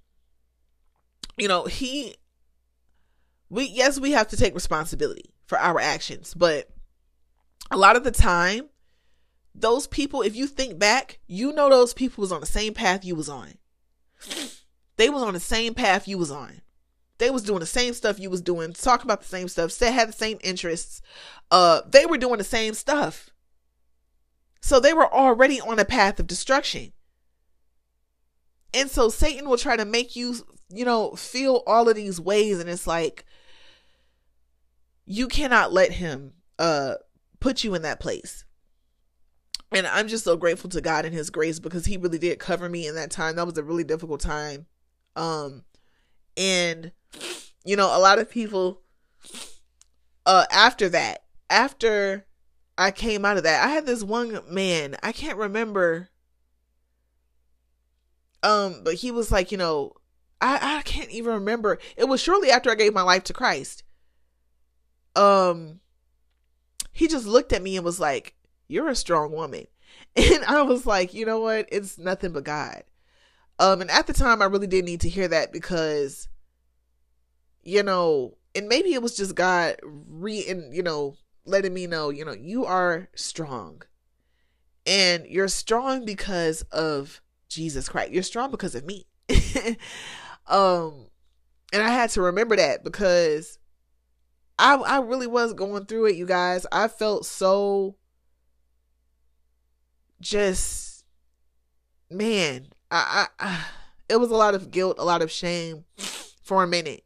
You 1.39 1.49
know, 1.49 1.65
he 1.65 2.17
we 3.49 3.65
yes 3.65 3.99
we 3.99 4.13
have 4.13 4.29
to 4.29 4.37
take 4.37 4.55
responsibility 4.55 5.31
for 5.47 5.59
our 5.59 5.81
actions 5.81 6.35
but 6.35 6.69
a 7.71 7.77
lot 7.77 7.97
of 7.97 8.05
the 8.05 8.11
time 8.11 8.69
those 9.55 9.87
people 9.87 10.23
if 10.23 10.35
you 10.35 10.47
think 10.47 10.79
back 10.79 11.19
you 11.27 11.53
know 11.53 11.71
those 11.71 11.95
people 11.95 12.23
was 12.23 12.33
on 12.33 12.41
the 12.41 12.47
same 12.47 12.75
path 12.75 13.05
you 13.05 13.15
was 13.15 13.29
on 13.29 13.55
they 14.97 15.09
was 15.09 15.23
on 15.23 15.35
the 15.35 15.41
same 15.41 15.75
path 15.75 16.09
you 16.09 16.19
was 16.19 16.31
on 16.31 16.61
they 17.19 17.31
was 17.31 17.43
doing 17.43 17.61
the 17.61 17.67
same 17.67 17.95
stuff 17.95 18.19
you 18.19 18.31
was 18.31 18.41
doing 18.41 18.73
talking 18.73 19.07
about 19.07 19.21
the 19.21 19.29
same 19.29 19.49
stuff 19.49 19.71
said 19.71 19.93
had 19.93 20.09
the 20.09 20.13
same 20.13 20.39
interests 20.43 21.01
uh 21.51 21.81
they 21.89 22.07
were 22.07 22.19
doing 22.19 22.39
the 22.39 22.45
same 22.45 22.75
stuff 22.75 23.31
so 24.61 24.81
they 24.81 24.93
were 24.93 25.13
already 25.13 25.61
on 25.61 25.79
a 25.79 25.85
path 25.85 26.19
of 26.21 26.27
destruction 26.27 26.93
and 28.75 28.91
so 28.91 29.09
satan 29.09 29.49
will 29.49 29.57
try 29.57 29.77
to 29.77 29.85
make 29.85 30.17
you 30.17 30.37
you 30.69 30.85
know 30.85 31.13
feel 31.13 31.63
all 31.67 31.89
of 31.89 31.97
these 31.97 32.21
ways 32.21 32.59
and 32.61 32.69
it's 32.69 32.87
like 32.87 33.25
you 35.07 35.29
cannot 35.29 35.73
let 35.73 35.93
him 35.93 36.33
uh 36.59 36.95
put 37.41 37.65
you 37.65 37.75
in 37.75 37.83
that 37.83 38.01
place. 38.01 38.45
And 39.73 39.87
I'm 39.87 40.09
just 40.09 40.25
so 40.25 40.37
grateful 40.37 40.71
to 40.71 40.81
God 40.81 41.05
and 41.05 41.15
his 41.15 41.31
grace 41.31 41.59
because 41.59 41.87
he 41.87 41.97
really 41.97 42.19
did 42.19 42.39
cover 42.39 42.69
me 42.69 42.87
in 42.87 42.95
that 42.95 43.11
time. 43.11 43.37
That 43.37 43.47
was 43.47 43.59
a 43.59 43.63
really 43.63 43.85
difficult 43.85 44.21
time. 44.21 44.67
Um 45.15 45.65
and 46.37 46.93
you 47.67 47.77
know, 47.77 47.97
a 47.97 47.99
lot 48.01 48.19
of 48.19 48.31
people 48.31 48.81
uh 50.25 50.47
after 50.51 50.89
that, 50.91 51.25
after 51.51 52.27
I 52.79 52.91
came 52.91 53.25
out 53.25 53.37
of 53.37 53.43
that, 53.43 53.65
I 53.65 53.69
had 53.69 53.87
this 53.87 54.03
one 54.03 54.41
man, 54.49 54.97
I 55.03 55.13
can't 55.13 55.39
remember 55.39 56.09
um 58.43 58.83
but 58.85 58.95
he 58.95 59.11
was 59.11 59.33
like, 59.33 59.51
you 59.51 59.59
know, 59.59 59.93
I 60.41 60.79
I 60.79 60.83
can't 60.83 61.11
even 61.11 61.35
remember. 61.35 61.79
It 61.97 62.05
was 62.05 62.21
shortly 62.21 62.51
after 62.51 62.71
I 62.71 62.77
gave 62.77 62.95
my 62.95 63.03
life 63.03 63.25
to 63.25 63.33
Christ. 63.33 63.83
Um 65.15 65.81
he 66.93 67.09
just 67.09 67.27
looked 67.27 67.53
at 67.53 67.63
me 67.63 67.77
and 67.77 67.85
was 67.85 68.01
like, 68.01 68.35
"You're 68.69 68.89
a 68.89 68.95
strong 68.95 69.33
woman." 69.33 69.67
And 70.17 70.45
I 70.45 70.63
was 70.63 70.87
like, 70.87 71.13
"You 71.15 71.27
know 71.27 71.41
what? 71.41 71.69
It's 71.71 71.99
nothing 71.99 72.33
but 72.33 72.45
God." 72.45 72.85
Um 73.59 73.81
and 73.81 73.91
at 73.91 74.07
the 74.07 74.13
time 74.13 74.41
I 74.41 74.47
really 74.47 74.67
did 74.67 74.85
need 74.85 75.01
to 75.03 75.09
hear 75.09 75.29
that 75.29 75.53
because 75.53 76.29
you 77.67 77.83
know, 77.83 78.37
and 78.55 78.69
maybe 78.69 78.95
it 78.95 79.03
was 79.03 79.17
just 79.17 79.35
God 79.35 79.77
re 79.83 80.47
and 80.49 80.75
you 80.75 80.83
know, 80.83 81.17
letting 81.45 81.75
me 81.75 81.87
know, 81.89 82.11
you 82.11 82.25
know, 82.25 82.33
you 82.33 82.65
are 82.65 83.09
strong. 83.17 83.83
And 84.87 85.27
you're 85.27 85.49
strong 85.49 86.05
because 86.05 86.63
of 86.71 87.21
Jesus 87.49 87.89
Christ. 87.89 88.13
You're 88.13 88.23
strong 88.23 88.53
because 88.53 88.77
of 88.77 88.87
me. 88.87 89.07
um 90.47 91.09
and 91.73 91.83
I 91.83 91.89
had 91.89 92.11
to 92.11 92.23
remember 92.23 92.55
that 92.55 92.85
because 92.85 93.59
I 94.61 94.77
I 94.77 95.01
really 95.01 95.27
was 95.27 95.53
going 95.53 95.87
through 95.87 96.07
it, 96.07 96.17
you 96.17 96.25
guys. 96.25 96.67
I 96.71 96.87
felt 96.87 97.27
so 97.27 97.97
just 100.21 101.05
man, 102.09 102.69
I, 102.93 103.27
I, 103.41 103.45
I 103.45 103.65
it 104.09 104.21
was 104.21 104.31
a 104.31 104.37
lot 104.37 104.55
of 104.55 104.71
guilt, 104.71 105.01
a 105.01 105.05
lot 105.05 105.21
of 105.21 105.33
shame 105.33 105.85
for 106.45 106.63
a 106.63 106.69
minute. 106.69 107.06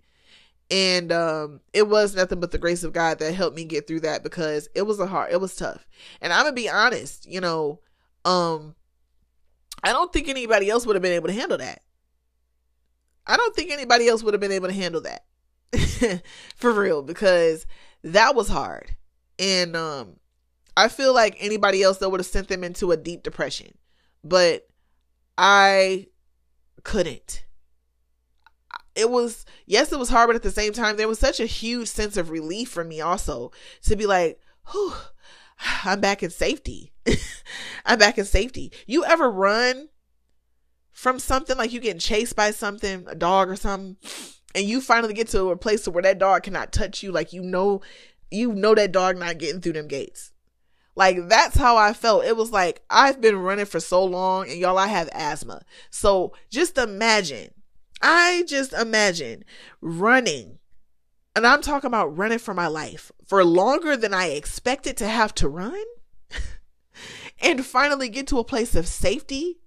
And 0.71 1.11
um 1.11 1.61
it 1.73 1.89
was 1.89 2.15
nothing 2.15 2.41
but 2.41 2.53
the 2.53 2.59
grace 2.59 2.85
of 2.85 2.93
God 2.93 3.19
that 3.19 3.35
helped 3.35 3.57
me 3.57 3.65
get 3.65 3.87
through 3.87 4.01
that 4.01 4.23
because 4.23 4.69
it 4.75 4.83
was 4.83 5.01
a 5.01 5.07
hard 5.07 5.33
it 5.33 5.41
was 5.41 5.57
tough. 5.57 5.87
And 6.21 6.33
I'm 6.33 6.45
gonna 6.45 6.55
be 6.55 6.69
honest, 6.69 7.27
you 7.27 7.41
know, 7.41 7.81
um 8.25 8.75
I 9.83 9.93
don't 9.93 10.13
think 10.13 10.29
anybody 10.29 10.69
else 10.71 10.87
would 10.87 10.95
have 10.97 11.03
been 11.03 11.13
able 11.13 11.29
to 11.29 11.35
handle 11.35 11.59
that. 11.59 11.83
I 13.27 13.37
don't 13.37 13.55
think 13.55 13.71
anybody 13.71 14.09
else 14.09 14.23
would 14.23 14.35
have 14.35 14.41
been 14.41 14.53
able 14.53 14.69
to 14.69 14.75
handle 14.75 15.01
that. 15.03 15.25
for 16.57 16.73
real 16.73 17.03
because 17.03 17.67
that 18.03 18.35
was 18.35 18.49
hard 18.49 18.97
and 19.39 19.77
um 19.77 20.17
i 20.77 20.89
feel 20.89 21.15
like 21.15 21.37
anybody 21.39 21.83
else 21.83 21.99
that 21.99 22.11
would 22.11 22.21
have 22.21 22.27
sent 22.27 22.49
them 22.49 22.65
into 22.65 22.91
a 22.91 22.97
deep 22.97 23.23
depression 23.23 23.73
but 24.25 24.67
i 25.39 26.07
couldn't 26.83 27.45
it 28.95 29.11
was 29.11 29.45
yes 29.67 29.93
it 29.93 29.99
was 29.99 30.09
hard 30.09 30.29
but 30.29 30.37
at 30.37 30.43
the 30.43 30.51
same 30.51 30.73
time 30.73 30.97
there 30.97 31.09
was 31.09 31.19
such 31.19 31.41
a 31.41 31.47
huge 31.47 31.89
sense 31.89 32.17
of 32.17 32.31
relief 32.31 32.69
for 32.69 32.85
me 32.85 33.01
also 33.01 33.53
to 33.83 33.97
be 33.97 34.07
like 34.07 34.41
whew 34.73 34.93
i'm 35.85 36.01
back 36.01 36.23
in 36.23 36.31
safety. 36.31 36.93
I'm 37.85 37.99
back 37.99 38.19
in 38.19 38.25
safety. 38.25 38.73
You 38.87 39.05
ever 39.05 39.31
run 39.31 39.89
from 40.93 41.19
something 41.19 41.57
like 41.57 41.73
you 41.73 41.81
getting 41.81 42.01
chased 42.01 42.37
by 42.37 42.51
something 42.51 43.07
a 43.09 43.15
dog 43.15 43.49
or 43.49 43.57
something 43.57 43.97
and 44.55 44.65
you 44.65 44.81
finally 44.81 45.15
get 45.15 45.29
to 45.29 45.51
a 45.51 45.57
place 45.57 45.87
where 45.89 46.03
that 46.03 46.19
dog 46.19 46.43
cannot 46.43 46.73
touch 46.73 47.03
you 47.03 47.13
like 47.13 47.33
you 47.33 47.43
know 47.43 47.81
you 48.31 48.53
know 48.53 48.75
that 48.75 48.93
dog 48.93 49.17
not 49.17 49.39
getting 49.39 49.61
through 49.61 49.73
them 49.73 49.89
gates? 49.89 50.33
Like 50.95 51.29
that's 51.29 51.57
how 51.57 51.77
i 51.77 51.93
felt. 51.93 52.25
It 52.25 52.37
was 52.37 52.51
like 52.51 52.83
i've 52.91 53.21
been 53.21 53.37
running 53.37 53.67
for 53.67 53.81
so 53.81 54.05
long 54.05 54.49
and 54.49 54.59
y'all 54.59 54.79
i 54.79 54.89
have 54.89 55.09
asthma. 55.13 55.63
So 55.91 56.33
just 56.51 56.79
imagine 56.79 57.51
i 58.01 58.45
just 58.47 58.73
imagine 58.73 59.45
running 59.81 60.59
and 61.35 61.47
i'm 61.47 61.63
talking 61.63 61.89
about 61.89 62.17
running 62.17 62.39
for 62.39 62.55
my 62.55 62.67
life 62.67 63.13
for 63.27 63.45
longer 63.45 63.97
than 63.97 64.15
i 64.15 64.27
expected 64.27 64.97
to 64.97 65.07
have 65.07 65.35
to 65.35 65.49
run 65.49 65.85
and 67.41 67.65
finally 67.65 68.09
get 68.09 68.27
to 68.27 68.39
a 68.39 68.45
place 68.45 68.75
of 68.75 68.87
safety 68.87 69.61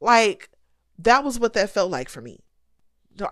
like 0.00 0.50
that 0.98 1.24
was 1.24 1.38
what 1.38 1.52
that 1.52 1.70
felt 1.70 1.90
like 1.90 2.08
for 2.08 2.20
me 2.20 2.42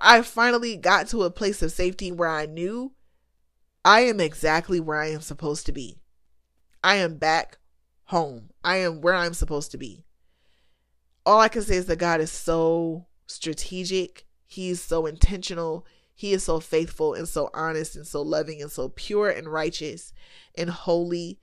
I 0.01 0.23
finally 0.23 0.77
got 0.77 1.09
to 1.09 1.23
a 1.23 1.31
place 1.31 1.63
of 1.63 1.73
safety 1.73 2.13
where 2.13 2.29
I 2.29 2.47
knew 2.47 2.93
I 3.85 4.01
am 4.01 4.21
exactly 4.21 4.81
where 4.81 5.01
I 5.01 5.11
am 5.11 5.21
supposed 5.21 5.67
to 5.67 5.73
be. 5.73 6.01
I 6.85 6.97
am 6.97 7.17
back 7.17 7.59
home. 8.05 8.51
I 8.63 8.79
am 8.79 9.01
where 9.01 9.15
I'm 9.15 9.35
supposed 9.35 9.71
to 9.73 9.79
be. 9.79 10.05
All 11.27 11.41
I 11.41 11.49
can 11.49 11.63
say 11.63 11.77
is 11.77 11.87
that 11.87 11.99
God 11.99 12.21
is 12.21 12.31
so 12.31 13.07
strategic. 13.27 14.27
He's 14.47 14.81
so 14.81 15.07
intentional. 15.07 15.87
He 16.15 16.33
is 16.33 16.43
so 16.43 16.61
faithful 16.61 17.15
and 17.15 17.29
so 17.29 17.51
honest 17.55 17.97
and 17.97 18.07
so 18.07 18.23
loving 18.23 18.61
and 18.61 18.71
so 18.71 18.89
pure 18.91 19.31
and 19.31 19.49
righteous 19.49 20.13
and 20.57 20.69
holy. 20.69 21.39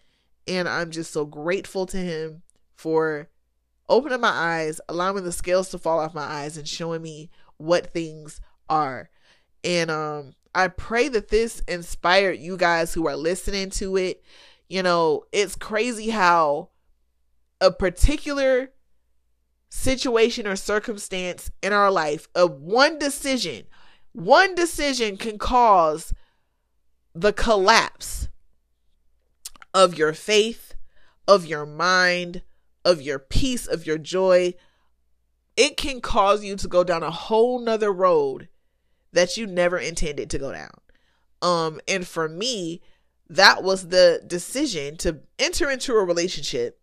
And 0.48 0.68
I'm 0.68 0.92
just 0.92 1.12
so 1.12 1.26
grateful 1.26 1.86
to 1.88 1.98
him 1.98 2.44
for 2.76 3.30
opening 3.90 4.22
my 4.22 4.30
eyes, 4.30 4.80
allowing 4.90 5.24
the 5.24 5.32
scales 5.32 5.70
to 5.70 5.78
fall 5.78 6.00
off 6.00 6.14
my 6.14 6.24
eyes, 6.24 6.58
and 6.58 6.68
showing 6.68 7.02
me 7.02 7.30
what 7.58 7.94
things 7.94 8.40
are. 8.70 9.10
And 9.64 9.90
um 9.90 10.34
I 10.54 10.70
pray 10.70 11.08
that 11.10 11.30
this 11.30 11.60
inspired 11.68 12.40
you 12.40 12.58
guys 12.58 12.94
who 12.94 13.08
are 13.08 13.16
listening 13.16 13.70
to 13.72 13.96
it. 13.98 14.24
You 14.70 14.84
know, 14.84 15.24
it's 15.32 15.56
crazy 15.56 16.10
how 16.10 16.70
a 17.62 17.72
particular 17.72 18.72
situation 19.78 20.48
or 20.48 20.56
circumstance 20.56 21.52
in 21.62 21.72
our 21.72 21.92
life 21.92 22.28
of 22.36 22.60
one 22.60 22.98
decision, 22.98 23.66
one 24.12 24.56
decision 24.56 25.18
can 25.18 25.38
cause 25.38 26.14
the 27.14 27.34
collapse 27.34 28.28
of 29.74 29.98
your 29.98 30.14
faith, 30.14 30.74
of 31.28 31.46
your 31.46 31.66
mind, 31.66 32.42
of 32.84 33.02
your 33.02 33.20
peace, 33.20 33.68
of 33.68 33.86
your 33.86 33.98
joy, 33.98 34.54
it 35.56 35.78
can 35.78 36.02
cause 36.02 36.44
you 36.44 36.56
to 36.56 36.68
go 36.68 36.84
down 36.84 37.04
a 37.04 37.12
whole 37.12 37.60
nother 37.60 37.92
road 37.92 38.48
that 39.12 39.38
you 39.38 39.46
never 39.46 39.78
intended 39.78 40.30
to 40.30 40.40
go 40.40 40.52
down. 40.52 40.72
Um, 41.42 41.82
and 41.88 42.08
for 42.08 42.30
me, 42.30 42.82
that 43.30 43.64
was 43.64 43.90
the 43.90 44.24
decision 44.26 44.98
to 44.98 45.20
enter 45.38 45.70
into 45.70 45.94
a 45.94 46.04
relationship. 46.04 46.80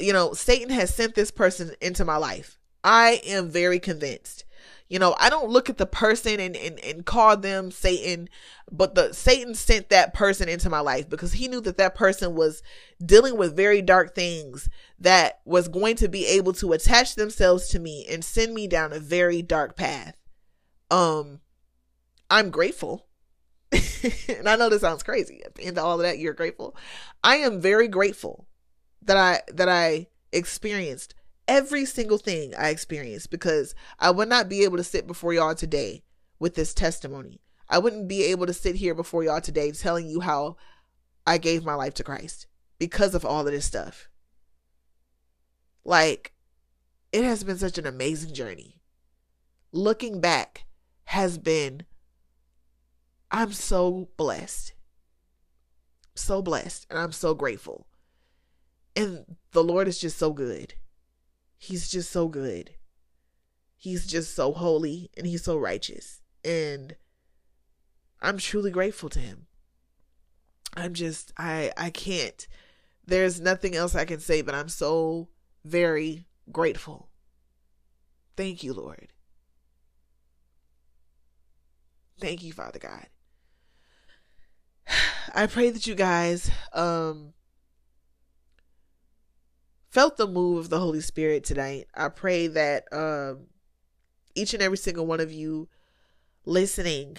You 0.00 0.12
know, 0.12 0.32
Satan 0.32 0.70
has 0.70 0.94
sent 0.94 1.14
this 1.14 1.30
person 1.30 1.72
into 1.80 2.04
my 2.04 2.16
life. 2.16 2.58
I 2.82 3.20
am 3.24 3.50
very 3.50 3.78
convinced. 3.78 4.44
You 4.88 4.98
know, 4.98 5.14
I 5.20 5.30
don't 5.30 5.50
look 5.50 5.70
at 5.70 5.78
the 5.78 5.86
person 5.86 6.40
and, 6.40 6.56
and, 6.56 6.80
and 6.80 7.06
call 7.06 7.36
them 7.36 7.70
Satan, 7.70 8.28
but 8.72 8.96
the 8.96 9.12
Satan 9.12 9.54
sent 9.54 9.88
that 9.90 10.12
person 10.12 10.48
into 10.48 10.68
my 10.68 10.80
life 10.80 11.08
because 11.08 11.34
he 11.34 11.46
knew 11.46 11.60
that 11.60 11.76
that 11.76 11.94
person 11.94 12.34
was 12.34 12.60
dealing 13.04 13.36
with 13.36 13.56
very 13.56 13.82
dark 13.82 14.16
things 14.16 14.68
that 14.98 15.40
was 15.44 15.68
going 15.68 15.94
to 15.96 16.08
be 16.08 16.26
able 16.26 16.52
to 16.54 16.72
attach 16.72 17.14
themselves 17.14 17.68
to 17.68 17.78
me 17.78 18.04
and 18.10 18.24
send 18.24 18.52
me 18.52 18.66
down 18.66 18.92
a 18.92 18.98
very 18.98 19.42
dark 19.42 19.76
path. 19.76 20.16
Um, 20.90 21.38
I'm 22.28 22.50
grateful. 22.50 23.06
and 23.72 24.48
I 24.48 24.56
know 24.56 24.68
this 24.68 24.80
sounds 24.80 25.04
crazy. 25.04 25.40
At 25.44 25.54
the 25.54 25.62
end 25.62 25.78
of 25.78 25.84
all 25.84 26.00
of 26.00 26.02
that, 26.02 26.18
you're 26.18 26.34
grateful. 26.34 26.76
I 27.22 27.36
am 27.36 27.60
very 27.60 27.86
grateful 27.86 28.48
that 29.02 29.16
I 29.16 29.42
that 29.52 29.68
I 29.68 30.08
experienced 30.32 31.14
every 31.48 31.84
single 31.84 32.18
thing 32.18 32.54
I 32.56 32.68
experienced 32.68 33.30
because 33.30 33.74
I 33.98 34.10
would 34.10 34.28
not 34.28 34.48
be 34.48 34.62
able 34.62 34.76
to 34.76 34.84
sit 34.84 35.06
before 35.06 35.32
y'all 35.32 35.54
today 35.54 36.04
with 36.38 36.54
this 36.54 36.72
testimony. 36.72 37.40
I 37.68 37.78
wouldn't 37.78 38.08
be 38.08 38.24
able 38.24 38.46
to 38.46 38.52
sit 38.52 38.76
here 38.76 38.94
before 38.94 39.24
y'all 39.24 39.40
today 39.40 39.70
telling 39.72 40.08
you 40.08 40.20
how 40.20 40.56
I 41.26 41.38
gave 41.38 41.64
my 41.64 41.74
life 41.74 41.94
to 41.94 42.04
Christ 42.04 42.46
because 42.78 43.14
of 43.14 43.24
all 43.24 43.46
of 43.46 43.52
this 43.52 43.64
stuff. 43.64 44.08
Like, 45.84 46.32
it 47.12 47.24
has 47.24 47.44
been 47.44 47.58
such 47.58 47.78
an 47.78 47.86
amazing 47.86 48.34
journey. 48.34 48.80
Looking 49.72 50.20
back 50.20 50.66
has 51.04 51.38
been, 51.38 51.84
I'm 53.30 53.52
so 53.52 54.08
blessed. 54.16 54.74
So 56.14 56.42
blessed. 56.42 56.86
And 56.90 56.98
I'm 56.98 57.12
so 57.12 57.34
grateful. 57.34 57.86
And 59.00 59.24
the 59.52 59.64
Lord 59.64 59.88
is 59.88 59.98
just 59.98 60.18
so 60.18 60.34
good. 60.34 60.74
He's 61.56 61.90
just 61.90 62.10
so 62.10 62.28
good. 62.28 62.72
He's 63.78 64.06
just 64.06 64.34
so 64.34 64.52
holy 64.52 65.10
and 65.16 65.26
he's 65.26 65.42
so 65.42 65.56
righteous. 65.56 66.20
And 66.44 66.96
I'm 68.20 68.36
truly 68.36 68.70
grateful 68.70 69.08
to 69.08 69.18
him. 69.18 69.46
I'm 70.76 70.92
just 70.92 71.32
I 71.38 71.72
I 71.78 71.88
can't 71.88 72.46
there's 73.06 73.40
nothing 73.40 73.74
else 73.74 73.94
I 73.94 74.04
can 74.04 74.20
say 74.20 74.42
but 74.42 74.54
I'm 74.54 74.68
so 74.68 75.28
very 75.64 76.26
grateful. 76.52 77.08
Thank 78.36 78.62
you, 78.62 78.74
Lord. 78.74 79.08
Thank 82.20 82.42
you, 82.42 82.52
Father 82.52 82.78
God. 82.78 83.06
I 85.34 85.46
pray 85.46 85.70
that 85.70 85.86
you 85.86 85.94
guys 85.94 86.50
um 86.74 87.32
felt 89.90 90.16
the 90.16 90.26
move 90.26 90.58
of 90.58 90.70
the 90.70 90.78
Holy 90.78 91.00
Spirit 91.00 91.44
tonight. 91.44 91.88
I 91.94 92.08
pray 92.08 92.46
that 92.46 92.84
um 92.92 93.46
each 94.34 94.54
and 94.54 94.62
every 94.62 94.78
single 94.78 95.06
one 95.06 95.20
of 95.20 95.32
you 95.32 95.68
listening 96.44 97.18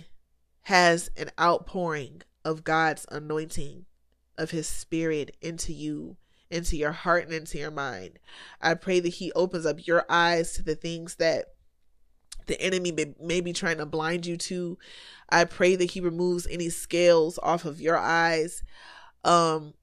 has 0.63 1.09
an 1.17 1.29
outpouring 1.39 2.21
of 2.45 2.63
God's 2.63 3.05
anointing 3.11 3.85
of 4.37 4.51
his 4.51 4.67
spirit 4.67 5.35
into 5.41 5.73
you, 5.73 6.15
into 6.49 6.77
your 6.77 6.93
heart 6.93 7.25
and 7.25 7.33
into 7.33 7.57
your 7.57 7.71
mind. 7.71 8.17
I 8.61 8.75
pray 8.75 8.99
that 9.01 9.09
he 9.09 9.31
opens 9.33 9.65
up 9.65 9.85
your 9.85 10.05
eyes 10.09 10.53
to 10.53 10.63
the 10.63 10.75
things 10.75 11.15
that 11.15 11.47
the 12.47 12.59
enemy 12.61 12.91
may, 12.91 13.13
may 13.19 13.41
be 13.41 13.53
trying 13.53 13.77
to 13.77 13.85
blind 13.85 14.25
you 14.25 14.37
to. 14.37 14.77
I 15.29 15.45
pray 15.45 15.75
that 15.75 15.91
he 15.91 15.99
removes 15.99 16.47
any 16.49 16.69
scales 16.69 17.37
off 17.43 17.65
of 17.65 17.81
your 17.81 17.97
eyes 17.97 18.63
um 19.23 19.73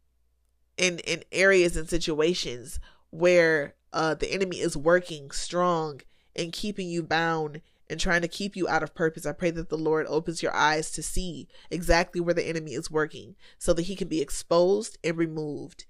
in 0.79 0.99
in 1.01 1.25
areas 1.33 1.77
and 1.77 1.89
situations 1.89 2.81
where 3.11 3.75
uh 3.93 4.15
the 4.15 4.33
enemy 4.33 4.59
is 4.59 4.77
working 4.77 5.31
strong 5.31 6.01
and 6.37 6.53
keeping 6.53 6.89
you 6.89 7.03
bound 7.03 7.61
and 7.91 7.99
trying 7.99 8.21
to 8.23 8.29
keep 8.29 8.55
you 8.55 8.69
out 8.69 8.83
of 8.83 8.95
purpose. 8.95 9.27
I 9.27 9.33
pray 9.33 9.51
that 9.51 9.71
the 9.71 9.79
Lord 9.79 10.07
opens 10.09 10.43
your 10.43 10.55
eyes 10.55 10.91
to 10.93 11.03
see 11.03 11.49
exactly 11.71 12.21
where 12.21 12.35
the 12.35 12.47
enemy 12.47 12.75
is 12.75 12.91
working 12.91 13.35
so 13.59 13.73
that 13.73 13.83
he 13.83 13.97
can 13.97 14.09
be 14.09 14.21
exposed 14.21 14.99
and 15.03 15.17
removed. 15.17 15.87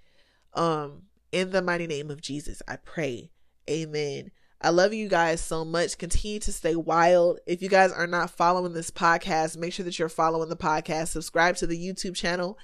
Um 0.55 1.03
in 1.30 1.51
the 1.51 1.61
mighty 1.61 1.86
name 1.86 2.11
of 2.11 2.22
Jesus, 2.22 2.62
I 2.66 2.76
pray. 2.76 3.30
Amen. 3.68 4.30
I 4.61 4.70
love 4.70 4.93
you 4.93 5.09
guys 5.09 5.41
so 5.41 5.64
much. 5.64 5.99
Continue 5.99 6.41
to 6.41 6.53
stay 6.53 6.74
wild. 6.74 7.39
If 7.47 7.62
you 7.62 7.68
guys 7.68 7.93
are 7.93 8.09
not 8.09 8.30
following 8.30 8.72
this 8.72 8.91
podcast, 8.91 9.57
make 9.57 9.72
sure 9.72 9.84
that 9.84 9.99
you're 9.99 10.09
following 10.09 10.49
the 10.49 10.57
podcast. 10.57 11.09
Subscribe 11.09 11.57
to 11.57 11.66
the 11.66 11.78
YouTube 11.78 12.16
channel. 12.16 12.59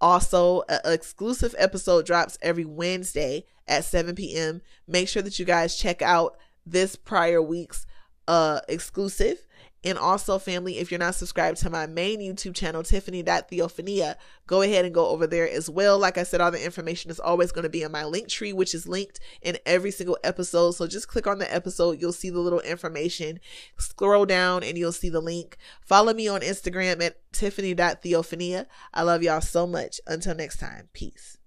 Also, 0.00 0.62
an 0.68 0.80
exclusive 0.84 1.54
episode 1.58 2.06
drops 2.06 2.38
every 2.40 2.64
Wednesday 2.64 3.44
at 3.68 3.84
7 3.84 4.14
p.m. 4.14 4.62
Make 4.86 5.08
sure 5.08 5.22
that 5.22 5.38
you 5.38 5.44
guys 5.44 5.76
check 5.76 6.02
out 6.02 6.36
this 6.66 6.96
prior 6.96 7.40
week's 7.42 7.86
uh 8.28 8.60
exclusive 8.68 9.46
and 9.82 9.96
also, 9.96 10.38
family, 10.38 10.78
if 10.78 10.90
you're 10.90 11.00
not 11.00 11.14
subscribed 11.14 11.56
to 11.58 11.70
my 11.70 11.86
main 11.86 12.20
YouTube 12.20 12.54
channel, 12.54 12.82
Tiffany.Theophany, 12.82 14.14
go 14.46 14.60
ahead 14.60 14.84
and 14.84 14.94
go 14.94 15.08
over 15.08 15.26
there 15.26 15.48
as 15.48 15.70
well. 15.70 15.98
Like 15.98 16.18
I 16.18 16.22
said, 16.22 16.42
all 16.42 16.50
the 16.50 16.62
information 16.62 17.10
is 17.10 17.18
always 17.18 17.50
going 17.50 17.62
to 17.62 17.70
be 17.70 17.82
in 17.82 17.90
my 17.90 18.04
link 18.04 18.28
tree, 18.28 18.52
which 18.52 18.74
is 18.74 18.86
linked 18.86 19.20
in 19.40 19.56
every 19.64 19.90
single 19.90 20.18
episode. 20.22 20.72
So 20.72 20.86
just 20.86 21.08
click 21.08 21.26
on 21.26 21.38
the 21.38 21.52
episode. 21.52 22.00
You'll 22.00 22.12
see 22.12 22.28
the 22.28 22.40
little 22.40 22.60
information. 22.60 23.40
Scroll 23.78 24.26
down 24.26 24.62
and 24.62 24.76
you'll 24.76 24.92
see 24.92 25.08
the 25.08 25.22
link. 25.22 25.56
Follow 25.80 26.12
me 26.12 26.28
on 26.28 26.42
Instagram 26.42 27.02
at 27.02 27.16
Tiffany.Theophany. 27.32 28.66
I 28.92 29.02
love 29.02 29.22
y'all 29.22 29.40
so 29.40 29.66
much. 29.66 29.98
Until 30.06 30.34
next 30.34 30.58
time, 30.60 30.90
peace. 30.92 31.39